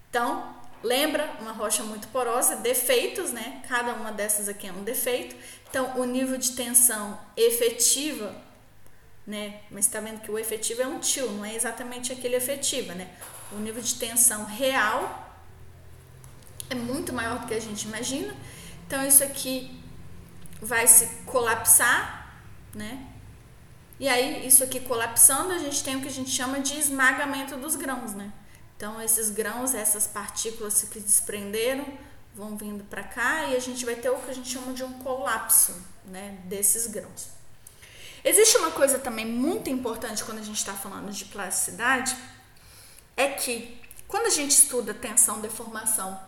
[0.10, 3.64] Então, lembra uma rocha muito porosa, defeitos, né?
[3.68, 5.36] Cada uma dessas aqui é um defeito.
[5.70, 8.36] Então, o nível de tensão efetiva,
[9.26, 9.62] né?
[9.72, 13.10] Mas está vendo que o efetivo é um tio, não é exatamente aquele efetiva, né?
[13.52, 15.36] O nível de tensão real
[16.70, 18.36] é muito maior do que a gente imagina.
[18.86, 19.82] Então, isso aqui
[20.62, 22.36] vai se colapsar,
[22.76, 23.08] né?
[24.02, 27.56] E aí, isso aqui colapsando, a gente tem o que a gente chama de esmagamento
[27.56, 28.34] dos grãos, né?
[28.76, 31.86] Então, esses grãos, essas partículas que desprenderam,
[32.34, 34.84] vão vindo para cá e a gente vai ter o que a gente chama de
[34.84, 37.28] um colapso, né, desses grãos.
[38.24, 42.18] Existe uma coisa também muito importante quando a gente está falando de plasticidade,
[43.16, 46.20] é que quando a gente estuda tensão, deformação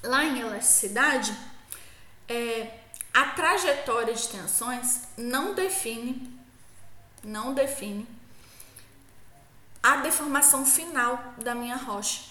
[0.00, 1.36] lá em elasticidade,
[2.28, 2.70] é,
[3.12, 6.33] a trajetória de tensões não define
[7.24, 8.06] não define
[9.82, 12.22] a deformação final da minha rocha.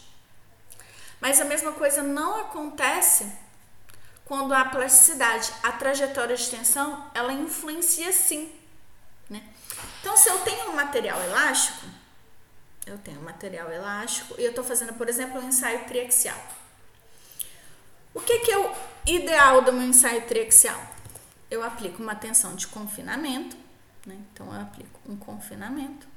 [1.21, 3.31] Mas a mesma coisa não acontece
[4.25, 5.51] quando há plasticidade.
[5.61, 8.51] A trajetória de tensão, ela influencia sim.
[9.29, 9.43] Né?
[10.01, 11.85] Então, se eu tenho um material elástico,
[12.85, 16.37] eu tenho um material elástico e eu estou fazendo, por exemplo, um ensaio triaxial.
[18.13, 18.75] O que, que é o
[19.05, 20.81] ideal do meu ensaio triaxial?
[21.49, 23.62] Eu aplico uma tensão de confinamento
[24.05, 24.17] né?
[24.31, 26.07] Então eu aplico um confinamento.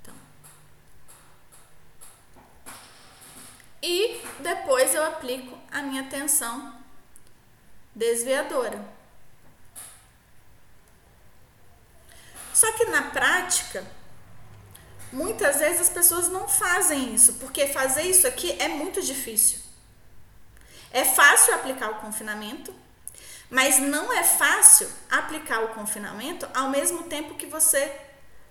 [0.00, 0.14] Então.
[3.82, 6.74] E depois eu aplico a minha tensão
[7.94, 8.84] desviadora.
[12.52, 13.84] Só que na prática,
[15.10, 19.60] muitas vezes as pessoas não fazem isso, porque fazer isso aqui é muito difícil.
[20.90, 22.74] É fácil aplicar o confinamento,
[23.52, 27.94] mas não é fácil aplicar o confinamento ao mesmo tempo que você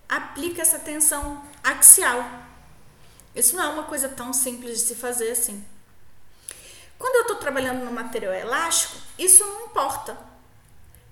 [0.07, 2.23] aplica essa tensão axial.
[3.33, 5.65] Isso não é uma coisa tão simples de se fazer assim.
[6.99, 10.15] Quando eu estou trabalhando no material elástico, isso não importa.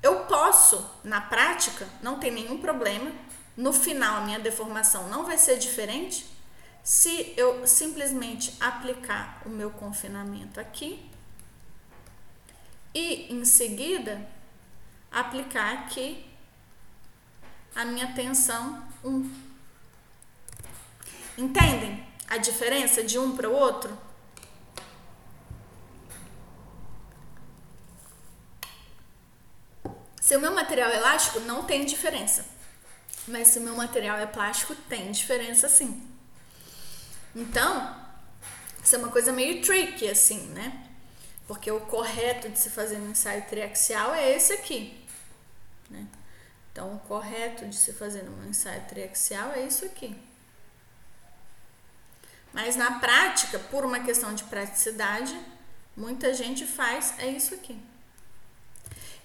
[0.03, 3.11] Eu posso, na prática, não tem nenhum problema.
[3.57, 6.28] No final, a minha deformação não vai ser diferente
[6.84, 11.09] se eu simplesmente aplicar o meu confinamento aqui
[12.94, 14.28] e em seguida
[15.11, 16.26] aplicar aqui
[17.76, 19.32] a minha tensão 1.
[21.38, 23.98] Entendem a diferença de um para o outro?
[30.22, 32.45] Se o meu material é elástico, não tem diferença.
[33.28, 36.07] Mas se o meu material é plástico, tem diferença sim.
[37.36, 37.95] Então,
[38.84, 40.89] isso é uma coisa meio tricky, assim, né?
[41.50, 45.04] Porque o correto de se fazer no ensaio triaxial é esse aqui.
[45.90, 46.06] Né?
[46.72, 50.16] Então, o correto de se fazer no ensaio triaxial é isso aqui.
[52.54, 55.36] Mas na prática, por uma questão de praticidade,
[55.98, 57.82] muita gente faz é isso aqui.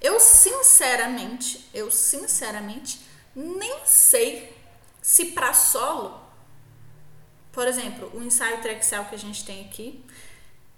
[0.00, 3.02] Eu sinceramente, eu sinceramente
[3.36, 4.58] nem sei
[5.02, 6.24] se para solo
[7.54, 10.03] por exemplo, o ensaio Trexel que a gente tem aqui,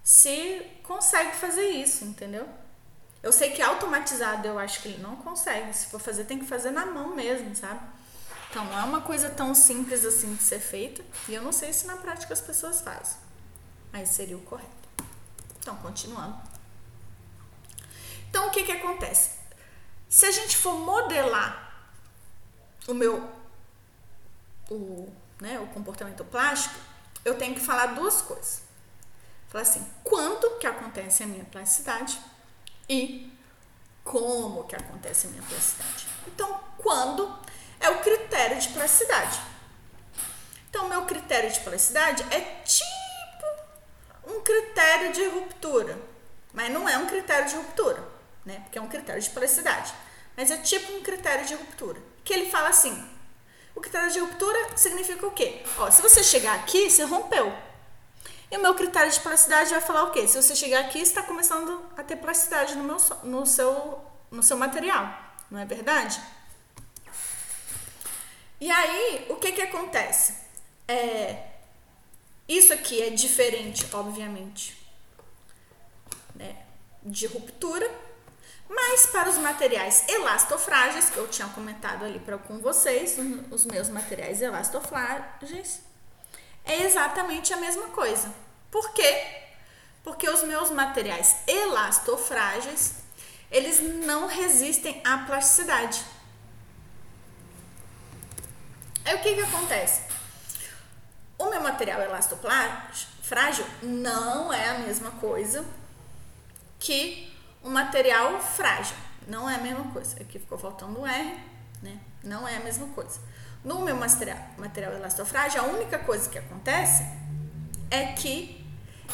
[0.06, 2.48] se consegue fazer isso, entendeu?
[3.20, 5.76] Eu sei que automatizado eu acho que ele não consegue.
[5.76, 7.80] Se for fazer, tem que fazer na mão mesmo, sabe?
[8.48, 11.04] Então não é uma coisa tão simples assim de ser feita.
[11.28, 13.16] E eu não sei se na prática as pessoas fazem.
[13.92, 14.70] Mas seria o correto.
[15.58, 16.40] Então, continuando.
[18.30, 19.30] Então, o que que acontece?
[20.08, 21.90] Se a gente for modelar
[22.86, 23.28] o meu
[24.70, 26.78] o, né, o comportamento plástico,
[27.24, 28.65] eu tenho que falar duas coisas.
[29.56, 32.20] Falar assim, quando que acontece a minha plasticidade
[32.86, 33.32] e
[34.04, 36.06] como que acontece a minha plasticidade.
[36.26, 37.34] Então, quando
[37.80, 39.40] é o critério de plasticidade.
[40.68, 43.46] Então, meu critério de plasticidade é tipo
[44.26, 45.98] um critério de ruptura,
[46.52, 48.06] mas não é um critério de ruptura,
[48.44, 48.60] né?
[48.64, 49.94] Porque é um critério de plasticidade,
[50.36, 51.98] mas é tipo um critério de ruptura.
[52.22, 53.10] Que ele fala assim:
[53.74, 55.64] o critério de ruptura significa o quê?
[55.78, 57.64] Ó, se você chegar aqui, você rompeu.
[58.51, 60.27] E o meu critério de plasticidade vai falar o quê?
[60.28, 64.01] Se você chegar aqui, está começando a ter plasticidade no, meu, no, seu,
[64.31, 65.12] no seu material.
[65.51, 66.20] Não é verdade?
[68.60, 70.35] E aí, o que que acontece?
[70.89, 71.44] É,
[72.48, 74.78] isso aqui é diferente, obviamente,
[76.35, 76.64] né,
[77.02, 77.90] de ruptura,
[78.68, 83.16] mas para os materiais elastofrágeis, que eu tinha comentado ali pra, com vocês,
[83.51, 85.81] os meus materiais elastofrágeis,
[86.66, 88.30] é exatamente a mesma coisa.
[88.70, 89.24] Por quê?
[90.02, 92.97] Porque os meus materiais elastofrágeis,
[93.51, 96.05] eles não resistem à plasticidade.
[99.05, 100.02] Aí o que que acontece?
[101.38, 105.64] O meu material elastofrágil não é a mesma coisa
[106.78, 107.32] que
[107.62, 108.97] o material frágil.
[109.26, 110.20] Não é a mesma coisa.
[110.20, 111.38] Aqui ficou faltando um R,
[111.82, 111.98] né?
[112.22, 113.20] Não é a mesma coisa.
[113.66, 117.05] No meu material, material elastofrágil, a única coisa que acontece
[117.90, 118.64] é que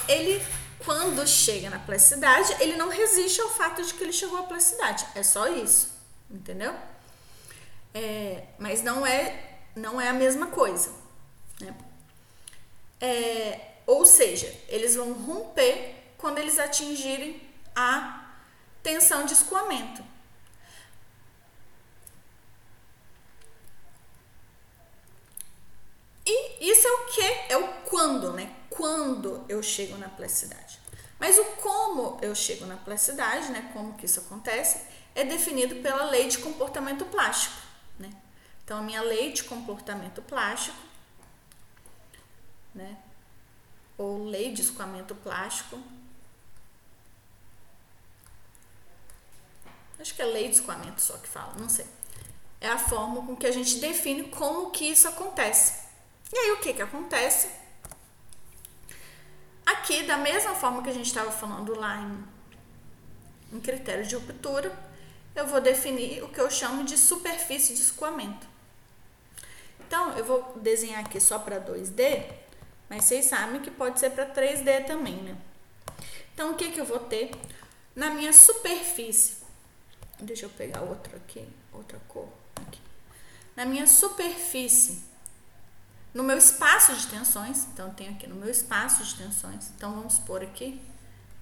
[0.07, 0.45] ele,
[0.85, 5.07] quando chega na plasticidade, ele não resiste ao fato de que ele chegou à plasticidade.
[5.15, 5.95] É só isso,
[6.31, 6.75] entendeu?
[7.95, 10.93] É, mas não é, não é a mesma coisa,
[11.59, 11.75] né?
[13.01, 17.41] É, ou seja, eles vão romper quando eles atingirem
[17.75, 18.35] a
[18.83, 20.12] tensão de escoamento.
[26.25, 27.53] E isso é o que?
[27.53, 28.55] É o quando, né?
[28.71, 30.79] Quando eu chego na plasticidade.
[31.19, 33.71] Mas o como eu chego na plasticidade, né?
[33.73, 34.83] Como que isso acontece,
[35.15, 37.57] é definido pela lei de comportamento plástico,
[37.99, 38.11] né?
[38.65, 40.77] Então, a minha lei de comportamento plástico,
[42.75, 42.97] né?
[43.99, 45.79] Ou lei de escoamento plástico,
[50.01, 51.87] acho que é lei de escoamento só que fala, não sei.
[52.61, 55.82] É a forma com que a gente define como que isso acontece.
[56.33, 57.49] E aí o que que acontece?
[59.67, 64.73] Aqui, da mesma forma que a gente estava falando lá em, em critério de ruptura,
[65.35, 68.47] eu vou definir o que eu chamo de superfície de escoamento.
[69.81, 72.25] Então, eu vou desenhar aqui só para 2D,
[72.89, 75.37] mas vocês sabem que pode ser para 3D também, né?
[76.33, 77.31] Então, o que que eu vou ter?
[77.95, 79.37] Na minha superfície,
[80.19, 82.81] deixa eu pegar outro aqui, outra cor aqui.
[83.55, 85.12] Na minha superfície
[86.15, 89.95] no meu espaço de tensões, então eu tenho aqui no meu espaço de tensões, então
[89.95, 90.81] vamos supor aqui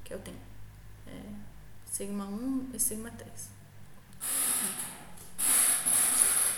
[0.04, 0.40] que eu tenho
[1.06, 1.22] é,
[1.86, 3.50] sigma 1 e sigma 3.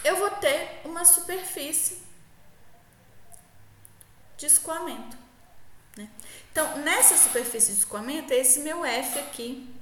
[0.05, 2.02] Eu vou ter uma superfície
[4.36, 5.16] de escoamento.
[5.97, 6.10] Né?
[6.51, 9.72] Então, nessa superfície de escoamento, é esse meu F aqui,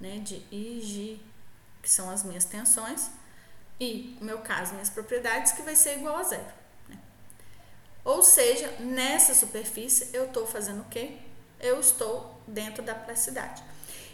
[0.00, 1.20] né, de IG,
[1.82, 3.10] que são as minhas tensões,
[3.80, 6.63] e, no meu caso, minhas propriedades, que vai ser igual a zero.
[8.04, 11.16] Ou seja, nessa superfície eu estou fazendo o quê?
[11.58, 13.62] Eu estou dentro da plasticidade.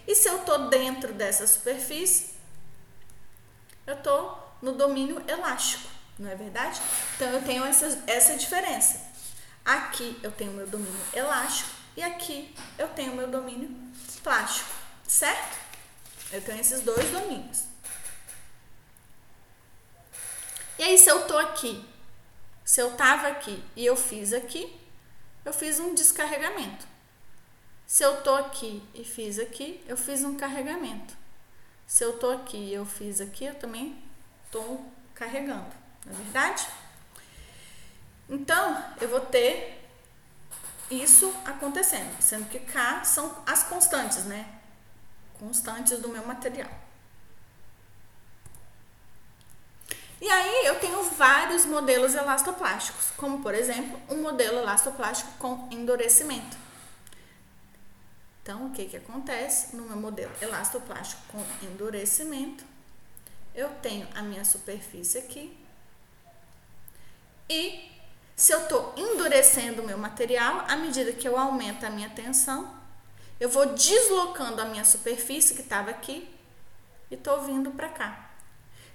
[0.06, 2.30] E se eu estou dentro dessa superfície,
[3.86, 5.88] eu estou no domínio elástico,
[6.18, 6.80] não é verdade?
[7.16, 9.10] Então eu tenho essa, essa diferença.
[9.64, 13.70] Aqui eu tenho meu domínio elástico e aqui eu tenho meu domínio
[14.22, 14.70] plástico,
[15.06, 15.58] certo?
[16.30, 17.64] Eu tenho esses dois domínios.
[20.78, 21.84] E aí, se eu estou aqui
[22.70, 24.80] se eu estava aqui e eu fiz aqui,
[25.44, 26.86] eu fiz um descarregamento.
[27.84, 31.16] Se eu tô aqui e fiz aqui, eu fiz um carregamento.
[31.84, 34.00] Se eu tô aqui e eu fiz aqui, eu também
[34.46, 35.66] estou carregando,
[36.06, 36.64] não é verdade?
[38.28, 39.84] Então, eu vou ter
[40.88, 44.60] isso acontecendo, sendo que K são as constantes, né?
[45.40, 46.70] Constantes do meu material.
[50.20, 56.56] E aí eu tenho vários modelos elastoplásticos, como por exemplo, um modelo elastoplástico com endurecimento.
[58.42, 62.64] Então, o que que acontece no meu modelo elastoplástico com endurecimento?
[63.54, 65.56] Eu tenho a minha superfície aqui.
[67.48, 67.90] E
[68.36, 72.74] se eu estou endurecendo o meu material, à medida que eu aumento a minha tensão,
[73.38, 76.28] eu vou deslocando a minha superfície que estava aqui
[77.10, 78.29] e estou vindo para cá.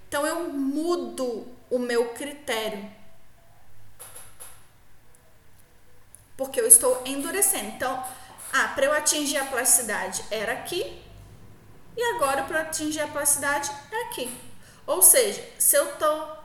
[0.07, 2.89] Então eu mudo o meu critério.
[6.37, 7.67] Porque eu estou endurecendo.
[7.69, 8.05] Então,
[8.53, 11.01] ah, para eu atingir a plasticidade era aqui.
[11.97, 14.35] E agora para atingir a plasticidade é aqui.
[14.85, 16.37] Ou seja, se eu estou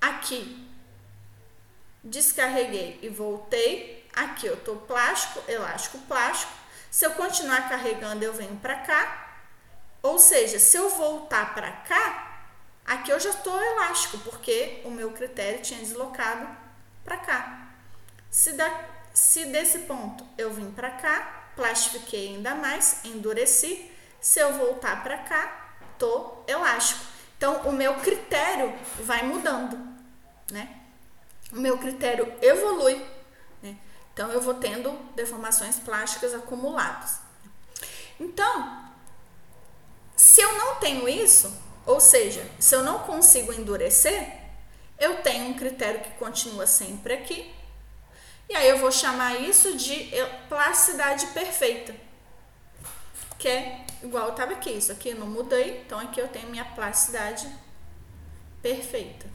[0.00, 0.68] aqui,
[2.02, 6.52] descarreguei e voltei, aqui eu estou plástico, elástico, plástico.
[6.90, 9.36] Se eu continuar carregando, eu venho para cá.
[10.02, 12.33] Ou seja, se eu voltar para cá,
[12.84, 16.46] aqui eu já estou elástico, porque o meu critério tinha deslocado
[17.04, 17.68] para cá.
[18.30, 23.90] Se, da, se desse ponto eu vim para cá, plastifiquei ainda mais, endureci.
[24.20, 27.04] Se eu voltar para cá, tô elástico.
[27.36, 29.76] Então, o meu critério vai mudando,
[30.50, 30.80] né?
[31.52, 33.14] O meu critério evolui
[34.14, 37.18] então, eu vou tendo deformações plásticas acumuladas.
[38.18, 38.92] Então,
[40.16, 41.52] se eu não tenho isso,
[41.86, 44.44] ou seja, se eu não consigo endurecer,
[44.98, 47.54] eu tenho um critério que continua sempre aqui.
[48.48, 50.10] E aí eu vou chamar isso de
[50.48, 51.94] plasticidade perfeita.
[53.38, 54.70] Que é igual estava aqui.
[54.70, 57.50] Isso aqui eu não mudei, então aqui eu tenho minha plasticidade
[58.62, 59.26] perfeita.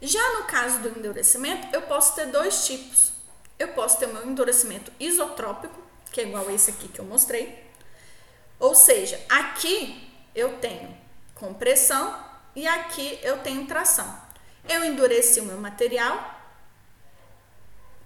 [0.00, 3.12] Já no caso do endurecimento, eu posso ter dois tipos.
[3.58, 5.85] Eu posso ter o meu endurecimento isotrópico,
[6.16, 7.62] que é igual a esse aqui que eu mostrei.
[8.58, 10.96] Ou seja, aqui eu tenho
[11.34, 12.18] compressão
[12.54, 14.18] e aqui eu tenho tração.
[14.66, 16.34] Eu endureci o meu material.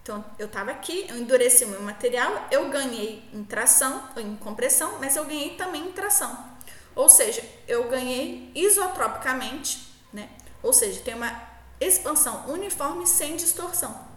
[0.03, 4.97] Então, eu estava aqui, eu endureci o meu material, eu ganhei em tração, em compressão,
[4.99, 6.51] mas eu ganhei também em tração.
[6.93, 10.29] Ou seja, eu ganhei isotropicamente, né?
[10.61, 11.41] Ou seja, tem uma
[11.79, 14.10] expansão uniforme sem distorção.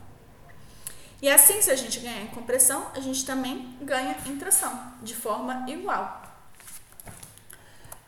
[1.24, 5.14] E assim, se a gente ganhar em compressão, a gente também ganha em tração, de
[5.14, 6.22] forma igual.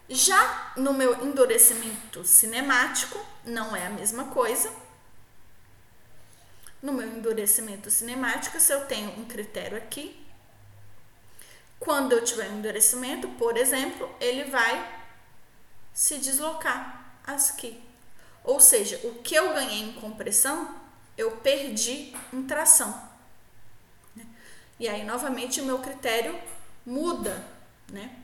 [0.07, 4.71] Já no meu endurecimento cinemático, não é a mesma coisa.
[6.83, 10.23] No meu endurecimento cinemático, se eu tenho um critério aqui,
[11.81, 15.07] quando eu tiver um endurecimento, por exemplo, ele vai
[15.95, 17.83] se deslocar aqui.
[18.45, 20.85] Ou seja, o que eu ganhei em compressão,
[21.17, 23.06] eu perdi em tração.
[24.79, 26.39] E aí, novamente, o meu critério
[26.85, 27.45] muda,
[27.91, 28.15] né?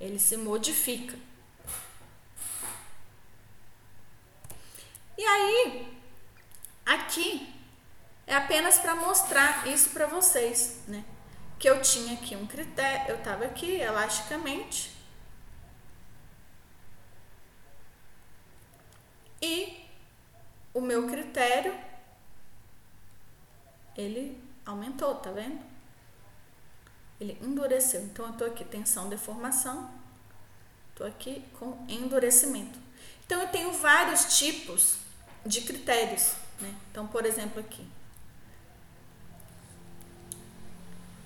[0.00, 1.18] Ele se modifica.
[5.18, 5.98] E aí,
[6.84, 7.52] aqui
[8.26, 11.04] é apenas para mostrar isso para vocês, né?
[11.58, 14.96] Que eu tinha aqui um critério, eu estava aqui elasticamente,
[19.40, 19.86] E
[20.72, 21.74] o meu critério,
[23.96, 25.75] ele aumentou, tá vendo?
[27.20, 28.02] Ele endureceu.
[28.02, 29.90] Então, eu tô aqui tensão, deformação.
[30.94, 32.78] Tô aqui com endurecimento.
[33.24, 34.96] Então, eu tenho vários tipos
[35.44, 36.74] de critérios, né?
[36.90, 37.86] Então, por exemplo, aqui.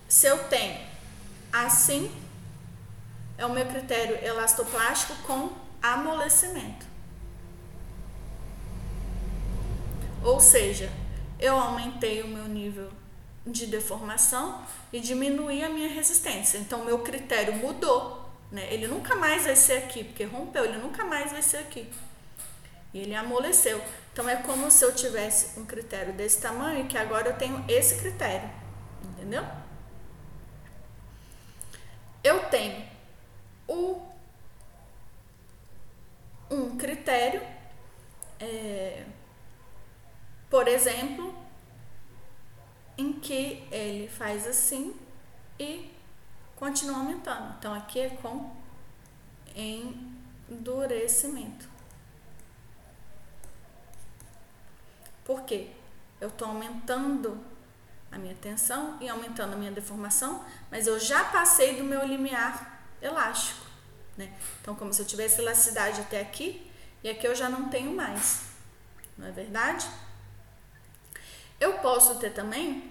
[0.08, 0.80] Se eu tenho
[1.52, 2.10] assim,
[3.38, 5.52] é o meu critério elastoplástico com
[5.82, 6.86] amolecimento.
[10.22, 10.92] Ou seja,
[11.38, 12.90] eu aumentei o meu nível
[13.50, 16.58] de deformação e diminuí a minha resistência.
[16.58, 18.28] Então, meu critério mudou.
[18.50, 18.72] Né?
[18.72, 21.88] Ele nunca mais vai ser aqui, porque rompeu, ele nunca mais vai ser aqui.
[22.92, 23.80] E ele amoleceu.
[24.12, 27.64] Então, é como se eu tivesse um critério desse tamanho e que agora eu tenho
[27.68, 28.50] esse critério.
[29.04, 29.44] Entendeu?
[32.22, 32.84] Eu tenho
[33.68, 34.02] o,
[36.50, 37.40] um critério.
[38.40, 39.04] É,
[40.48, 41.32] por exemplo,
[43.00, 44.94] em que ele faz assim
[45.58, 45.90] e
[46.56, 47.54] continua aumentando.
[47.58, 48.54] Então, aqui é com
[50.48, 51.68] endurecimento.
[55.24, 55.70] Por quê?
[56.20, 57.40] Eu estou aumentando
[58.12, 62.84] a minha tensão e aumentando a minha deformação, mas eu já passei do meu limiar
[63.00, 63.64] elástico.
[64.16, 64.32] Né?
[64.60, 66.70] Então, como se eu tivesse elasticidade até aqui,
[67.02, 68.42] e aqui eu já não tenho mais.
[69.16, 69.88] Não é verdade?
[71.58, 72.89] Eu posso ter também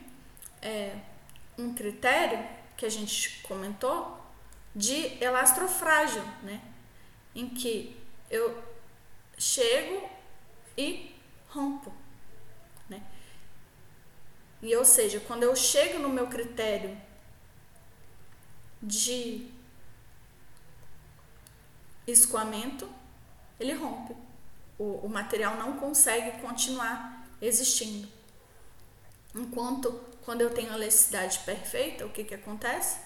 [0.61, 0.95] é,
[1.57, 2.45] um critério
[2.77, 4.17] que a gente comentou
[4.75, 6.61] de elastrofrágil, né?
[7.35, 7.97] Em que
[8.29, 8.63] eu
[9.37, 10.09] chego
[10.77, 11.15] e
[11.49, 11.91] rompo,
[12.89, 13.03] né?
[14.61, 16.97] E ou seja, quando eu chego no meu critério
[18.81, 19.51] de
[22.07, 22.89] escoamento,
[23.59, 24.15] ele rompe.
[24.77, 28.07] O, o material não consegue continuar existindo.
[29.35, 32.99] Enquanto quando eu tenho a elasticidade perfeita, o que, que acontece?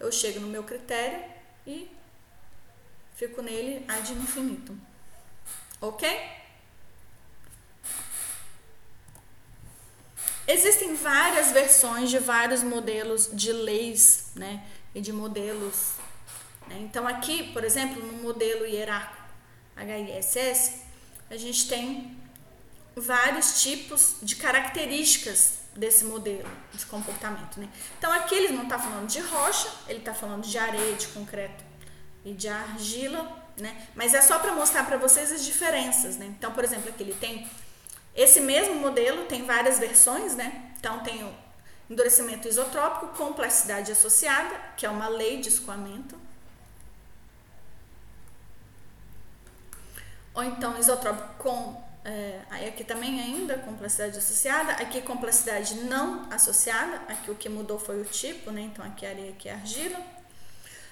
[0.00, 1.22] Eu chego no meu critério
[1.64, 1.88] e
[3.14, 4.76] fico nele ad infinitum.
[5.80, 6.04] Ok?
[10.48, 14.66] Existem várias versões de vários modelos de leis, né?
[14.92, 15.92] E de modelos.
[16.66, 16.80] Né?
[16.80, 19.22] Então, aqui, por exemplo, no modelo hierárquico
[19.76, 20.80] HISS,
[21.30, 22.20] a gente tem
[22.96, 27.58] vários tipos de características desse modelo de comportamento.
[27.58, 27.68] Né?
[27.98, 31.64] Então, aqui ele não está falando de rocha, ele está falando de areia, de concreto
[32.24, 33.88] e de argila, né?
[33.94, 36.16] mas é só para mostrar para vocês as diferenças.
[36.16, 36.26] Né?
[36.26, 37.48] Então, por exemplo, aqui ele tem
[38.14, 40.72] esse mesmo modelo tem várias versões, né?
[40.78, 41.34] Então tem o
[41.88, 46.20] endurecimento isotrópico com plasticidade associada, que é uma lei de escoamento.
[50.34, 55.74] Ou então isotrópico com, é, aí aqui também ainda com plasticidade associada, aqui com plasticidade
[55.76, 58.62] não associada, aqui o que mudou foi o tipo, né?
[58.62, 60.00] Então aqui é areia, aqui é argila.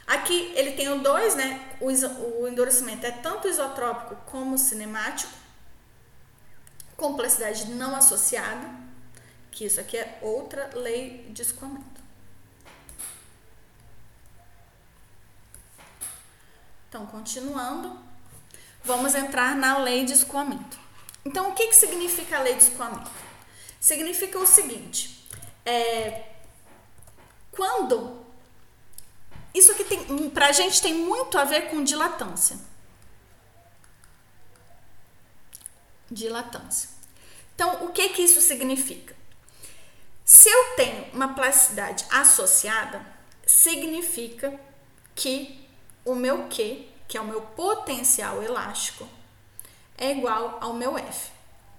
[0.07, 1.77] Aqui ele tem o dois, né?
[1.81, 1.87] O,
[2.43, 5.41] o endurecimento é tanto isotrópico como cinemático
[6.97, 8.69] complexidade não associada,
[9.51, 12.01] que isso aqui é outra lei de escoamento.
[16.89, 17.99] Então, continuando,
[18.83, 20.80] vamos entrar na lei de escoamento.
[21.25, 23.11] Então, o que, que significa a lei de escoamento?
[23.79, 25.29] Significa o seguinte:
[25.65, 26.25] é,
[27.53, 28.25] quando
[29.55, 32.71] isso aqui tem, para a gente tem muito a ver com dilatância.
[36.11, 36.91] dilatância.
[37.55, 39.15] Então, o que que isso significa?
[40.25, 43.05] Se eu tenho uma plasticidade associada,
[43.47, 44.59] significa
[45.15, 45.69] que
[46.05, 49.09] o meu Q, que é o meu potencial elástico,
[50.01, 51.31] é igual ao meu F,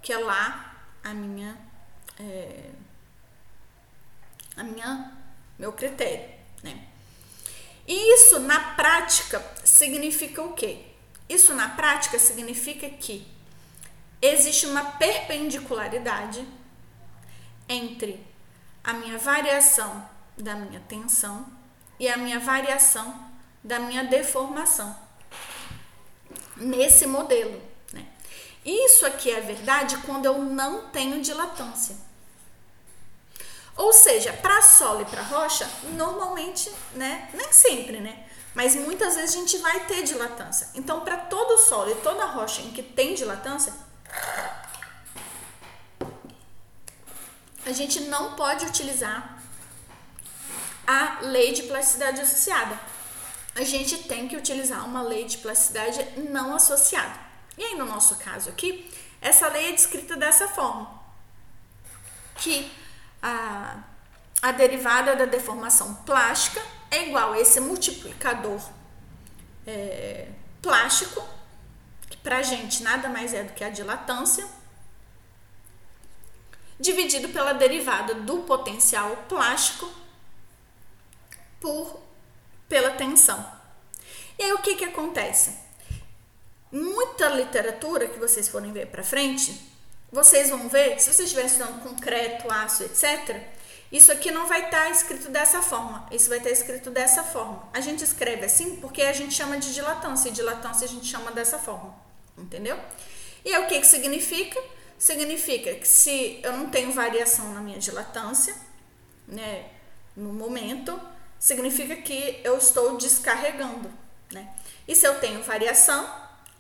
[0.02, 1.58] que é lá a minha
[2.20, 2.70] é,
[4.56, 5.12] a minha
[5.58, 6.30] meu critério,
[6.64, 6.88] né?
[7.88, 10.86] E isso na prática significa o quê?
[11.28, 13.28] Isso na prática significa que
[14.22, 16.48] existe uma perpendicularidade
[17.68, 18.24] entre
[18.84, 20.08] a minha variação
[20.38, 21.46] da minha tensão
[22.00, 23.30] e a minha variação
[23.64, 24.96] da minha deformação
[26.58, 27.71] nesse modelo.
[28.64, 31.96] Isso aqui é verdade quando eu não tenho dilatância.
[33.76, 39.36] Ou seja, para solo e para rocha, normalmente, né, nem sempre, né, mas muitas vezes
[39.36, 40.70] a gente vai ter dilatância.
[40.76, 43.74] Então, para todo solo e toda rocha em que tem dilatância,
[47.66, 49.42] a gente não pode utilizar
[50.86, 52.78] a lei de plasticidade associada.
[53.56, 57.31] A gente tem que utilizar uma lei de plasticidade não associada.
[57.58, 58.90] E aí, no nosso caso aqui,
[59.22, 61.00] essa lei é descrita dessa forma:
[62.36, 62.72] que
[63.22, 63.84] a,
[64.42, 68.62] a derivada da deformação plástica é igual a esse multiplicador
[69.66, 70.28] é,
[70.62, 71.24] plástico
[72.24, 74.48] para a gente nada mais é do que a dilatância,
[76.80, 79.92] dividido pela derivada do potencial plástico
[81.60, 82.02] por
[82.68, 83.46] pela tensão.
[84.40, 85.58] E aí o que que acontece?
[86.72, 89.70] Muita literatura que vocês forem ver para frente,
[90.12, 93.42] vocês vão ver, se vocês estiverem estudando concreto, aço, etc.,
[93.92, 97.24] isso aqui não vai estar tá escrito dessa forma, isso vai estar tá escrito dessa
[97.24, 97.68] forma.
[97.74, 101.32] A gente escreve assim porque a gente chama de dilatância, e dilatância a gente chama
[101.32, 101.94] dessa forma
[102.38, 102.78] entendeu?
[103.44, 104.62] E aí, o que, que significa?
[104.98, 108.56] Significa que se eu não tenho variação na minha dilatância,
[109.28, 109.66] né,
[110.16, 111.00] no momento,
[111.40, 113.90] significa que eu estou descarregando,
[114.32, 114.54] né?
[114.88, 116.08] E se eu tenho variação,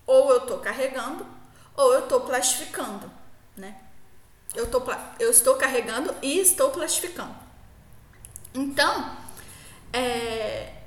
[0.05, 1.25] ou eu estou carregando,
[1.75, 3.11] ou eu estou plastificando,
[3.55, 3.79] né?
[4.53, 4.83] Eu, tô,
[5.19, 7.35] eu estou carregando e estou plastificando.
[8.53, 9.17] Então,
[9.93, 10.81] é,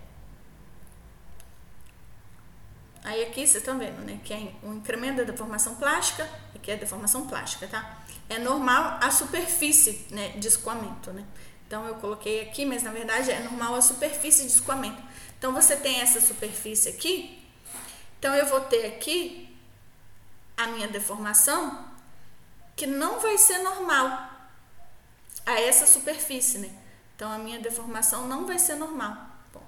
[3.05, 4.19] Aí aqui vocês estão vendo, né?
[4.24, 8.03] Que é o incremento da deformação plástica, aqui é deformação plástica, tá?
[8.31, 11.23] É normal a superfície né, de escoamento, né?
[11.66, 15.03] Então eu coloquei aqui, mas na verdade é normal a superfície de escoamento.
[15.39, 17.44] Então você tem essa superfície aqui,
[18.25, 19.55] então eu vou ter aqui
[20.57, 21.85] a minha deformação
[22.75, 24.31] que não vai ser normal
[25.45, 26.71] a essa superfície, né?
[27.15, 29.15] Então a minha deformação não vai ser normal.
[29.53, 29.63] Bom.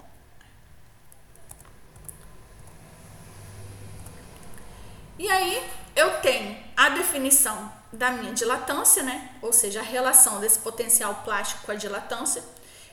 [5.19, 5.63] E aí
[5.95, 9.35] eu tenho a definição da minha dilatância, né?
[9.39, 12.43] Ou seja, a relação desse potencial plástico com a dilatância,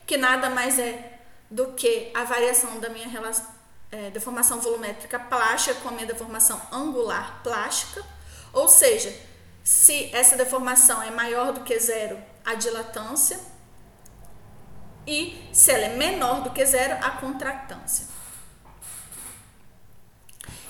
[0.07, 3.54] que nada mais é do que a variação da minha relação
[3.95, 8.05] é, deformação volumétrica plástica com a minha deformação angular plástica.
[8.53, 9.15] Ou seja,
[9.63, 13.39] se essa deformação é maior do que zero, a dilatância,
[15.07, 18.07] e se ela é menor do que zero, a contractância.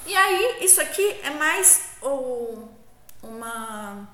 [0.06, 2.70] E aí, isso aqui é mais ou,
[3.22, 4.06] uma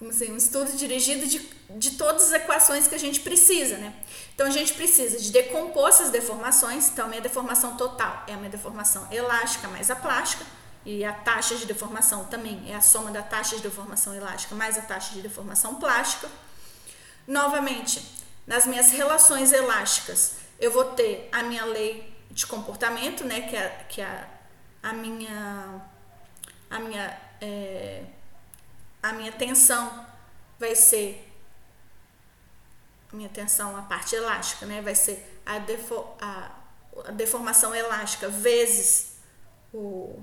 [0.00, 1.46] como assim, um estudo dirigido de,
[1.76, 3.94] de todas as equações que a gente precisa, né?
[4.34, 6.88] Então a gente precisa de decompor essas deformações.
[6.88, 10.46] Então minha deformação total é a minha deformação elástica mais a plástica
[10.86, 14.78] e a taxa de deformação também é a soma da taxa de deformação elástica mais
[14.78, 16.30] a taxa de deformação plástica.
[17.26, 18.02] Novamente,
[18.46, 23.86] nas minhas relações elásticas, eu vou ter a minha lei de comportamento, né, que é,
[23.86, 24.26] que é
[24.82, 25.82] a minha
[26.70, 28.04] a minha é,
[29.02, 30.06] a minha tensão
[30.58, 31.26] vai ser
[33.12, 36.50] minha tensão a parte elástica, né, vai ser a, defo, a,
[37.06, 39.16] a deformação elástica vezes
[39.72, 40.22] o,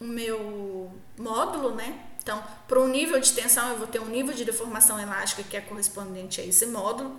[0.00, 2.04] o meu módulo, né?
[2.20, 5.56] Então, para um nível de tensão, eu vou ter um nível de deformação elástica que
[5.56, 7.18] é correspondente a esse módulo,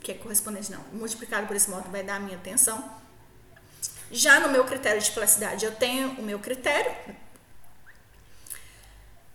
[0.00, 2.82] que é correspondente, não, multiplicado por esse módulo vai dar a minha tensão.
[4.10, 6.90] Já no meu critério de plasticidade, eu tenho o meu critério.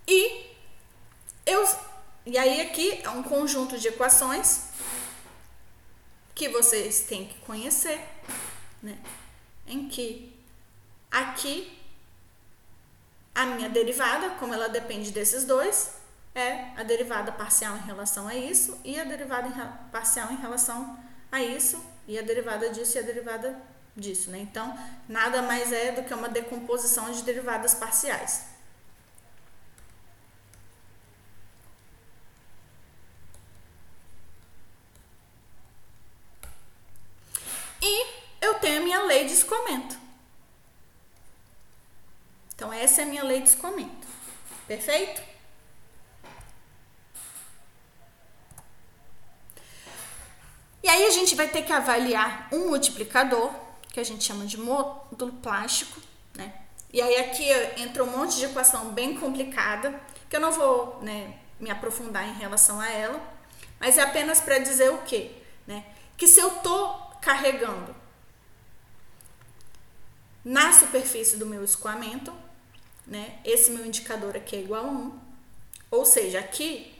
[0.06, 0.50] E
[1.46, 1.66] eu
[2.26, 4.62] e aí aqui é um conjunto de equações
[6.34, 8.00] que vocês têm que conhecer,
[8.82, 8.98] né?
[9.66, 10.34] Em que
[11.10, 11.78] aqui
[13.34, 15.92] a minha derivada, como ela depende desses dois,
[16.34, 19.50] é a derivada parcial em relação a isso e a derivada
[19.92, 20.98] parcial em relação
[21.30, 23.60] a isso e a derivada disso e a derivada
[23.96, 24.38] disso, né?
[24.38, 24.76] Então,
[25.08, 28.53] nada mais é do que uma decomposição de derivadas parciais.
[37.86, 38.06] E
[38.40, 39.98] eu tenho a minha lei de escoamento.
[42.54, 44.06] Então, essa é a minha lei de escoamento.
[44.66, 45.20] Perfeito?
[50.82, 53.50] E aí a gente vai ter que avaliar um multiplicador,
[53.92, 56.00] que a gente chama de módulo plástico,
[56.34, 56.54] né?
[56.90, 57.44] E aí aqui
[57.82, 60.00] entra um monte de equação bem complicada,
[60.30, 63.20] que eu não vou né, me aprofundar em relação a ela,
[63.78, 65.32] mas é apenas para dizer o quê?
[65.66, 65.84] Né?
[66.16, 67.94] Que se eu estou carregando
[70.44, 72.32] na superfície do meu escoamento,
[73.06, 73.38] né?
[73.44, 75.18] Esse meu indicador aqui é igual a 1.
[75.90, 76.94] Ou seja, aqui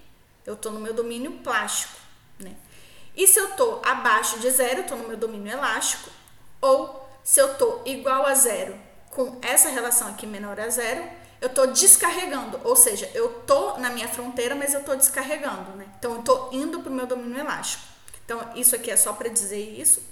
[0.46, 1.98] eu estou no meu domínio plástico,
[2.38, 2.54] né?
[3.16, 6.10] E se eu estou abaixo de zero, estou no meu domínio elástico.
[6.60, 8.78] Ou se eu estou igual a zero
[9.10, 11.08] com essa relação aqui menor a zero,
[11.40, 12.60] eu estou descarregando.
[12.64, 15.86] Ou seja, eu estou na minha fronteira, mas eu estou descarregando, né?
[15.98, 17.84] Então, eu estou indo para o meu domínio elástico.
[18.24, 20.02] Então, isso aqui é só para dizer isso.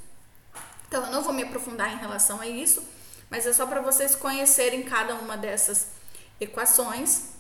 [0.93, 2.87] Então, eu não vou me aprofundar em relação a isso
[3.33, 5.93] mas é só para vocês conhecerem cada uma dessas
[6.39, 7.31] equações.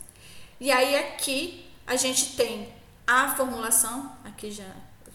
[0.58, 2.74] E aí aqui a gente tem
[3.06, 4.64] a formulação, aqui já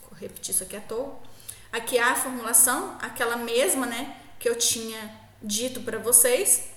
[0.04, 1.18] vou repetir isso aqui à toa.
[1.72, 6.70] Aqui a formulação, aquela mesma, né, que eu tinha dito para vocês,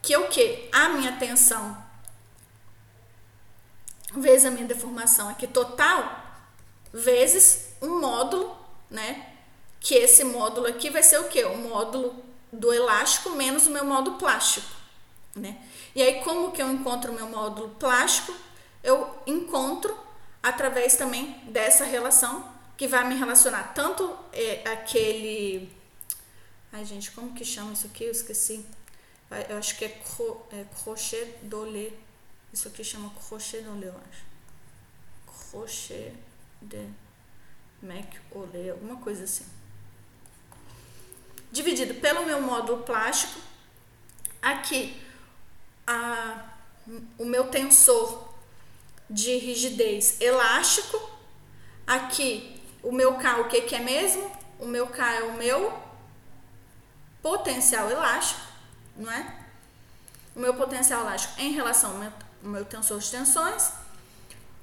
[0.00, 0.68] que é o que?
[0.72, 1.84] A minha tensão
[4.14, 6.24] vezes a minha deformação aqui total,
[6.92, 8.56] vezes um módulo,
[8.88, 9.35] né?
[9.86, 11.44] Que esse módulo aqui vai ser o que?
[11.44, 12.20] O módulo
[12.52, 14.66] do elástico menos o meu módulo plástico,
[15.32, 15.64] né?
[15.94, 18.34] E aí como que eu encontro o meu módulo plástico?
[18.82, 19.96] Eu encontro
[20.42, 25.72] através também dessa relação que vai me relacionar tanto é, aquele
[26.72, 28.02] Ai, gente, como que chama isso aqui?
[28.02, 28.66] Eu esqueci.
[29.48, 31.92] Eu acho que é, cro, é crochet dolé.
[32.52, 34.24] Isso aqui chama crochet dolé, eu acho.
[35.48, 36.12] Crochet
[36.60, 36.88] de
[37.80, 39.55] Mac olé, alguma coisa assim
[41.50, 43.40] dividido pelo meu módulo plástico.
[44.40, 45.00] Aqui,
[45.86, 46.44] a,
[47.18, 48.28] o meu tensor
[49.08, 51.00] de rigidez elástico.
[51.86, 54.30] Aqui, o meu K, o que, que é mesmo?
[54.58, 55.86] O meu K é o meu
[57.22, 58.40] potencial elástico,
[58.96, 59.34] não é?
[60.34, 62.12] O meu potencial elástico em relação ao meu,
[62.44, 63.72] ao meu tensor de tensões.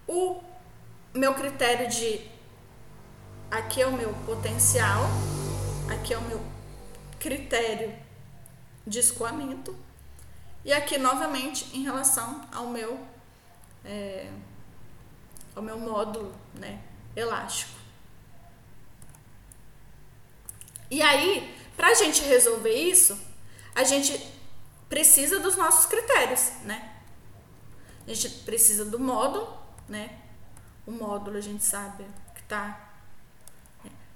[0.08, 0.42] O
[1.14, 2.22] meu critério de
[3.50, 5.04] aqui é o meu potencial,
[5.90, 6.53] aqui é o meu
[7.24, 7.98] critério
[8.86, 9.76] de escoamento.
[10.66, 13.00] E aqui novamente em relação ao meu
[13.86, 14.30] é,
[15.56, 16.82] ao meu módulo né,
[17.16, 17.72] elástico.
[20.92, 23.18] E aí, para a gente resolver isso,
[23.74, 24.32] a gente
[24.90, 26.94] precisa dos nossos critérios, né?
[28.06, 30.20] A gente precisa do módulo, né?
[30.86, 32.06] O módulo a gente sabe
[32.36, 32.94] que tá.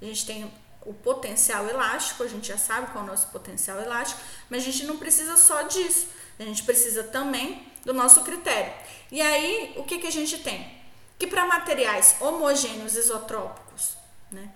[0.01, 0.53] A gente tem
[0.87, 4.65] o potencial elástico, a gente já sabe qual é o nosso potencial elástico, mas a
[4.65, 6.07] gente não precisa só disso.
[6.39, 8.71] A gente precisa também do nosso critério.
[9.11, 10.81] E aí, o que, que a gente tem?
[11.19, 13.97] Que para materiais homogêneos isotrópicos,
[14.31, 14.49] né?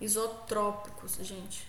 [0.00, 1.68] Isotrópicos, gente.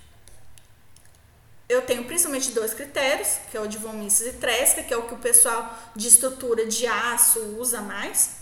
[1.67, 4.97] Eu tenho principalmente dois critérios, que é o de von Mises e Tresca, que é
[4.97, 8.37] o que o pessoal de estrutura de aço usa mais.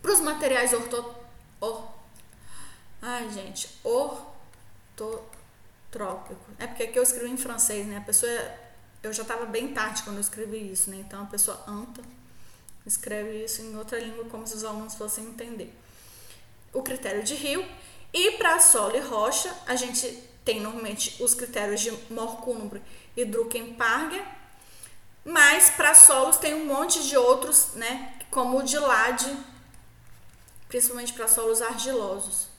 [0.00, 1.14] Para os materiais orto...
[1.60, 1.91] Or...
[3.04, 5.16] Ai, gente, ortotrópico.
[6.56, 7.96] É porque aqui eu escrevi em francês, né?
[7.96, 8.30] A pessoa
[9.02, 10.98] eu já estava bem tarde quando eu escrevi isso, né?
[10.98, 12.00] Então a pessoa anta,
[12.86, 15.76] escreve isso em outra língua como se os alunos fossem entender.
[16.72, 17.66] O critério de rio.
[18.12, 20.06] E para solo e rocha, a gente
[20.44, 22.80] tem normalmente os critérios de Morcumbre
[23.16, 24.24] e Druckenparger,
[25.24, 28.14] mas para solos tem um monte de outros, né?
[28.30, 29.36] Como o de Lade,
[30.68, 32.51] principalmente para solos argilosos.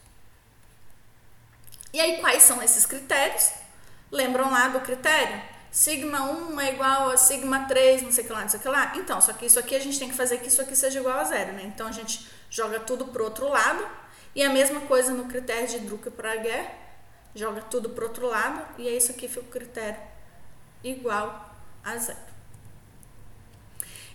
[1.94, 3.52] E aí, quais são esses critérios?
[4.12, 5.54] Lembram lá do critério?
[5.74, 8.62] sigma 1 é igual a sigma 3, não sei o que lá, não sei o
[8.62, 8.94] que lá.
[8.96, 11.18] Então, só que isso aqui a gente tem que fazer que isso aqui seja igual
[11.18, 11.64] a zero, né?
[11.64, 13.84] Então a gente joga tudo pro outro lado.
[14.36, 16.70] E a mesma coisa no critério de Drucker-Praguer,
[17.34, 20.00] joga tudo pro outro lado e é isso aqui fica o critério
[20.84, 22.20] igual a zero.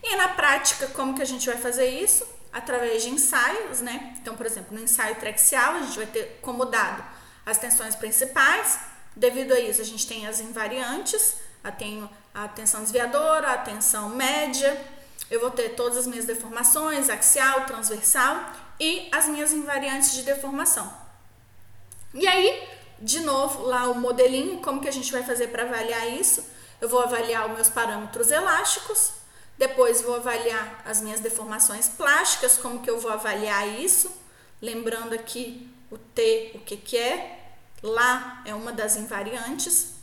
[0.01, 2.25] E na prática, como que a gente vai fazer isso?
[2.53, 4.15] Através de ensaios, né?
[4.21, 7.18] Então, por exemplo, no ensaio trexial, a gente vai ter como dado
[7.49, 8.79] as tensões principais.
[9.17, 14.11] Devido a isso, a gente tem as invariantes, eu tenho a tensão desviadora, a tensão
[14.11, 14.79] média,
[15.31, 20.93] eu vou ter todas as minhas deformações, axial, transversal e as minhas invariantes de deformação.
[22.15, 26.09] E aí, de novo, lá o modelinho, como que a gente vai fazer para avaliar
[26.09, 26.45] isso?
[26.81, 29.13] Eu vou avaliar os meus parâmetros elásticos,
[29.57, 34.11] depois vou avaliar as minhas deformações plásticas, como que eu vou avaliar isso?
[34.63, 37.38] Lembrando aqui o T, o que que é?
[37.83, 39.95] Lá é uma das invariantes,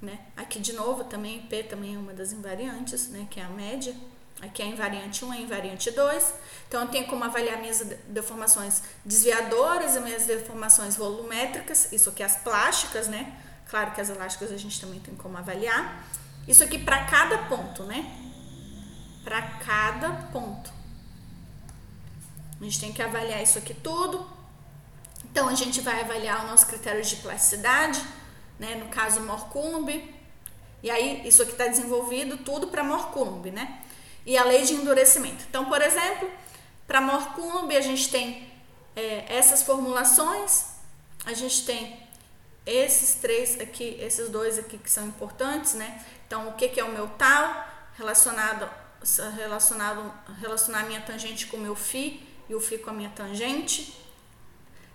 [0.00, 0.18] né?
[0.36, 3.26] Aqui de novo também P também é uma das invariantes, né?
[3.30, 3.94] Que é a média.
[4.40, 6.34] Aqui é a invariante 1 é a invariante 2.
[6.68, 11.92] Então eu tenho como avaliar minhas deformações desviadoras e minhas deformações volumétricas.
[11.92, 13.36] Isso aqui é as plásticas, né?
[13.68, 16.04] Claro que as elásticas a gente também tem como avaliar.
[16.46, 18.06] Isso aqui para cada ponto, né?
[19.24, 20.70] Para cada ponto.
[22.60, 24.37] A gente tem que avaliar isso aqui tudo.
[25.30, 28.00] Então a gente vai avaliar o nosso critério de plasticidade
[28.58, 28.74] né?
[28.74, 30.14] No caso, Morcumbe.
[30.82, 33.82] E aí, isso aqui está desenvolvido tudo para Morcumbe, né?
[34.26, 35.44] E a lei de endurecimento.
[35.48, 36.30] Então, por exemplo,
[36.86, 38.50] para Morcumbe, a gente tem
[38.94, 40.66] é, essas formulações,
[41.24, 42.00] a gente tem
[42.66, 46.04] esses três aqui, esses dois aqui que são importantes, né?
[46.26, 47.66] Então, o que, que é o meu tal
[47.96, 48.68] relacionado
[49.36, 53.10] relacionado relacionar a minha tangente com o meu φ e o φ com a minha
[53.10, 53.96] tangente.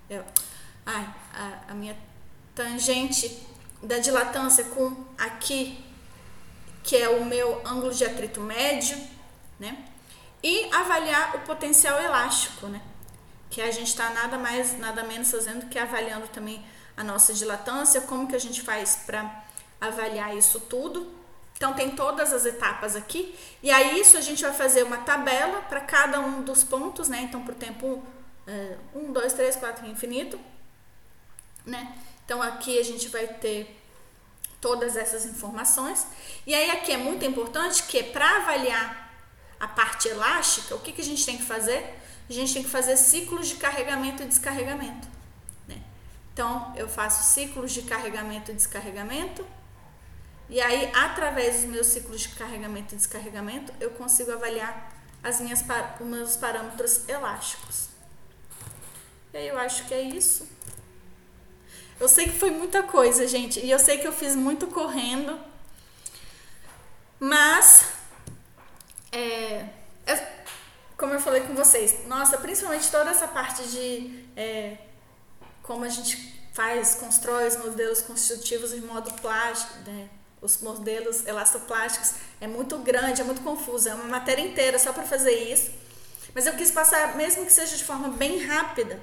[0.10, 0.24] Eu,
[0.86, 1.98] ai, a, a minha
[2.56, 3.46] tangente
[3.82, 5.84] da dilatância com aqui,
[6.84, 8.98] que é o meu ângulo de atrito médio,
[9.60, 9.86] né?
[10.42, 12.82] E avaliar o potencial elástico, né?
[13.50, 16.64] Que a gente está nada mais, nada menos fazendo que avaliando também
[16.96, 19.44] a nossa dilatância, como que a gente faz para
[19.80, 21.12] avaliar isso tudo.
[21.56, 23.38] Então tem todas as etapas aqui.
[23.62, 27.22] E aí isso a gente vai fazer uma tabela para cada um dos pontos, né?
[27.22, 28.04] Então por tempo
[28.94, 30.40] 1, 2, 3, 4 infinito,
[31.66, 31.98] né?
[32.26, 33.80] Então aqui a gente vai ter
[34.60, 36.08] todas essas informações.
[36.48, 39.14] E aí aqui é muito importante que para avaliar
[39.60, 42.00] a parte elástica, o que, que a gente tem que fazer?
[42.30, 45.08] A gente tem que fazer ciclos de carregamento e descarregamento.
[45.68, 45.82] Né?
[46.34, 49.46] Então eu faço ciclos de carregamento e descarregamento.
[50.50, 54.92] E aí, através dos meus ciclos de carregamento e descarregamento, eu consigo avaliar
[55.24, 55.64] as minhas,
[56.00, 57.93] os meus parâmetros elásticos.
[59.34, 60.48] E aí eu acho que é isso.
[62.00, 65.40] Eu sei que foi muita coisa, gente, e eu sei que eu fiz muito correndo,
[67.20, 67.86] mas
[69.12, 69.66] é,
[70.06, 70.44] é,
[70.98, 74.78] como eu falei com vocês, nossa, principalmente toda essa parte de é,
[75.62, 80.10] como a gente faz, constrói os modelos constitutivos em modo plástico, né?
[80.42, 85.04] os modelos elastoplásticos, é muito grande, é muito confuso, é uma matéria inteira só para
[85.04, 85.72] fazer isso.
[86.36, 89.00] Mas eu quis passar, mesmo que seja de forma bem rápida,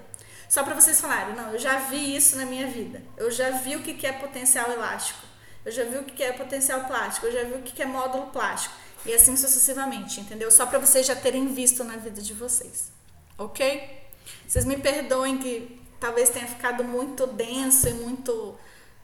[0.50, 3.00] só para vocês falarem, não, eu já vi isso na minha vida.
[3.16, 5.24] Eu já vi o que é potencial elástico.
[5.64, 7.26] Eu já vi o que é potencial plástico.
[7.26, 8.74] Eu já vi o que é módulo plástico.
[9.06, 10.50] E assim sucessivamente, entendeu?
[10.50, 12.90] Só para vocês já terem visto na vida de vocês.
[13.38, 14.02] Ok?
[14.44, 18.58] Vocês me perdoem que talvez tenha ficado muito denso e muito.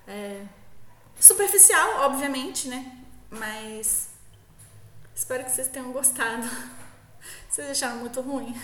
[0.09, 0.43] É,
[1.21, 3.05] superficial, obviamente, né?
[3.31, 4.09] Mas
[5.15, 6.45] espero que vocês tenham gostado.
[7.49, 8.55] Vocês acharam muito ruim?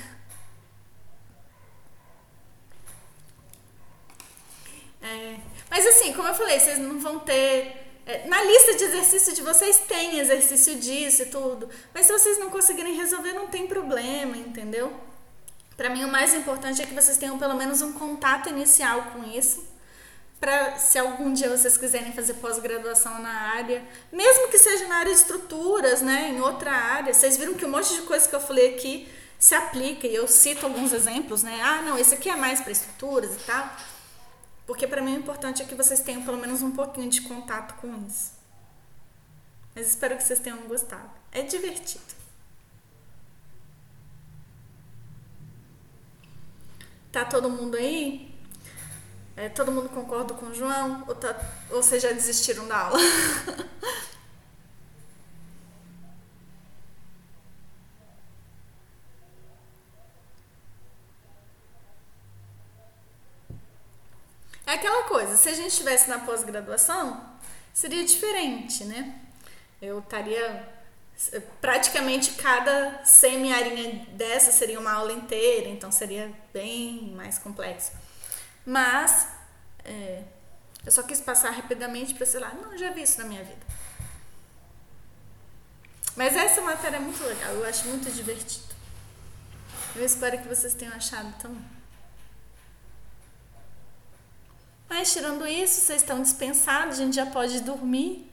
[5.02, 5.36] É,
[5.68, 7.80] mas assim, como eu falei, vocês não vão ter.
[8.06, 11.68] É, na lista de exercício de vocês tem exercício disso e tudo.
[11.92, 14.92] Mas se vocês não conseguirem resolver, não tem problema, entendeu?
[15.76, 19.24] Para mim, o mais importante é que vocês tenham pelo menos um contato inicial com
[19.24, 19.70] isso.
[20.38, 25.12] Para se algum dia vocês quiserem fazer pós-graduação na área, mesmo que seja na área
[25.12, 28.40] de estruturas, né, em outra área, vocês viram que um monte de coisa que eu
[28.40, 29.08] falei aqui
[29.38, 31.60] se aplica e eu cito alguns exemplos, né?
[31.62, 33.76] Ah, não, esse aqui é mais para estruturas e tal.
[34.66, 37.74] Porque para mim o importante é que vocês tenham pelo menos um pouquinho de contato
[37.80, 38.32] com isso.
[39.74, 41.10] Mas espero que vocês tenham gostado.
[41.32, 42.04] É divertido.
[47.10, 48.32] Tá todo mundo aí?
[49.36, 51.04] É, todo mundo concorda com o João?
[51.06, 51.34] Ou, tá,
[51.70, 52.98] ou vocês já desistiram da aula?
[64.72, 67.22] É aquela coisa, se a gente estivesse na pós-graduação,
[67.74, 69.20] seria diferente, né?
[69.82, 70.66] Eu estaria
[71.60, 77.92] praticamente cada semi-arinha dessa seria uma aula inteira, então seria bem mais complexo.
[78.64, 79.28] Mas
[79.84, 80.22] é,
[80.86, 83.66] eu só quis passar rapidamente para sei lá, não, já vi isso na minha vida.
[86.16, 88.74] Mas essa matéria é muito legal, eu acho muito divertido.
[89.94, 91.81] Eu espero que vocês tenham achado também.
[94.94, 98.30] Mas tirando isso, vocês estão dispensados, a gente já pode dormir.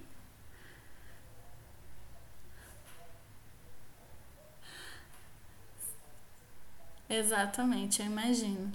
[7.10, 8.74] Exatamente, eu imagino.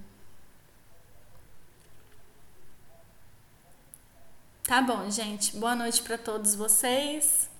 [4.63, 5.55] Tá bom, gente.
[5.59, 7.51] Boa noite para todos vocês.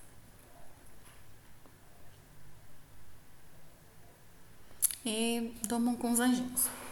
[5.05, 6.84] E dormam com os anjinhos.